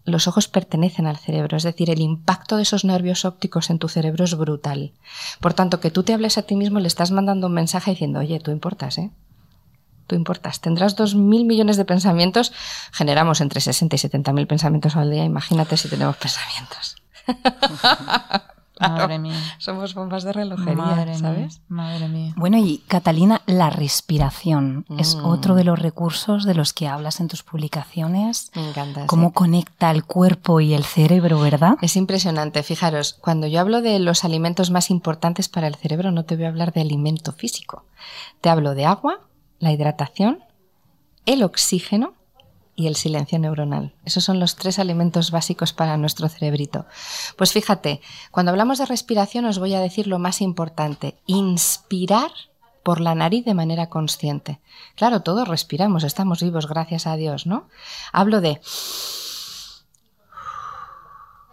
Los 0.05 0.27
ojos 0.29 0.49
pertenecen 0.49 1.07
al 1.07 1.19
cerebro, 1.19 1.57
es 1.57 1.65
decir, 1.65 1.91
el 1.91 2.01
impacto 2.01 2.57
de 2.57 2.62
esos 2.62 2.85
nervios 2.85 3.25
ópticos 3.25 3.71
en 3.71 3.79
tu 3.79 3.89
cerebro 3.89 4.25
es 4.25 4.37
brutal. 4.37 4.93
Por 5.41 5.53
tanto, 5.55 5.81
que 5.81 5.91
tú 5.91 6.05
te 6.05 6.15
hables 6.15 6.39
a 6.39 6.43
ti 6.43 6.55
mismo 6.55 6.79
le 6.79 6.87
estás 6.87 7.11
mandando 7.11 7.49
un 7.49 7.55
mensaje 7.55 7.91
diciendo, 7.93 8.21
oye, 8.21 8.39
tú 8.39 8.53
importas, 8.53 8.99
¿eh? 8.99 9.11
Tú 10.07 10.14
importas. 10.14 10.61
Tendrás 10.61 10.97
dos 10.97 11.14
mil 11.14 11.45
millones 11.45 11.77
de 11.77 11.85
pensamientos. 11.85 12.53
Generamos 12.92 13.40
entre 13.40 13.61
60 13.61 13.97
y 13.97 13.99
70 13.99 14.33
mil 14.33 14.47
pensamientos 14.47 14.97
al 14.97 15.11
día. 15.11 15.25
Imagínate 15.25 15.77
si 15.77 15.88
tenemos 15.88 16.16
pensamientos. 16.16 16.97
Madre 18.81 19.19
mía. 19.19 19.40
Somos 19.59 19.95
bombas 19.95 20.25
de 20.25 20.33
relojería, 20.33 21.16
¿sabes? 21.16 21.62
madre 21.69 22.09
mía. 22.09 22.35
Bueno, 22.37 22.59
y 22.59 22.79
Catalina, 22.88 23.40
la 23.47 23.71
respiración 23.71 24.85
es 24.99 25.16
mm. 25.16 25.25
otro 25.25 25.55
de 25.55 25.64
los 25.64 25.79
recursos 25.79 26.45
de 26.45 26.55
los 26.55 26.73
que 26.73 26.87
hablas 26.87 27.21
en 27.21 27.29
tus 27.29 27.42
publicaciones. 27.42 28.51
Me 28.55 28.69
encanta. 28.69 29.07
Cómo 29.07 29.33
conecta 29.33 29.90
el 29.90 30.05
cuerpo 30.05 30.61
y 30.61 30.75
el 30.75 30.85
cerebro, 30.85 31.40
¿verdad? 31.40 31.77
Es 31.81 31.97
impresionante. 31.97 32.62
Fijaros, 32.62 33.14
cuando 33.14 33.47
yo 33.47 33.61
hablo 33.61 33.81
de 33.81 33.99
los 33.99 34.25
alimentos 34.25 34.71
más 34.71 34.90
importantes 34.90 35.49
para 35.49 35.69
el 35.69 35.77
cerebro, 35.77 36.11
no 36.11 36.25
te 36.25 36.37
voy 36.37 36.45
a 36.45 36.49
hablar 36.49 36.73
de 36.73 36.83
alimento 36.83 37.33
físico. 37.33 37.85
Te 38.42 38.51
hablo 38.51 38.75
de 38.75 38.85
agua, 38.85 39.21
la 39.59 39.73
hidratación, 39.73 40.45
el 41.25 41.42
oxígeno 41.42 42.14
y 42.75 42.87
el 42.87 42.97
silencio 42.97 43.38
neuronal. 43.38 43.95
Esos 44.05 44.23
son 44.23 44.38
los 44.38 44.55
tres 44.55 44.79
alimentos 44.79 45.31
básicos 45.31 45.73
para 45.73 45.97
nuestro 45.97 46.29
cerebrito. 46.29 46.87
Pues 47.37 47.53
fíjate, 47.53 48.01
cuando 48.31 48.51
hablamos 48.51 48.79
de 48.79 48.87
respiración 48.87 49.47
os 49.47 49.59
voy 49.59 49.75
a 49.75 49.81
decir 49.81 50.07
lo 50.07 50.19
más 50.19 50.42
importante, 50.42 51.16
inspirar 51.27 52.31
por 52.83 53.01
la 53.01 53.16
nariz 53.16 53.45
de 53.45 53.55
manera 53.55 53.88
consciente. 53.88 54.61
Claro, 54.95 55.23
todos 55.23 55.49
respiramos, 55.49 56.05
estamos 56.05 56.40
vivos, 56.40 56.69
gracias 56.69 57.07
a 57.09 57.16
Dios, 57.16 57.47
¿no? 57.47 57.69
Hablo 58.12 58.40
de... 58.40 58.61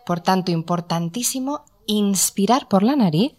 Por 0.06 0.20
tanto, 0.20 0.52
importantísimo 0.52 1.63
inspirar 1.86 2.68
por 2.68 2.84
la 2.84 2.96
nariz, 2.96 3.34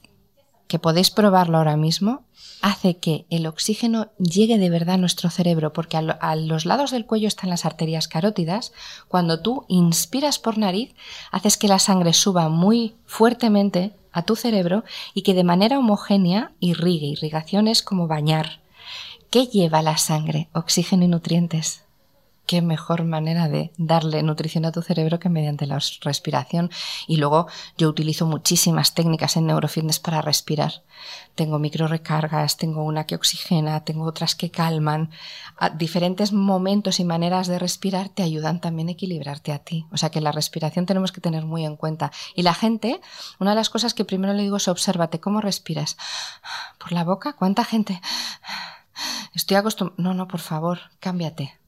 que 0.69 0.79
podéis 0.79 1.11
probarlo 1.11 1.59
ahora 1.59 1.77
mismo, 1.77 2.25
hace 2.63 2.97
que 2.97 3.27
el 3.31 3.47
oxígeno 3.47 4.09
llegue 4.19 4.59
de 4.59 4.71
verdad 4.71 4.95
a 4.95 4.99
nuestro 4.99 5.31
cerebro, 5.31 5.73
porque 5.73 5.97
a, 5.97 6.37
los 6.37 6.65
lados 6.65 6.91
del 6.91 7.07
cuello 7.07 7.29
están 7.29 7.51
las 7.51 7.65
arterias 7.65 8.09
carótidas. 8.09 8.73
Cuando 9.09 9.41
tú 9.41 9.67
inspiras 9.69 10.39
por 10.39 10.57
nariz, 10.59 10.95
haces 11.31 11.57
que 11.57 11.69
la 11.69 11.79
sangre 11.79 12.13
suba 12.13 12.49
muy 12.49 12.95
fuertemente 13.05 13.93
a 14.13 14.23
tu 14.23 14.37
cerebro 14.37 14.85
y 15.13 15.23
que 15.23 15.35
de 15.35 15.45
manera 15.45 15.79
homogénea 15.79 16.53
irrigue. 16.61 17.07
Irrigación 17.07 17.69
es 17.69 17.83
como 17.83 18.07
bañar. 18.07 18.61
¿Qué 19.31 19.47
lleva 19.47 19.83
la 19.83 19.99
sangre? 19.99 20.49
Oxígeno 20.53 21.05
y 21.05 21.09
nutrientes 21.09 21.84
qué 22.47 22.63
mejor 22.63 23.05
manera 23.05 23.49
de 23.49 23.73
darle 23.77 24.23
nutrición 24.23 24.65
a 24.65 24.73
tu 24.73 24.83
cerebro 24.83 25.19
que 25.19 25.29
mediante 25.29 25.67
la 25.67 25.79
respiración. 26.03 26.71
Y 27.07 27.17
luego 27.17 27.47
yo 27.79 27.89
utilizo 27.89 28.27
muchísimas 28.27 28.95
técnicas 28.95 29.37
en 29.37 29.47
neurofitness 29.47 29.99
para 29.99 30.21
respirar. 30.21 30.83
Tengo 31.35 31.59
micro 31.59 31.89
recargas, 31.89 32.57
tengo 32.57 32.85
una 32.85 33.05
que 33.05 33.15
oxigena, 33.15 33.85
tengo 33.85 34.05
otras 34.05 34.35
que 34.35 34.51
calman. 34.51 35.11
A 35.57 35.71
diferentes 35.71 36.33
momentos 36.33 37.01
y 37.01 37.05
maneras 37.05 37.47
de 37.47 37.59
respirar 37.59 38.09
te 38.09 38.23
ayudan 38.23 38.61
también 38.61 38.89
a 38.89 38.93
equilibrarte 38.93 39.53
a 39.53 39.59
ti. 39.59 39.87
O 39.91 39.97
sea 39.97 40.11
que 40.11 40.21
la 40.21 40.33
respiración 40.33 40.87
tenemos 40.87 41.13
que 41.13 41.21
tener 41.21 41.45
muy 41.45 41.65
en 41.65 41.77
cuenta. 41.77 42.13
Y 42.35 42.43
la 42.43 42.55
gente, 42.55 43.01
una 43.41 43.51
de 43.51 43.57
las 43.57 43.71
cosas 43.71 43.95
que 43.95 44.05
primero 44.05 44.33
le 44.35 44.43
digo 44.43 44.59
es 44.59 44.69
obsérvate 44.69 45.21
cómo 45.21 45.41
respiras. 45.41 45.97
¿Por 46.79 46.93
la 46.93 47.05
boca? 47.05 47.35
¿Cuánta 47.35 47.65
gente? 47.65 48.01
Estoy 49.35 49.57
acostumbrado. 49.57 50.03
No, 50.03 50.15
no, 50.15 50.29
por 50.29 50.41
favor, 50.41 50.79
cámbiate 51.01 51.64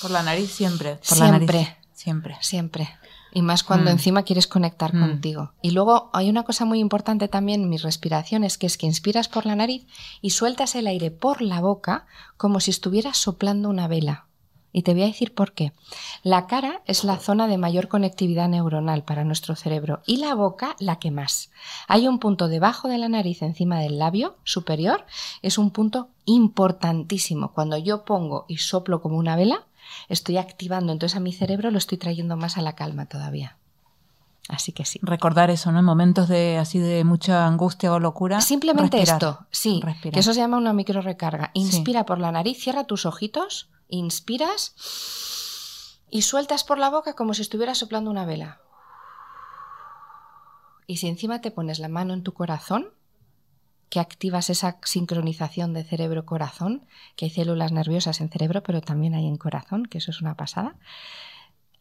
por 0.00 0.10
la 0.10 0.22
nariz 0.22 0.50
siempre. 0.52 0.98
siempre. 1.02 1.76
Siempre. 1.92 2.36
Siempre. 2.40 2.88
Y 3.32 3.42
más 3.42 3.62
cuando 3.62 3.90
mm. 3.90 3.92
encima 3.92 4.22
quieres 4.22 4.46
conectar 4.46 4.94
mm. 4.94 5.00
contigo. 5.00 5.52
Y 5.62 5.70
luego 5.70 6.10
hay 6.12 6.28
una 6.28 6.42
cosa 6.42 6.64
muy 6.64 6.80
importante 6.80 7.28
también 7.28 7.62
en 7.62 7.68
mis 7.68 7.82
respiraciones, 7.82 8.58
que 8.58 8.66
es 8.66 8.76
que 8.76 8.86
inspiras 8.86 9.28
por 9.28 9.46
la 9.46 9.54
nariz 9.54 9.86
y 10.20 10.30
sueltas 10.30 10.74
el 10.74 10.86
aire 10.86 11.10
por 11.10 11.42
la 11.42 11.60
boca 11.60 12.06
como 12.36 12.60
si 12.60 12.70
estuvieras 12.70 13.18
soplando 13.18 13.68
una 13.68 13.86
vela. 13.86 14.26
Y 14.72 14.82
te 14.82 14.92
voy 14.92 15.02
a 15.02 15.06
decir 15.06 15.34
por 15.34 15.52
qué. 15.52 15.72
La 16.22 16.46
cara 16.46 16.82
es 16.86 17.02
la 17.04 17.18
zona 17.18 17.48
de 17.48 17.58
mayor 17.58 17.88
conectividad 17.88 18.48
neuronal 18.48 19.02
para 19.02 19.24
nuestro 19.24 19.56
cerebro 19.56 20.00
y 20.06 20.18
la 20.18 20.34
boca 20.34 20.76
la 20.78 20.98
que 20.98 21.10
más. 21.10 21.50
Hay 21.88 22.06
un 22.06 22.18
punto 22.18 22.48
debajo 22.48 22.88
de 22.88 22.98
la 22.98 23.08
nariz 23.08 23.42
encima 23.42 23.80
del 23.80 23.98
labio 23.98 24.36
superior, 24.44 25.06
es 25.42 25.58
un 25.58 25.70
punto 25.70 26.08
importantísimo. 26.24 27.52
Cuando 27.52 27.76
yo 27.78 28.04
pongo 28.04 28.44
y 28.48 28.58
soplo 28.58 29.02
como 29.02 29.16
una 29.16 29.34
vela, 29.34 29.66
estoy 30.08 30.36
activando, 30.36 30.92
entonces 30.92 31.16
a 31.16 31.20
mi 31.20 31.32
cerebro 31.32 31.70
lo 31.70 31.78
estoy 31.78 31.98
trayendo 31.98 32.36
más 32.36 32.56
a 32.56 32.62
la 32.62 32.74
calma 32.74 33.06
todavía. 33.06 33.56
Así 34.48 34.72
que 34.72 34.84
sí. 34.84 34.98
Recordar 35.02 35.50
eso, 35.50 35.70
¿no? 35.70 35.78
En 35.78 35.84
momentos 35.84 36.28
de 36.28 36.58
así 36.58 36.80
de 36.80 37.04
mucha 37.04 37.46
angustia 37.46 37.92
o 37.92 38.00
locura. 38.00 38.40
Simplemente 38.40 39.00
esto, 39.00 39.46
sí. 39.50 39.80
Que 40.02 40.18
eso 40.18 40.34
se 40.34 40.40
llama 40.40 40.56
una 40.56 40.72
micro 40.72 41.00
recarga. 41.02 41.50
Inspira 41.54 42.04
por 42.04 42.18
la 42.18 42.32
nariz, 42.32 42.58
cierra 42.58 42.84
tus 42.84 43.06
ojitos 43.06 43.68
Inspiras 43.90 44.74
y 46.10 46.22
sueltas 46.22 46.64
por 46.64 46.78
la 46.78 46.90
boca 46.90 47.14
como 47.14 47.34
si 47.34 47.42
estuvieras 47.42 47.78
soplando 47.78 48.10
una 48.10 48.24
vela. 48.24 48.60
Y 50.86 50.96
si 50.96 51.06
encima 51.08 51.40
te 51.40 51.50
pones 51.50 51.78
la 51.78 51.88
mano 51.88 52.14
en 52.14 52.22
tu 52.22 52.32
corazón, 52.32 52.92
que 53.90 54.00
activas 54.00 54.50
esa 54.50 54.78
sincronización 54.84 55.74
de 55.74 55.84
cerebro-corazón, 55.84 56.86
que 57.16 57.26
hay 57.26 57.30
células 57.30 57.72
nerviosas 57.72 58.20
en 58.20 58.30
cerebro, 58.30 58.62
pero 58.62 58.80
también 58.80 59.14
hay 59.14 59.26
en 59.26 59.36
corazón, 59.36 59.84
que 59.84 59.98
eso 59.98 60.10
es 60.10 60.20
una 60.20 60.36
pasada, 60.36 60.76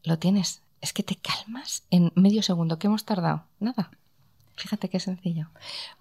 lo 0.03 0.17
tienes. 0.17 0.63
Es 0.81 0.93
que 0.93 1.03
te 1.03 1.15
calmas 1.15 1.83
en 1.91 2.11
medio 2.15 2.41
segundo. 2.41 2.79
¿Qué 2.79 2.87
hemos 2.87 3.05
tardado? 3.05 3.45
Nada. 3.59 3.91
Fíjate 4.59 4.89
qué 4.89 4.99
sencillo. 4.99 5.47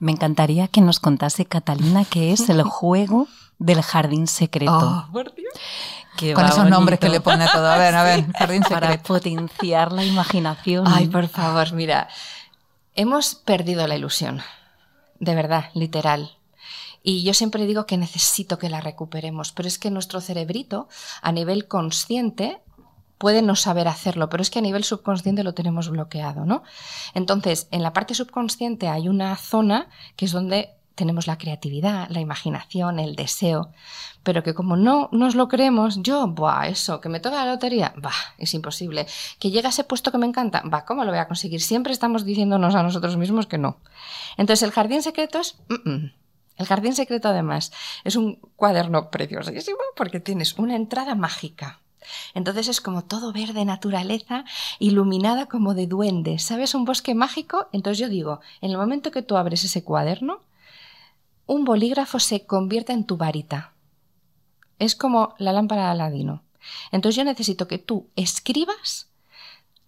Me 0.01 0.11
encantaría 0.11 0.67
que 0.67 0.81
nos 0.81 0.99
contase 0.99 1.47
Catalina 1.47 2.05
qué 2.05 2.33
es 2.33 2.49
el 2.49 2.63
juego 2.65 3.29
del 3.59 3.83
jardín 3.83 4.27
secreto. 4.27 5.07
Oh, 5.09 5.13
por 5.13 5.33
Dios. 5.35 5.55
Con 6.35 6.45
esos 6.45 6.69
nombres 6.69 6.99
que 6.99 7.09
le 7.09 7.21
pone 7.21 7.45
a 7.45 7.53
todo. 7.53 7.69
A 7.69 7.79
ver, 7.79 7.95
a 7.95 8.03
ver, 8.03 8.33
jardín 8.39 8.65
secreto. 8.65 8.87
Para 8.87 9.03
potenciar 9.03 9.93
la 9.93 10.05
imaginación. 10.05 10.85
Ay, 10.89 11.07
por 11.07 11.29
favor, 11.29 11.73
mira. 11.73 12.09
Hemos 12.97 13.37
perdido 13.37 13.87
la 13.87 13.95
ilusión. 13.95 14.43
De 15.21 15.37
verdad, 15.37 15.71
literal. 15.75 16.37
Y 17.05 17.23
yo 17.23 17.35
siempre 17.35 17.65
digo 17.65 17.87
que 17.87 17.97
necesito 17.97 18.59
que 18.59 18.69
la 18.69 18.81
recuperemos, 18.81 19.53
pero 19.53 19.69
es 19.69 19.79
que 19.79 19.93
nuestro 19.93 20.21
cerebrito, 20.21 20.89
a 21.23 21.31
nivel 21.31 21.69
consciente, 21.69 22.61
puede 23.19 23.43
no 23.43 23.57
saber 23.57 23.89
hacerlo, 23.89 24.29
pero 24.29 24.43
es 24.43 24.51
que 24.51 24.61
a 24.61 24.63
nivel 24.63 24.85
subconsciente 24.85 25.45
lo 25.45 25.55
tenemos 25.55 25.91
bloqueado, 25.91 26.45
¿no? 26.47 26.63
Entonces, 27.15 27.69
en 27.71 27.83
la 27.83 27.93
parte 27.93 28.15
subconsciente 28.15 28.89
hay 28.89 29.09
una 29.09 29.37
zona 29.37 29.89
que 30.17 30.25
es 30.25 30.33
donde 30.33 30.79
tenemos 30.95 31.29
la 31.29 31.39
creatividad, 31.39 32.09
la 32.11 32.21
imaginación, 32.21 32.99
el 32.99 33.15
deseo, 33.15 33.71
pero 34.25 34.43
que 34.43 34.53
como 34.53 34.77
no 34.77 35.09
nos 35.13 35.37
lo 35.37 35.47
creemos, 35.47 36.03
yo, 36.03 36.27
buah, 36.27 36.67
eso, 36.67 37.01
que 37.01 37.09
me 37.09 37.21
toca 37.21 37.45
la 37.45 37.53
lotería, 37.53 37.95
bah, 37.97 38.11
es 38.37 38.53
imposible. 38.53 39.07
Que 39.39 39.51
llegue 39.51 39.69
a 39.69 39.71
ese 39.71 39.85
puesto 39.85 40.11
que 40.11 40.19
me 40.19 40.27
encanta, 40.27 40.63
va, 40.63 40.85
¿cómo 40.85 41.05
lo 41.05 41.13
voy 41.13 41.21
a 41.21 41.29
conseguir? 41.29 41.61
Siempre 41.61 41.93
estamos 41.93 42.25
diciéndonos 42.25 42.75
a 42.75 42.83
nosotros 42.83 43.17
mismos 43.17 43.47
que 43.47 43.59
no. 43.59 43.79
Entonces, 44.37 44.65
el 44.65 44.73
jardín 44.73 45.03
secreto 45.03 45.39
es... 45.39 45.57
El 46.57 46.67
jardín 46.67 46.93
secreto, 46.93 47.29
además, 47.29 47.73
es 48.03 48.17
un 48.17 48.41
cuaderno 48.57 49.11
preciosísimo 49.13 49.79
porque 49.95 50.19
tienes 50.19 50.59
una 50.59 50.75
entrada 50.75 51.15
mágica. 51.15 51.81
Entonces 52.35 52.69
es 52.69 52.81
como 52.81 53.05
todo 53.05 53.33
verde 53.33 53.65
naturaleza, 53.65 54.45
iluminada 54.79 55.47
como 55.47 55.75
de 55.75 55.87
duendes. 55.87 56.43
¿Sabes? 56.43 56.75
Un 56.75 56.85
bosque 56.85 57.15
mágico. 57.15 57.69
Entonces 57.73 57.99
yo 57.99 58.09
digo, 58.09 58.41
en 58.61 58.71
el 58.71 58.79
momento 58.79 59.11
que 59.11 59.23
tú 59.23 59.37
abres 59.37 59.65
ese 59.65 59.85
cuaderno, 59.85 60.41
un 61.47 61.65
bolígrafo 61.65 62.19
se 62.19 62.47
convierte 62.47 62.93
en 62.93 63.05
tu 63.05 63.17
varita. 63.17 63.73
Es 64.79 64.95
como 64.95 65.35
la 65.39 65.53
lámpara 65.53 65.85
de 65.85 65.89
Aladino. 65.89 66.43
Entonces 66.93 67.17
yo 67.17 67.25
necesito 67.25 67.67
que 67.67 67.79
tú 67.79 68.09
escribas 68.17 69.09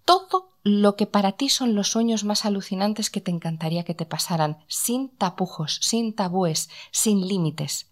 todo 0.04 0.50
lo 0.62 0.96
que 0.96 1.06
para 1.06 1.32
ti 1.32 1.48
son 1.48 1.74
los 1.74 1.88
sueños 1.88 2.24
más 2.24 2.44
alucinantes 2.44 3.10
que 3.10 3.20
te 3.20 3.30
encantaría 3.30 3.84
que 3.84 3.94
te 3.94 4.06
pasaran, 4.06 4.58
sin 4.66 5.08
tapujos, 5.10 5.78
sin 5.82 6.14
tabúes, 6.14 6.68
sin 6.90 7.26
límites. 7.26 7.89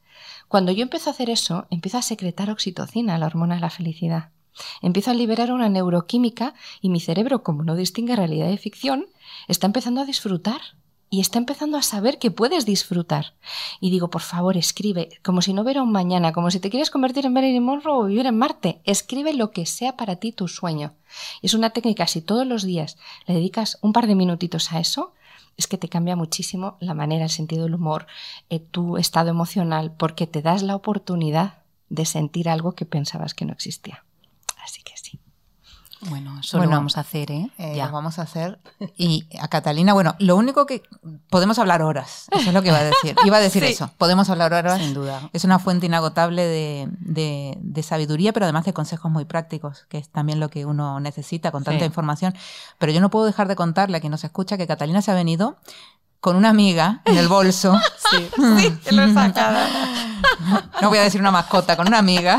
Cuando 0.49 0.73
yo 0.73 0.83
empiezo 0.83 1.11
a 1.11 1.13
hacer 1.13 1.31
eso, 1.31 1.67
empiezo 1.71 1.99
a 1.99 2.03
secretar 2.03 2.51
oxitocina, 2.51 3.19
la 3.19 3.27
hormona 3.27 3.57
de 3.57 3.61
la 3.61 3.71
felicidad. 3.71 4.31
Empiezo 4.83 5.11
a 5.11 5.15
liberar 5.15 5.53
una 5.53 5.69
neuroquímica 5.69 6.55
y 6.81 6.89
mi 6.89 7.01
cerebro, 7.01 7.43
como 7.43 7.63
no 7.63 7.77
distingue 7.77 8.17
realidad 8.17 8.49
de 8.49 8.59
ficción, 8.59 9.07
está 9.47 9.67
empezando 9.67 10.01
a 10.01 10.05
disfrutar 10.05 10.61
y 11.11 11.21
está 11.21 11.39
empezando 11.39 11.79
a 11.79 11.83
saber 11.83 12.19
que 12.19 12.31
puedes 12.31 12.67
disfrutar. 12.67 13.35
Y 13.81 13.91
digo, 13.91 14.11
por 14.11 14.23
favor, 14.23 14.57
escribe, 14.57 15.09
como 15.23 15.43
si 15.43 15.53
no 15.53 15.63
hubiera 15.63 15.83
un 15.83 15.93
mañana, 15.93 16.33
como 16.33 16.51
si 16.51 16.61
te 16.61 16.71
quieres 16.71 16.91
convertir 16.91 17.25
en 17.25 17.33
Marilyn 17.33 17.63
Monroe 17.63 17.99
o 17.99 18.05
vivir 18.05 18.27
en 18.27 18.37
Marte. 18.37 18.81
Escribe 18.85 19.33
lo 19.33 19.51
que 19.51 19.65
sea 19.65 19.97
para 19.97 20.17
ti 20.17 20.33
tu 20.33 20.49
sueño. 20.49 20.95
Es 21.41 21.55
una 21.55 21.71
técnica, 21.71 22.07
si 22.07 22.21
todos 22.21 22.47
los 22.47 22.63
días 22.63 22.99
le 23.27 23.35
dedicas 23.35 23.79
un 23.81 23.93
par 23.93 24.07
de 24.07 24.15
minutitos 24.15 24.73
a 24.73 24.81
eso, 24.81 25.15
es 25.59 25.67
que 25.67 25.77
te 25.77 25.89
cambia 25.89 26.17
muchísimo 26.17 26.79
la 26.81 26.95
manera, 26.95 27.25
el 27.25 27.31
sentido 27.31 27.65
del 27.65 27.75
humor, 27.75 28.07
eh, 28.49 28.61
tu 28.61 28.97
estado 28.97 29.29
emocional, 29.29 29.93
porque 29.95 30.27
te 30.27 30.41
das 30.41 30.63
la 30.63 30.77
oportunidad 30.77 31.59
de 31.91 32.07
sentir 32.07 32.49
algo 32.49 32.73
que 32.73 32.87
pensabas 32.87 33.35
que 33.35 33.45
no 33.45 33.53
existía. 33.53 34.05
Así 34.65 34.83
que. 34.83 34.98
Bueno, 36.03 36.39
eso 36.39 36.59
lo 36.59 36.69
vamos 36.69 36.97
a 36.97 37.01
hacer, 37.01 37.33
¿eh? 37.33 37.51
¿eh? 37.59 37.75
ya. 37.77 37.87
Lo 37.87 37.93
vamos 37.93 38.19
a 38.19 38.23
hacer. 38.23 38.61
Y 38.97 39.27
a 39.41 39.49
Catalina, 39.49 39.93
bueno, 39.93 40.15
lo 40.19 40.37
único 40.37 40.65
que 40.65 40.83
podemos 41.29 41.59
hablar 41.59 41.83
horas, 41.83 42.27
eso 42.31 42.49
es 42.49 42.55
lo 42.55 42.63
que 42.63 42.69
iba 42.69 42.79
a 42.79 42.85
decir. 42.85 43.17
Iba 43.25 43.39
a 43.39 43.41
decir 43.41 43.65
eso, 43.65 43.91
podemos 43.99 44.31
hablar 44.31 44.53
horas. 44.53 44.79
Sin 44.79 44.95
duda. 44.95 45.29
Es 45.33 45.45
una 45.45 45.59
fuente 45.59 45.87
inagotable 45.87 46.45
de, 46.45 46.89
de, 47.61 47.83
sabiduría, 47.83 48.33
pero 48.33 48.47
además 48.47 48.65
de 48.65 48.73
consejos 48.73 49.11
muy 49.11 49.25
prácticos, 49.25 49.87
que 49.89 49.99
es 49.99 50.09
también 50.09 50.41
lo 50.41 50.51
que 50.51 50.67
uno 50.67 51.01
necesita 51.01 51.51
con 51.51 51.65
tanta 51.65 51.85
información. 51.85 52.35
Pero 52.79 52.93
yo 52.93 53.01
no 53.01 53.11
puedo 53.11 53.27
dejar 53.27 53.49
de 53.49 53.57
contarle 53.57 53.97
a 53.97 54.01
quien 54.01 54.13
nos 54.13 54.25
escucha 54.25 54.57
que 54.57 54.67
Catalina 54.67 55.03
se 55.03 55.11
ha 55.11 55.15
venido 55.15 55.57
con 56.21 56.37
una 56.37 56.51
amiga 56.51 57.03
en 57.05 57.17
el 57.17 57.29
bolso. 57.29 57.79
sí, 58.11 58.29
sí, 58.85 58.95
lo 58.95 59.03
he 59.03 59.13
sacado. 59.15 59.59
No 60.81 60.89
voy 60.89 60.99
a 60.99 61.03
decir 61.03 61.21
una 61.21 61.31
mascota, 61.31 61.77
con 61.77 61.89
una 61.89 61.99
amiga 61.99 62.39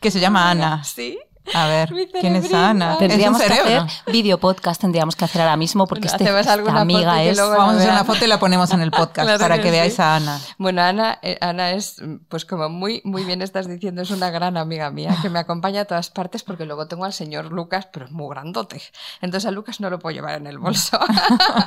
que 0.00 0.10
se 0.10 0.20
llama 0.20 0.50
Ana. 0.50 0.84
Sí. 0.84 1.18
A 1.54 1.66
ver, 1.66 1.92
¿quién 2.20 2.36
es 2.36 2.52
Ana? 2.52 2.98
Tendríamos 2.98 3.40
que 3.40 3.52
hacer 3.52 3.82
video 4.06 4.38
podcast, 4.38 4.80
tendríamos 4.80 5.16
que 5.16 5.24
hacer 5.24 5.42
ahora 5.42 5.56
mismo 5.56 5.86
porque 5.86 6.08
este, 6.08 6.24
esta 6.24 6.80
amiga 6.80 7.22
es... 7.22 7.38
Vamos 7.38 7.74
a 7.74 7.78
hacer 7.78 7.90
una 7.90 8.04
foto 8.04 8.24
y 8.24 8.28
la 8.28 8.38
ponemos 8.38 8.70
en 8.72 8.80
el 8.80 8.90
podcast 8.90 9.40
para 9.40 9.60
que, 9.60 9.70
veáis 9.70 9.98
a 10.00 10.16
Ana. 10.16 10.40
Bueno, 10.58 10.82
Ana, 10.82 11.18
eh, 11.22 11.38
Ana 11.40 11.72
es, 11.72 12.02
pues 12.28 12.44
como 12.44 12.68
muy, 12.68 13.00
muy 13.04 13.24
bien 13.24 13.42
estás 13.42 13.68
diciendo, 13.68 14.02
es 14.02 14.10
una 14.10 14.30
gran 14.30 14.56
amiga 14.56 14.90
mía 14.90 15.16
que 15.22 15.30
me 15.30 15.38
acompaña 15.38 15.82
a 15.82 15.84
todas 15.84 16.10
partes 16.10 16.42
porque 16.42 16.66
luego 16.66 16.86
tengo 16.86 17.04
al 17.04 17.12
señor 17.12 17.52
Lucas, 17.52 17.88
pero 17.92 18.06
es 18.06 18.12
muy 18.12 18.28
grandote. 18.30 18.80
Entonces 19.20 19.46
a 19.48 19.50
Lucas 19.50 19.80
no 19.80 19.90
lo 19.90 19.98
puedo 19.98 20.14
llevar 20.14 20.36
en 20.36 20.46
el 20.46 20.58
bolso. 20.58 20.98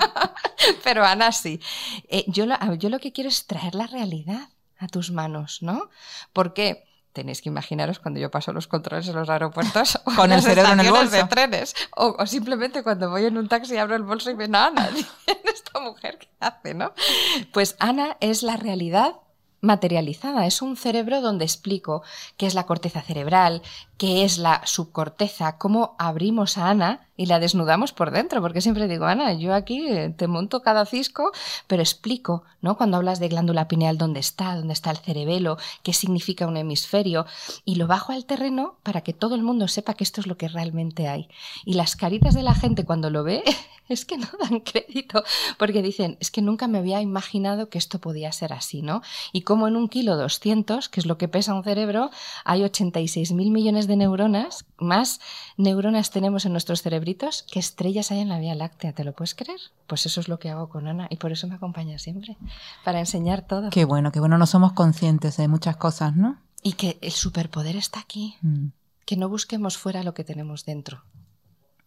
pero 0.84 1.06
Ana 1.06 1.32
sí. 1.32 1.60
Eh, 2.10 2.26
yo, 2.28 2.46
lo, 2.46 2.56
yo 2.76 2.90
lo 2.90 3.00
que 3.00 3.12
quiero 3.12 3.30
es 3.30 3.48
traer 3.48 3.76
la 3.76 3.88
realidad 3.88 4.50
a 4.80 4.88
tus 4.88 5.12
manos, 5.12 5.60
¿no? 5.62 5.90
Porque 6.34 6.86
tenéis 7.14 7.42
que 7.42 7.50
imaginaros 7.50 8.00
cuando 8.00 8.20
yo 8.20 8.30
paso 8.30 8.52
los 8.54 8.68
controles 8.68 9.08
en 9.08 9.16
los 9.16 9.30
aeropuertos 9.30 10.00
con 10.16 10.32
el 10.32 10.42
cerebro 10.42 10.74
en 10.74 10.80
el 10.82 10.92
bolso 10.92 11.16
de 11.16 11.24
trenes 11.26 11.76
o, 11.96 12.26
simplemente 12.26 12.84
cuando 12.84 13.10
voy 13.10 13.26
en 13.26 13.38
un 13.38 13.48
taxi 13.48 13.78
abro 13.78 13.96
el 13.96 14.04
bolso 14.04 14.32
y 14.32 14.34
ven 14.34 14.56
a 14.56 14.68
Ana 14.68 14.90
esta 15.44 15.80
mujer 15.80 16.18
qué 16.18 16.28
hace 16.40 16.74
no 16.74 16.94
pues 17.52 17.76
Ana 17.80 18.18
es 18.20 18.44
la 18.44 18.58
realidad 18.58 19.16
materializada. 19.64 20.46
Es 20.46 20.62
un 20.62 20.76
cerebro 20.76 21.22
donde 21.22 21.46
explico 21.46 22.04
qué 22.38 22.46
es 22.46 22.54
la 22.54 22.66
corteza 22.66 23.02
cerebral, 23.02 23.64
qué 24.04 24.26
es 24.26 24.38
la 24.38 24.62
subcorteza, 24.66 25.58
cómo 25.58 25.96
abrimos 25.98 26.58
a 26.58 26.70
Ana 26.70 27.08
y 27.16 27.28
la 27.28 27.40
desnudamos 27.40 27.94
por 27.94 28.12
dentro, 28.12 28.42
porque 28.42 28.60
siempre 28.60 28.88
digo, 28.88 29.06
Ana, 29.06 29.34
yo 29.34 29.54
aquí 29.54 29.88
eh, 29.88 30.10
te 30.10 30.28
monto 30.28 30.62
cada 30.62 30.86
cisco, 30.86 31.32
pero 31.68 31.82
explico, 31.82 32.44
¿no? 32.62 32.76
Cuando 32.76 32.98
hablas 32.98 33.20
de 33.20 33.30
glándula 33.30 33.68
pineal, 33.68 33.98
dónde 33.98 34.20
está, 34.20 34.56
dónde 34.56 34.74
está 34.74 34.92
el 34.92 34.98
cerebelo, 34.98 35.58
qué 35.84 35.94
significa 35.94 36.48
un 36.48 36.58
hemisferio, 36.58 37.26
y 37.66 37.76
lo 37.76 37.88
bajo 37.88 38.12
al 38.12 38.26
terreno 38.26 38.76
para 38.84 39.02
que 39.02 39.14
todo 39.14 39.36
el 39.36 39.44
mundo 39.44 39.68
sepa 39.68 39.94
que 39.94 40.04
esto 40.04 40.22
es 40.22 40.28
lo 40.28 40.38
que 40.38 40.48
realmente 40.48 41.08
hay. 41.08 41.30
Y 41.66 41.76
las 41.76 41.96
caritas 41.96 42.34
de 42.34 42.44
la 42.44 42.56
gente 42.56 42.84
cuando 42.84 43.10
lo 43.10 43.24
ve 43.24 43.44
es 43.90 44.06
que 44.06 44.18
no 44.18 44.28
dan 44.40 44.62
crédito, 44.62 45.24
porque 45.60 45.84
dicen, 45.84 46.18
es 46.20 46.32
que 46.32 46.42
nunca 46.42 46.68
me 46.68 46.80
había 46.80 47.00
imaginado 47.00 47.70
que 47.70 47.78
esto 47.78 48.00
podía 48.00 48.32
ser 48.32 48.54
así, 48.54 48.82
¿no? 48.82 49.02
Y 49.32 49.42
como 49.42 49.68
en 49.68 49.76
un 49.76 49.88
kilo 49.88 50.18
200, 50.18 50.90
que 50.90 51.00
es 51.00 51.06
lo 51.06 51.20
que 51.20 51.28
pesa 51.28 51.54
un 51.54 51.64
cerebro, 51.64 52.10
hay 52.44 52.64
86 52.64 53.34
mil 53.34 53.52
millones 53.52 53.86
de 53.86 53.93
neuronas, 53.96 54.66
más 54.78 55.20
neuronas 55.58 56.12
tenemos 56.12 56.46
en 56.46 56.52
nuestros 56.52 56.82
cerebritos 56.82 57.44
que 57.52 57.60
estrellas 57.60 58.12
hay 58.12 58.20
en 58.20 58.30
la 58.30 58.40
Vía 58.40 58.56
Láctea, 58.56 58.94
¿te 58.94 59.04
lo 59.04 59.14
puedes 59.14 59.36
creer? 59.36 59.60
Pues 59.88 60.06
eso 60.06 60.20
es 60.20 60.28
lo 60.28 60.40
que 60.40 60.50
hago 60.50 60.70
con 60.70 60.88
Ana 60.88 61.08
y 61.10 61.18
por 61.18 61.32
eso 61.32 61.48
me 61.48 61.56
acompaña 61.56 62.00
siempre, 62.00 62.38
para 62.84 63.00
enseñar 63.00 63.46
todo. 63.48 63.70
Qué 63.70 63.86
bueno, 63.86 64.12
qué 64.12 64.20
bueno, 64.20 64.38
no 64.38 64.46
somos 64.46 64.74
conscientes 64.74 65.38
de 65.38 65.48
muchas 65.48 65.78
cosas, 65.78 66.16
¿no? 66.16 66.38
Y 66.62 66.74
que 66.74 66.98
el 67.02 67.12
superpoder 67.12 67.76
está 67.76 68.00
aquí, 68.00 68.38
mm. 68.42 68.68
que 69.06 69.18
no 69.18 69.30
busquemos 69.30 69.78
fuera 69.78 70.04
lo 70.04 70.14
que 70.14 70.24
tenemos 70.24 70.66
dentro 70.66 71.04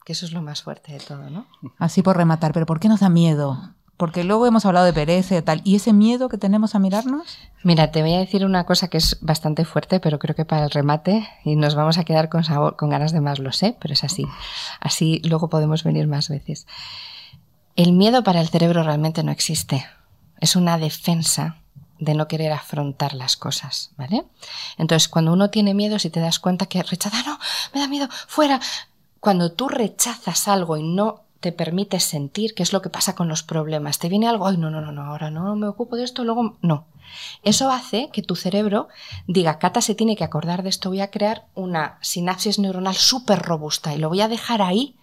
que 0.07 0.13
eso 0.13 0.25
es 0.25 0.33
lo 0.33 0.41
más 0.41 0.63
fuerte 0.63 0.93
de 0.93 1.01
todo, 1.01 1.29
¿no? 1.31 1.49
Así 1.79 2.01
por 2.01 2.17
rematar, 2.17 2.53
pero 2.53 2.65
¿por 2.65 2.79
qué 2.79 2.89
nos 2.89 3.01
da 3.01 3.09
miedo? 3.09 3.75
Porque 3.97 4.25
luego 4.25 4.47
hemos 4.47 4.67
hablado 4.67 4.85
de 4.85 4.93
pereza 4.93 5.37
y 5.37 5.43
tal. 5.43 5.63
¿Y 5.65 5.77
ese 5.77 5.93
miedo 5.93 6.29
que 6.29 6.37
tenemos 6.37 6.75
a 6.75 6.79
mirarnos? 6.79 7.39
Mira, 7.63 7.91
te 7.91 8.03
voy 8.03 8.13
a 8.13 8.19
decir 8.19 8.45
una 8.45 8.65
cosa 8.65 8.89
que 8.89 8.99
es 8.99 9.19
bastante 9.23 9.65
fuerte, 9.65 10.01
pero 10.01 10.19
creo 10.19 10.35
que 10.35 10.45
para 10.45 10.65
el 10.65 10.71
remate, 10.71 11.27
y 11.45 11.57
nos 11.57 11.75
vamos 11.75 11.97
a 11.97 12.05
quedar 12.05 12.29
con, 12.29 12.45
sabor, 12.45 12.77
con 12.77 12.91
ganas 12.91 13.13
de 13.13 13.23
más, 13.23 13.39
lo 13.39 13.53
sé, 13.53 13.77
pero 13.81 13.95
es 13.95 14.05
así. 14.05 14.27
Así 14.81 15.23
luego 15.25 15.49
podemos 15.49 15.83
venir 15.83 16.07
más 16.09 16.29
veces. 16.29 16.67
El 17.75 17.93
miedo 17.93 18.23
para 18.23 18.41
el 18.41 18.49
cerebro 18.49 18.83
realmente 18.83 19.23
no 19.23 19.33
existe. 19.33 19.87
Es 20.41 20.57
una 20.57 20.77
defensa 20.77 21.57
de 21.99 22.15
no 22.15 22.29
querer 22.29 22.53
afrontar 22.53 23.15
las 23.15 23.37
cosas, 23.37 23.93
¿vale? 23.97 24.25
Entonces, 24.77 25.09
cuando 25.09 25.33
uno 25.33 25.51
tiene 25.51 25.75
miedo, 25.75 25.99
si 25.99 26.11
te 26.11 26.21
das 26.21 26.39
cuenta 26.39 26.67
que 26.67 26.83
rechaza, 26.83 27.23
no, 27.23 27.39
me 27.75 27.81
da 27.81 27.89
miedo, 27.89 28.09
fuera, 28.27 28.61
cuando 29.21 29.53
tú 29.53 29.69
rechazas 29.69 30.49
algo 30.49 30.77
y 30.77 30.83
no 30.83 31.26
te 31.41 31.53
permites 31.53 32.05
sentir, 32.05 32.55
qué 32.55 32.63
es 32.63 32.73
lo 32.73 32.83
que 32.83 32.91
pasa 32.91 33.15
con 33.15 33.29
los 33.29 33.43
problemas, 33.43 33.99
te 33.99 34.09
viene 34.09 34.29
algo, 34.29 34.47
ay, 34.47 34.57
no, 34.57 34.71
no, 34.71 34.81
no, 34.81 34.93
no, 34.93 35.03
ahora 35.03 35.31
no 35.31 35.55
me 35.57 35.69
ocupo 35.69 35.97
de 35.97 36.05
esto, 36.05 36.25
luego 36.25 36.57
no. 36.63 36.87
Eso 37.43 37.71
hace 37.71 38.11
que 38.13 38.23
tu 38.23 38.35
cerebro 38.35 38.89
diga, 39.27 39.59
Cata 39.59 39.81
se 39.81 39.95
tiene 39.95 40.17
que 40.17 40.25
acordar 40.25 40.63
de 40.63 40.71
esto, 40.71 40.89
voy 40.89 41.01
a 41.01 41.11
crear 41.11 41.47
una 41.55 41.99
sinapsis 42.01 42.59
neuronal 42.59 42.95
súper 42.95 43.41
robusta 43.41 43.95
y 43.95 43.99
lo 43.99 44.09
voy 44.09 44.21
a 44.21 44.29
dejar 44.29 44.63
ahí 44.63 44.97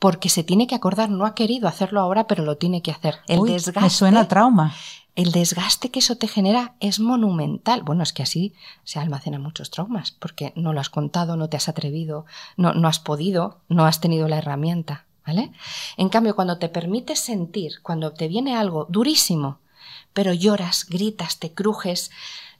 porque 0.00 0.28
se 0.28 0.42
tiene 0.42 0.66
que 0.66 0.74
acordar, 0.74 1.08
no 1.10 1.24
ha 1.24 1.34
querido 1.34 1.68
hacerlo 1.68 2.00
ahora, 2.00 2.26
pero 2.26 2.44
lo 2.44 2.56
tiene 2.56 2.82
que 2.82 2.90
hacer. 2.90 3.16
El 3.28 3.42
desgaste. 3.44 3.80
Me 3.80 3.90
suena 3.90 4.28
trauma 4.28 4.74
el 5.16 5.30
desgaste 5.30 5.90
que 5.90 6.00
eso 6.00 6.16
te 6.16 6.26
genera 6.26 6.74
es 6.80 6.98
monumental. 6.98 7.82
Bueno, 7.82 8.02
es 8.02 8.12
que 8.12 8.22
así 8.22 8.52
se 8.82 8.98
almacenan 8.98 9.42
muchos 9.42 9.70
traumas, 9.70 10.10
porque 10.10 10.52
no 10.56 10.72
lo 10.72 10.80
has 10.80 10.90
contado, 10.90 11.36
no 11.36 11.48
te 11.48 11.56
has 11.56 11.68
atrevido, 11.68 12.26
no, 12.56 12.74
no 12.74 12.88
has 12.88 12.98
podido, 12.98 13.60
no 13.68 13.86
has 13.86 14.00
tenido 14.00 14.28
la 14.28 14.38
herramienta. 14.38 15.04
¿Vale? 15.26 15.52
En 15.96 16.08
cambio, 16.08 16.36
cuando 16.36 16.58
te 16.58 16.68
permites 16.68 17.18
sentir, 17.18 17.80
cuando 17.82 18.12
te 18.12 18.28
viene 18.28 18.56
algo 18.56 18.86
durísimo, 18.90 19.58
pero 20.12 20.32
lloras, 20.32 20.86
gritas, 20.88 21.38
te 21.38 21.52
crujes, 21.52 22.10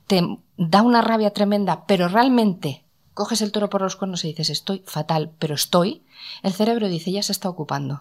te 0.06 0.22
da 0.56 0.82
una 0.82 1.02
rabia 1.02 1.32
tremenda, 1.32 1.86
pero 1.86 2.08
realmente 2.08 2.84
coges 3.12 3.42
el 3.42 3.52
toro 3.52 3.68
por 3.68 3.82
los 3.82 3.96
cuernos 3.96 4.24
y 4.24 4.28
dices 4.28 4.50
estoy 4.50 4.82
fatal, 4.86 5.32
pero 5.38 5.54
estoy, 5.54 6.02
el 6.42 6.52
cerebro 6.52 6.88
dice 6.88 7.12
ya 7.12 7.22
se 7.22 7.32
está 7.32 7.48
ocupando 7.48 8.00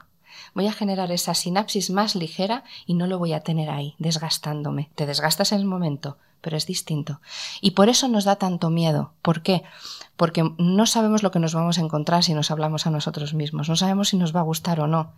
voy 0.53 0.67
a 0.67 0.73
generar 0.73 1.11
esa 1.11 1.33
sinapsis 1.33 1.89
más 1.89 2.15
ligera 2.15 2.63
y 2.85 2.93
no 2.93 3.07
lo 3.07 3.19
voy 3.19 3.33
a 3.33 3.41
tener 3.41 3.69
ahí, 3.69 3.95
desgastándome. 3.97 4.89
Te 4.95 5.05
desgastas 5.05 5.51
en 5.51 5.59
el 5.59 5.65
momento, 5.65 6.17
pero 6.43 6.57
es 6.57 6.67
distinto. 6.67 7.21
Y 7.61 7.71
por 7.71 7.87
eso 7.87 8.09
nos 8.09 8.25
da 8.25 8.35
tanto 8.35 8.69
miedo. 8.69 9.13
¿Por 9.21 9.41
qué? 9.41 9.63
Porque 10.17 10.43
no 10.57 10.85
sabemos 10.85 11.23
lo 11.23 11.31
que 11.31 11.39
nos 11.39 11.55
vamos 11.55 11.77
a 11.77 11.81
encontrar 11.81 12.23
si 12.23 12.33
nos 12.33 12.51
hablamos 12.51 12.85
a 12.85 12.91
nosotros 12.91 13.33
mismos, 13.33 13.69
no 13.69 13.77
sabemos 13.77 14.09
si 14.09 14.17
nos 14.17 14.35
va 14.35 14.41
a 14.41 14.43
gustar 14.43 14.81
o 14.81 14.87
no. 14.87 15.13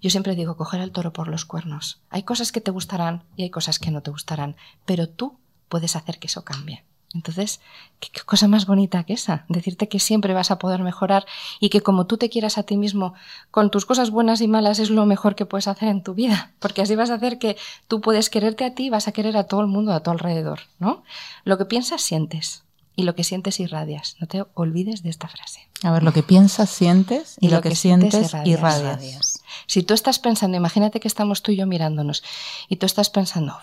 Yo 0.00 0.10
siempre 0.10 0.34
digo, 0.34 0.56
coger 0.56 0.80
el 0.80 0.90
toro 0.90 1.12
por 1.12 1.28
los 1.28 1.44
cuernos. 1.44 2.00
Hay 2.08 2.22
cosas 2.22 2.50
que 2.50 2.62
te 2.62 2.70
gustarán 2.70 3.24
y 3.36 3.42
hay 3.42 3.50
cosas 3.50 3.78
que 3.78 3.90
no 3.90 4.00
te 4.00 4.10
gustarán, 4.10 4.56
pero 4.86 5.08
tú 5.08 5.38
puedes 5.68 5.94
hacer 5.94 6.18
que 6.18 6.26
eso 6.28 6.44
cambie. 6.44 6.82
Entonces, 7.12 7.60
¿qué, 7.98 8.08
cosa 8.24 8.46
más 8.46 8.66
bonita 8.66 9.02
que 9.02 9.14
esa, 9.14 9.44
decirte 9.48 9.88
que 9.88 9.98
siempre 9.98 10.32
vas 10.32 10.50
a 10.50 10.58
poder 10.58 10.80
mejorar 10.82 11.26
y 11.58 11.68
que 11.68 11.80
como 11.80 12.06
tú 12.06 12.16
te 12.16 12.30
quieras 12.30 12.56
a 12.56 12.62
ti 12.62 12.76
mismo, 12.76 13.14
con 13.50 13.70
tus 13.70 13.84
cosas 13.84 14.10
buenas 14.10 14.40
y 14.40 14.48
malas 14.48 14.78
es 14.78 14.90
lo 14.90 15.06
mejor 15.06 15.34
que 15.34 15.46
puedes 15.46 15.66
hacer 15.66 15.88
en 15.88 16.02
tu 16.02 16.14
vida, 16.14 16.52
porque 16.60 16.82
así 16.82 16.94
vas 16.94 17.10
a 17.10 17.14
hacer 17.14 17.38
que 17.38 17.56
tú 17.88 18.00
puedes 18.00 18.30
quererte 18.30 18.64
a 18.64 18.74
ti 18.74 18.86
y 18.86 18.90
vas 18.90 19.08
a 19.08 19.12
querer 19.12 19.36
a 19.36 19.44
todo 19.44 19.60
el 19.60 19.66
mundo 19.66 19.92
a 19.92 20.02
tu 20.02 20.10
alrededor, 20.10 20.60
¿no? 20.78 21.02
Lo 21.44 21.58
que 21.58 21.64
piensas, 21.64 22.00
sientes, 22.00 22.62
y 22.96 23.02
lo 23.04 23.14
que 23.14 23.24
sientes, 23.24 23.58
irradias. 23.60 24.16
No 24.20 24.26
te 24.26 24.44
olvides 24.54 25.02
de 25.02 25.10
esta 25.10 25.26
frase. 25.26 25.68
A 25.82 25.90
ver, 25.90 26.02
lo 26.02 26.12
que 26.12 26.22
piensas, 26.22 26.70
sientes, 26.70 27.36
y, 27.40 27.48
lo, 27.48 27.62
que, 27.62 27.74
sientes, 27.74 28.34
irradias. 28.44 29.40
Si 29.66 29.82
tú 29.82 29.94
estás 29.94 30.18
pensando, 30.18 30.56
imagínate 30.56 31.00
que 31.00 31.08
estamos 31.08 31.42
tú 31.42 31.52
y 31.52 31.56
yo 31.56 31.66
mirándonos, 31.66 32.22
y 32.68 32.76
tú 32.76 32.86
estás 32.86 33.10
pensando, 33.10 33.56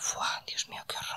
Dios 0.47 0.67
mío, 0.69 0.81
qué 0.87 0.95
horror 0.97 1.16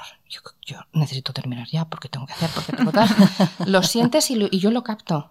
yo 0.70 0.78
necesito 0.92 1.32
terminar 1.32 1.66
ya 1.68 1.84
porque 1.84 2.08
tengo 2.08 2.26
que 2.26 2.32
hacer, 2.32 2.50
porque 2.54 2.72
tengo 2.72 2.92
tal. 2.92 3.08
lo 3.66 3.82
sientes 3.82 4.30
y, 4.30 4.58
yo 4.58 4.70
lo 4.70 4.84
capto. 4.84 5.30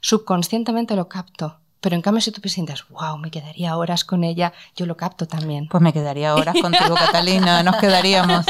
Subconscientemente 0.00 0.96
lo 0.96 1.08
capto. 1.08 1.58
Pero 1.80 1.94
en 1.94 2.02
cambio, 2.02 2.20
si 2.20 2.32
tú 2.32 2.46
sientes, 2.48 2.88
wow, 2.88 3.16
me 3.18 3.30
quedaría 3.30 3.76
horas 3.76 4.04
con 4.04 4.24
ella, 4.24 4.52
yo 4.74 4.86
lo 4.86 4.96
capto 4.96 5.26
también. 5.26 5.68
Pues 5.68 5.82
me 5.82 5.92
quedaría 5.92 6.34
horas 6.34 6.56
contigo, 6.60 6.94
Catalina, 6.94 7.62
nos 7.62 7.76
quedaríamos. 7.76 8.44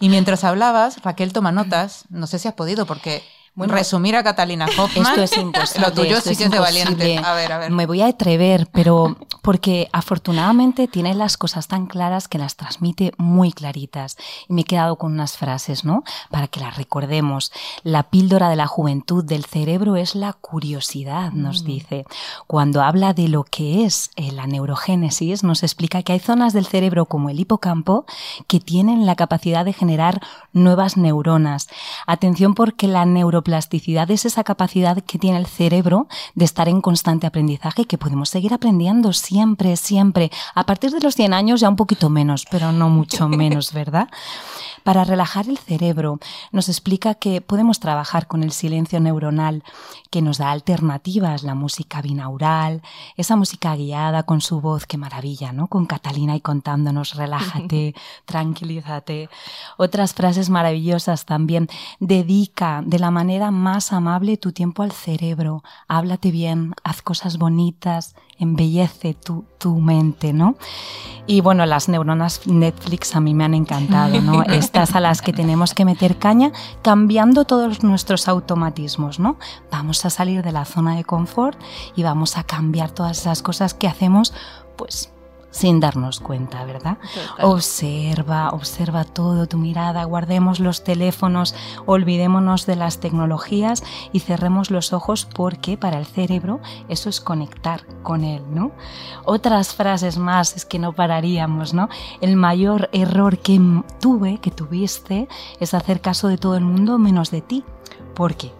Y 0.00 0.08
mientras 0.08 0.44
hablabas, 0.44 1.00
Raquel 1.02 1.32
toma 1.32 1.52
notas, 1.52 2.04
no 2.08 2.26
sé 2.26 2.38
si 2.38 2.48
has 2.48 2.54
podido, 2.54 2.86
porque 2.86 3.22
resumir 3.68 4.16
a 4.16 4.22
Catalina 4.22 4.66
Hoffman. 4.66 5.06
Esto 5.06 5.22
es 5.22 5.36
imposible. 5.36 5.86
Lo 5.86 5.92
tuyo 5.92 6.20
sí 6.20 6.36
que 6.36 6.44
es 6.44 6.50
de 6.50 6.58
valiente. 6.58 7.18
A 7.18 7.34
ver, 7.34 7.52
a 7.52 7.58
ver. 7.58 7.70
Me 7.70 7.86
voy 7.86 8.02
a 8.02 8.06
atrever, 8.06 8.68
pero 8.72 9.16
porque 9.42 9.88
afortunadamente 9.92 10.88
tiene 10.88 11.14
las 11.14 11.36
cosas 11.36 11.68
tan 11.68 11.86
claras 11.86 12.28
que 12.28 12.38
las 12.38 12.56
transmite 12.56 13.12
muy 13.16 13.52
claritas. 13.52 14.16
Y 14.48 14.52
me 14.52 14.62
he 14.62 14.64
quedado 14.64 14.96
con 14.96 15.12
unas 15.12 15.36
frases, 15.36 15.84
¿no? 15.84 16.04
Para 16.30 16.48
que 16.48 16.60
las 16.60 16.76
recordemos. 16.76 17.52
La 17.82 18.04
píldora 18.04 18.48
de 18.48 18.56
la 18.56 18.66
juventud 18.66 19.24
del 19.24 19.44
cerebro 19.44 19.96
es 19.96 20.14
la 20.14 20.32
curiosidad, 20.32 21.32
nos 21.32 21.62
mm. 21.62 21.66
dice. 21.66 22.04
Cuando 22.46 22.82
habla 22.82 23.14
de 23.14 23.28
lo 23.28 23.44
que 23.44 23.84
es 23.84 24.10
eh, 24.16 24.32
la 24.32 24.46
neurogénesis, 24.46 25.42
nos 25.42 25.62
explica 25.62 26.02
que 26.02 26.12
hay 26.12 26.20
zonas 26.20 26.52
del 26.52 26.66
cerebro 26.66 27.06
como 27.06 27.30
el 27.30 27.40
hipocampo 27.40 28.04
que 28.46 28.60
tienen 28.60 29.06
la 29.06 29.16
capacidad 29.16 29.64
de 29.64 29.72
generar 29.72 30.20
nuevas 30.52 30.96
neuronas. 30.96 31.68
Atención 32.06 32.54
porque 32.54 32.88
la 32.88 33.04
neuro 33.06 33.42
plasticidad 33.50 34.08
es 34.12 34.26
esa 34.26 34.44
capacidad 34.44 35.02
que 35.02 35.18
tiene 35.18 35.36
el 35.36 35.46
cerebro 35.46 36.06
de 36.36 36.44
estar 36.44 36.68
en 36.68 36.80
constante 36.80 37.26
aprendizaje 37.26 37.82
y 37.82 37.84
que 37.84 37.98
podemos 37.98 38.28
seguir 38.28 38.54
aprendiendo 38.54 39.12
siempre, 39.12 39.76
siempre. 39.76 40.30
A 40.54 40.66
partir 40.66 40.92
de 40.92 41.00
los 41.00 41.16
100 41.16 41.34
años 41.34 41.58
ya 41.58 41.68
un 41.68 41.74
poquito 41.74 42.10
menos, 42.10 42.46
pero 42.48 42.70
no 42.70 42.88
mucho 42.88 43.28
menos, 43.42 43.72
¿verdad? 43.72 44.08
Para 44.84 45.02
relajar 45.04 45.48
el 45.48 45.58
cerebro, 45.58 46.20
nos 46.52 46.68
explica 46.68 47.14
que 47.14 47.40
podemos 47.40 47.80
trabajar 47.80 48.28
con 48.28 48.44
el 48.44 48.52
silencio 48.52 49.00
neuronal, 49.00 49.62
que 50.10 50.22
nos 50.22 50.38
da 50.38 50.52
alternativas, 50.52 51.42
la 51.42 51.54
música 51.54 52.00
binaural, 52.00 52.82
esa 53.16 53.36
música 53.36 53.74
guiada 53.76 54.22
con 54.22 54.40
su 54.40 54.60
voz, 54.60 54.86
qué 54.86 54.96
maravilla, 54.96 55.52
¿no? 55.52 55.66
Con 55.66 55.86
Catalina 55.86 56.34
y 56.36 56.40
contándonos, 56.40 57.14
relájate, 57.14 57.94
tranquilízate. 58.24 59.28
Otras 59.76 60.14
frases 60.14 60.50
maravillosas 60.50 61.26
también, 61.26 61.68
dedica 61.98 62.82
de 62.84 62.98
la 62.98 63.10
manera 63.10 63.29
más 63.38 63.92
amable 63.92 64.36
tu 64.36 64.52
tiempo 64.52 64.82
al 64.82 64.90
cerebro, 64.92 65.62
háblate 65.86 66.30
bien, 66.30 66.74
haz 66.82 67.00
cosas 67.02 67.38
bonitas, 67.38 68.16
embellece 68.38 69.14
tu, 69.14 69.44
tu 69.58 69.78
mente, 69.78 70.32
¿no? 70.32 70.56
Y 71.26 71.40
bueno, 71.40 71.64
las 71.66 71.88
neuronas 71.88 72.46
Netflix 72.46 73.14
a 73.14 73.20
mí 73.20 73.34
me 73.34 73.44
han 73.44 73.54
encantado, 73.54 74.20
¿no? 74.20 74.42
Estas 74.48 74.96
a 74.96 75.00
las 75.00 75.22
que 75.22 75.32
tenemos 75.32 75.74
que 75.74 75.84
meter 75.84 76.18
caña 76.18 76.50
cambiando 76.82 77.44
todos 77.44 77.84
nuestros 77.84 78.26
automatismos, 78.26 79.20
¿no? 79.20 79.36
Vamos 79.70 80.04
a 80.04 80.10
salir 80.10 80.42
de 80.42 80.52
la 80.52 80.64
zona 80.64 80.96
de 80.96 81.04
confort 81.04 81.58
y 81.94 82.02
vamos 82.02 82.36
a 82.36 82.42
cambiar 82.42 82.90
todas 82.90 83.20
esas 83.20 83.42
cosas 83.42 83.74
que 83.74 83.86
hacemos, 83.86 84.34
pues 84.76 85.12
sin 85.50 85.80
darnos 85.80 86.20
cuenta, 86.20 86.64
¿verdad? 86.64 86.98
Observa, 87.42 88.50
observa 88.50 89.04
todo, 89.04 89.46
tu 89.46 89.58
mirada, 89.58 90.04
guardemos 90.04 90.60
los 90.60 90.84
teléfonos, 90.84 91.54
olvidémonos 91.86 92.66
de 92.66 92.76
las 92.76 93.00
tecnologías 93.00 93.82
y 94.12 94.20
cerremos 94.20 94.70
los 94.70 94.92
ojos 94.92 95.26
porque 95.26 95.76
para 95.76 95.98
el 95.98 96.06
cerebro 96.06 96.60
eso 96.88 97.08
es 97.08 97.20
conectar 97.20 97.84
con 98.02 98.24
él, 98.24 98.42
¿no? 98.50 98.72
Otras 99.24 99.74
frases 99.74 100.18
más 100.18 100.56
es 100.56 100.64
que 100.64 100.78
no 100.78 100.92
pararíamos, 100.92 101.74
¿no? 101.74 101.88
El 102.20 102.36
mayor 102.36 102.88
error 102.92 103.38
que 103.38 103.60
tuve, 104.00 104.38
que 104.38 104.50
tuviste, 104.50 105.28
es 105.58 105.74
hacer 105.74 106.00
caso 106.00 106.28
de 106.28 106.38
todo 106.38 106.56
el 106.56 106.64
mundo 106.64 106.98
menos 106.98 107.30
de 107.30 107.40
ti. 107.40 107.64
¿Por 108.14 108.34
qué? 108.34 108.52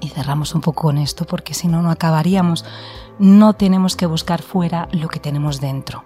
Y 0.00 0.08
cerramos 0.08 0.54
un 0.54 0.60
poco 0.60 0.82
con 0.82 0.98
esto 0.98 1.24
porque 1.24 1.54
si 1.54 1.68
no, 1.68 1.82
no 1.82 1.90
acabaríamos. 1.90 2.64
No 3.18 3.54
tenemos 3.54 3.96
que 3.96 4.04
buscar 4.04 4.42
fuera 4.42 4.88
lo 4.92 5.08
que 5.08 5.20
tenemos 5.20 5.60
dentro. 5.60 6.04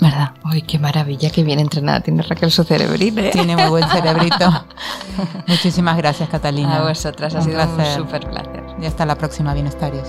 ¿Verdad? 0.00 0.32
Ay, 0.44 0.62
qué 0.62 0.78
maravilla, 0.78 1.30
qué 1.30 1.42
bien 1.42 1.58
entrenada 1.58 2.00
tiene 2.00 2.22
Raquel 2.22 2.50
su 2.50 2.64
cerebrito. 2.64 3.20
¿eh? 3.20 3.30
Tiene 3.32 3.56
muy 3.56 3.70
buen 3.70 3.88
cerebrito. 3.88 4.66
Muchísimas 5.46 5.96
gracias, 5.96 6.28
Catalina. 6.28 6.78
A 6.78 6.88
vosotras, 6.88 7.34
ha 7.34 7.42
sido 7.42 7.62
un 7.62 7.86
súper 7.86 8.28
placer. 8.28 8.64
Y 8.80 8.86
hasta 8.86 9.06
la 9.06 9.16
próxima, 9.16 9.54
bienestarios. 9.54 10.08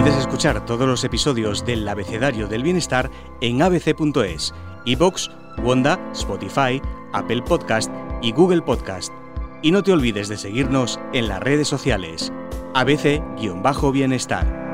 Puedes 0.00 0.16
escuchar 0.16 0.64
todos 0.64 0.86
los 0.86 1.02
episodios 1.02 1.66
del 1.66 1.88
Abecedario 1.88 2.46
del 2.46 2.62
Bienestar 2.62 3.10
en 3.40 3.60
abc.es, 3.60 4.54
iBox, 4.84 5.28
Wanda, 5.64 5.98
Spotify, 6.12 6.80
Apple 7.12 7.42
Podcast 7.42 7.90
y 8.22 8.30
Google 8.30 8.62
Podcast. 8.62 9.12
Y 9.60 9.72
no 9.72 9.82
te 9.82 9.90
olvides 9.90 10.28
de 10.28 10.36
seguirnos 10.36 11.00
en 11.12 11.26
las 11.26 11.40
redes 11.40 11.66
sociales. 11.66 12.32
ABC-Bienestar. 12.74 14.67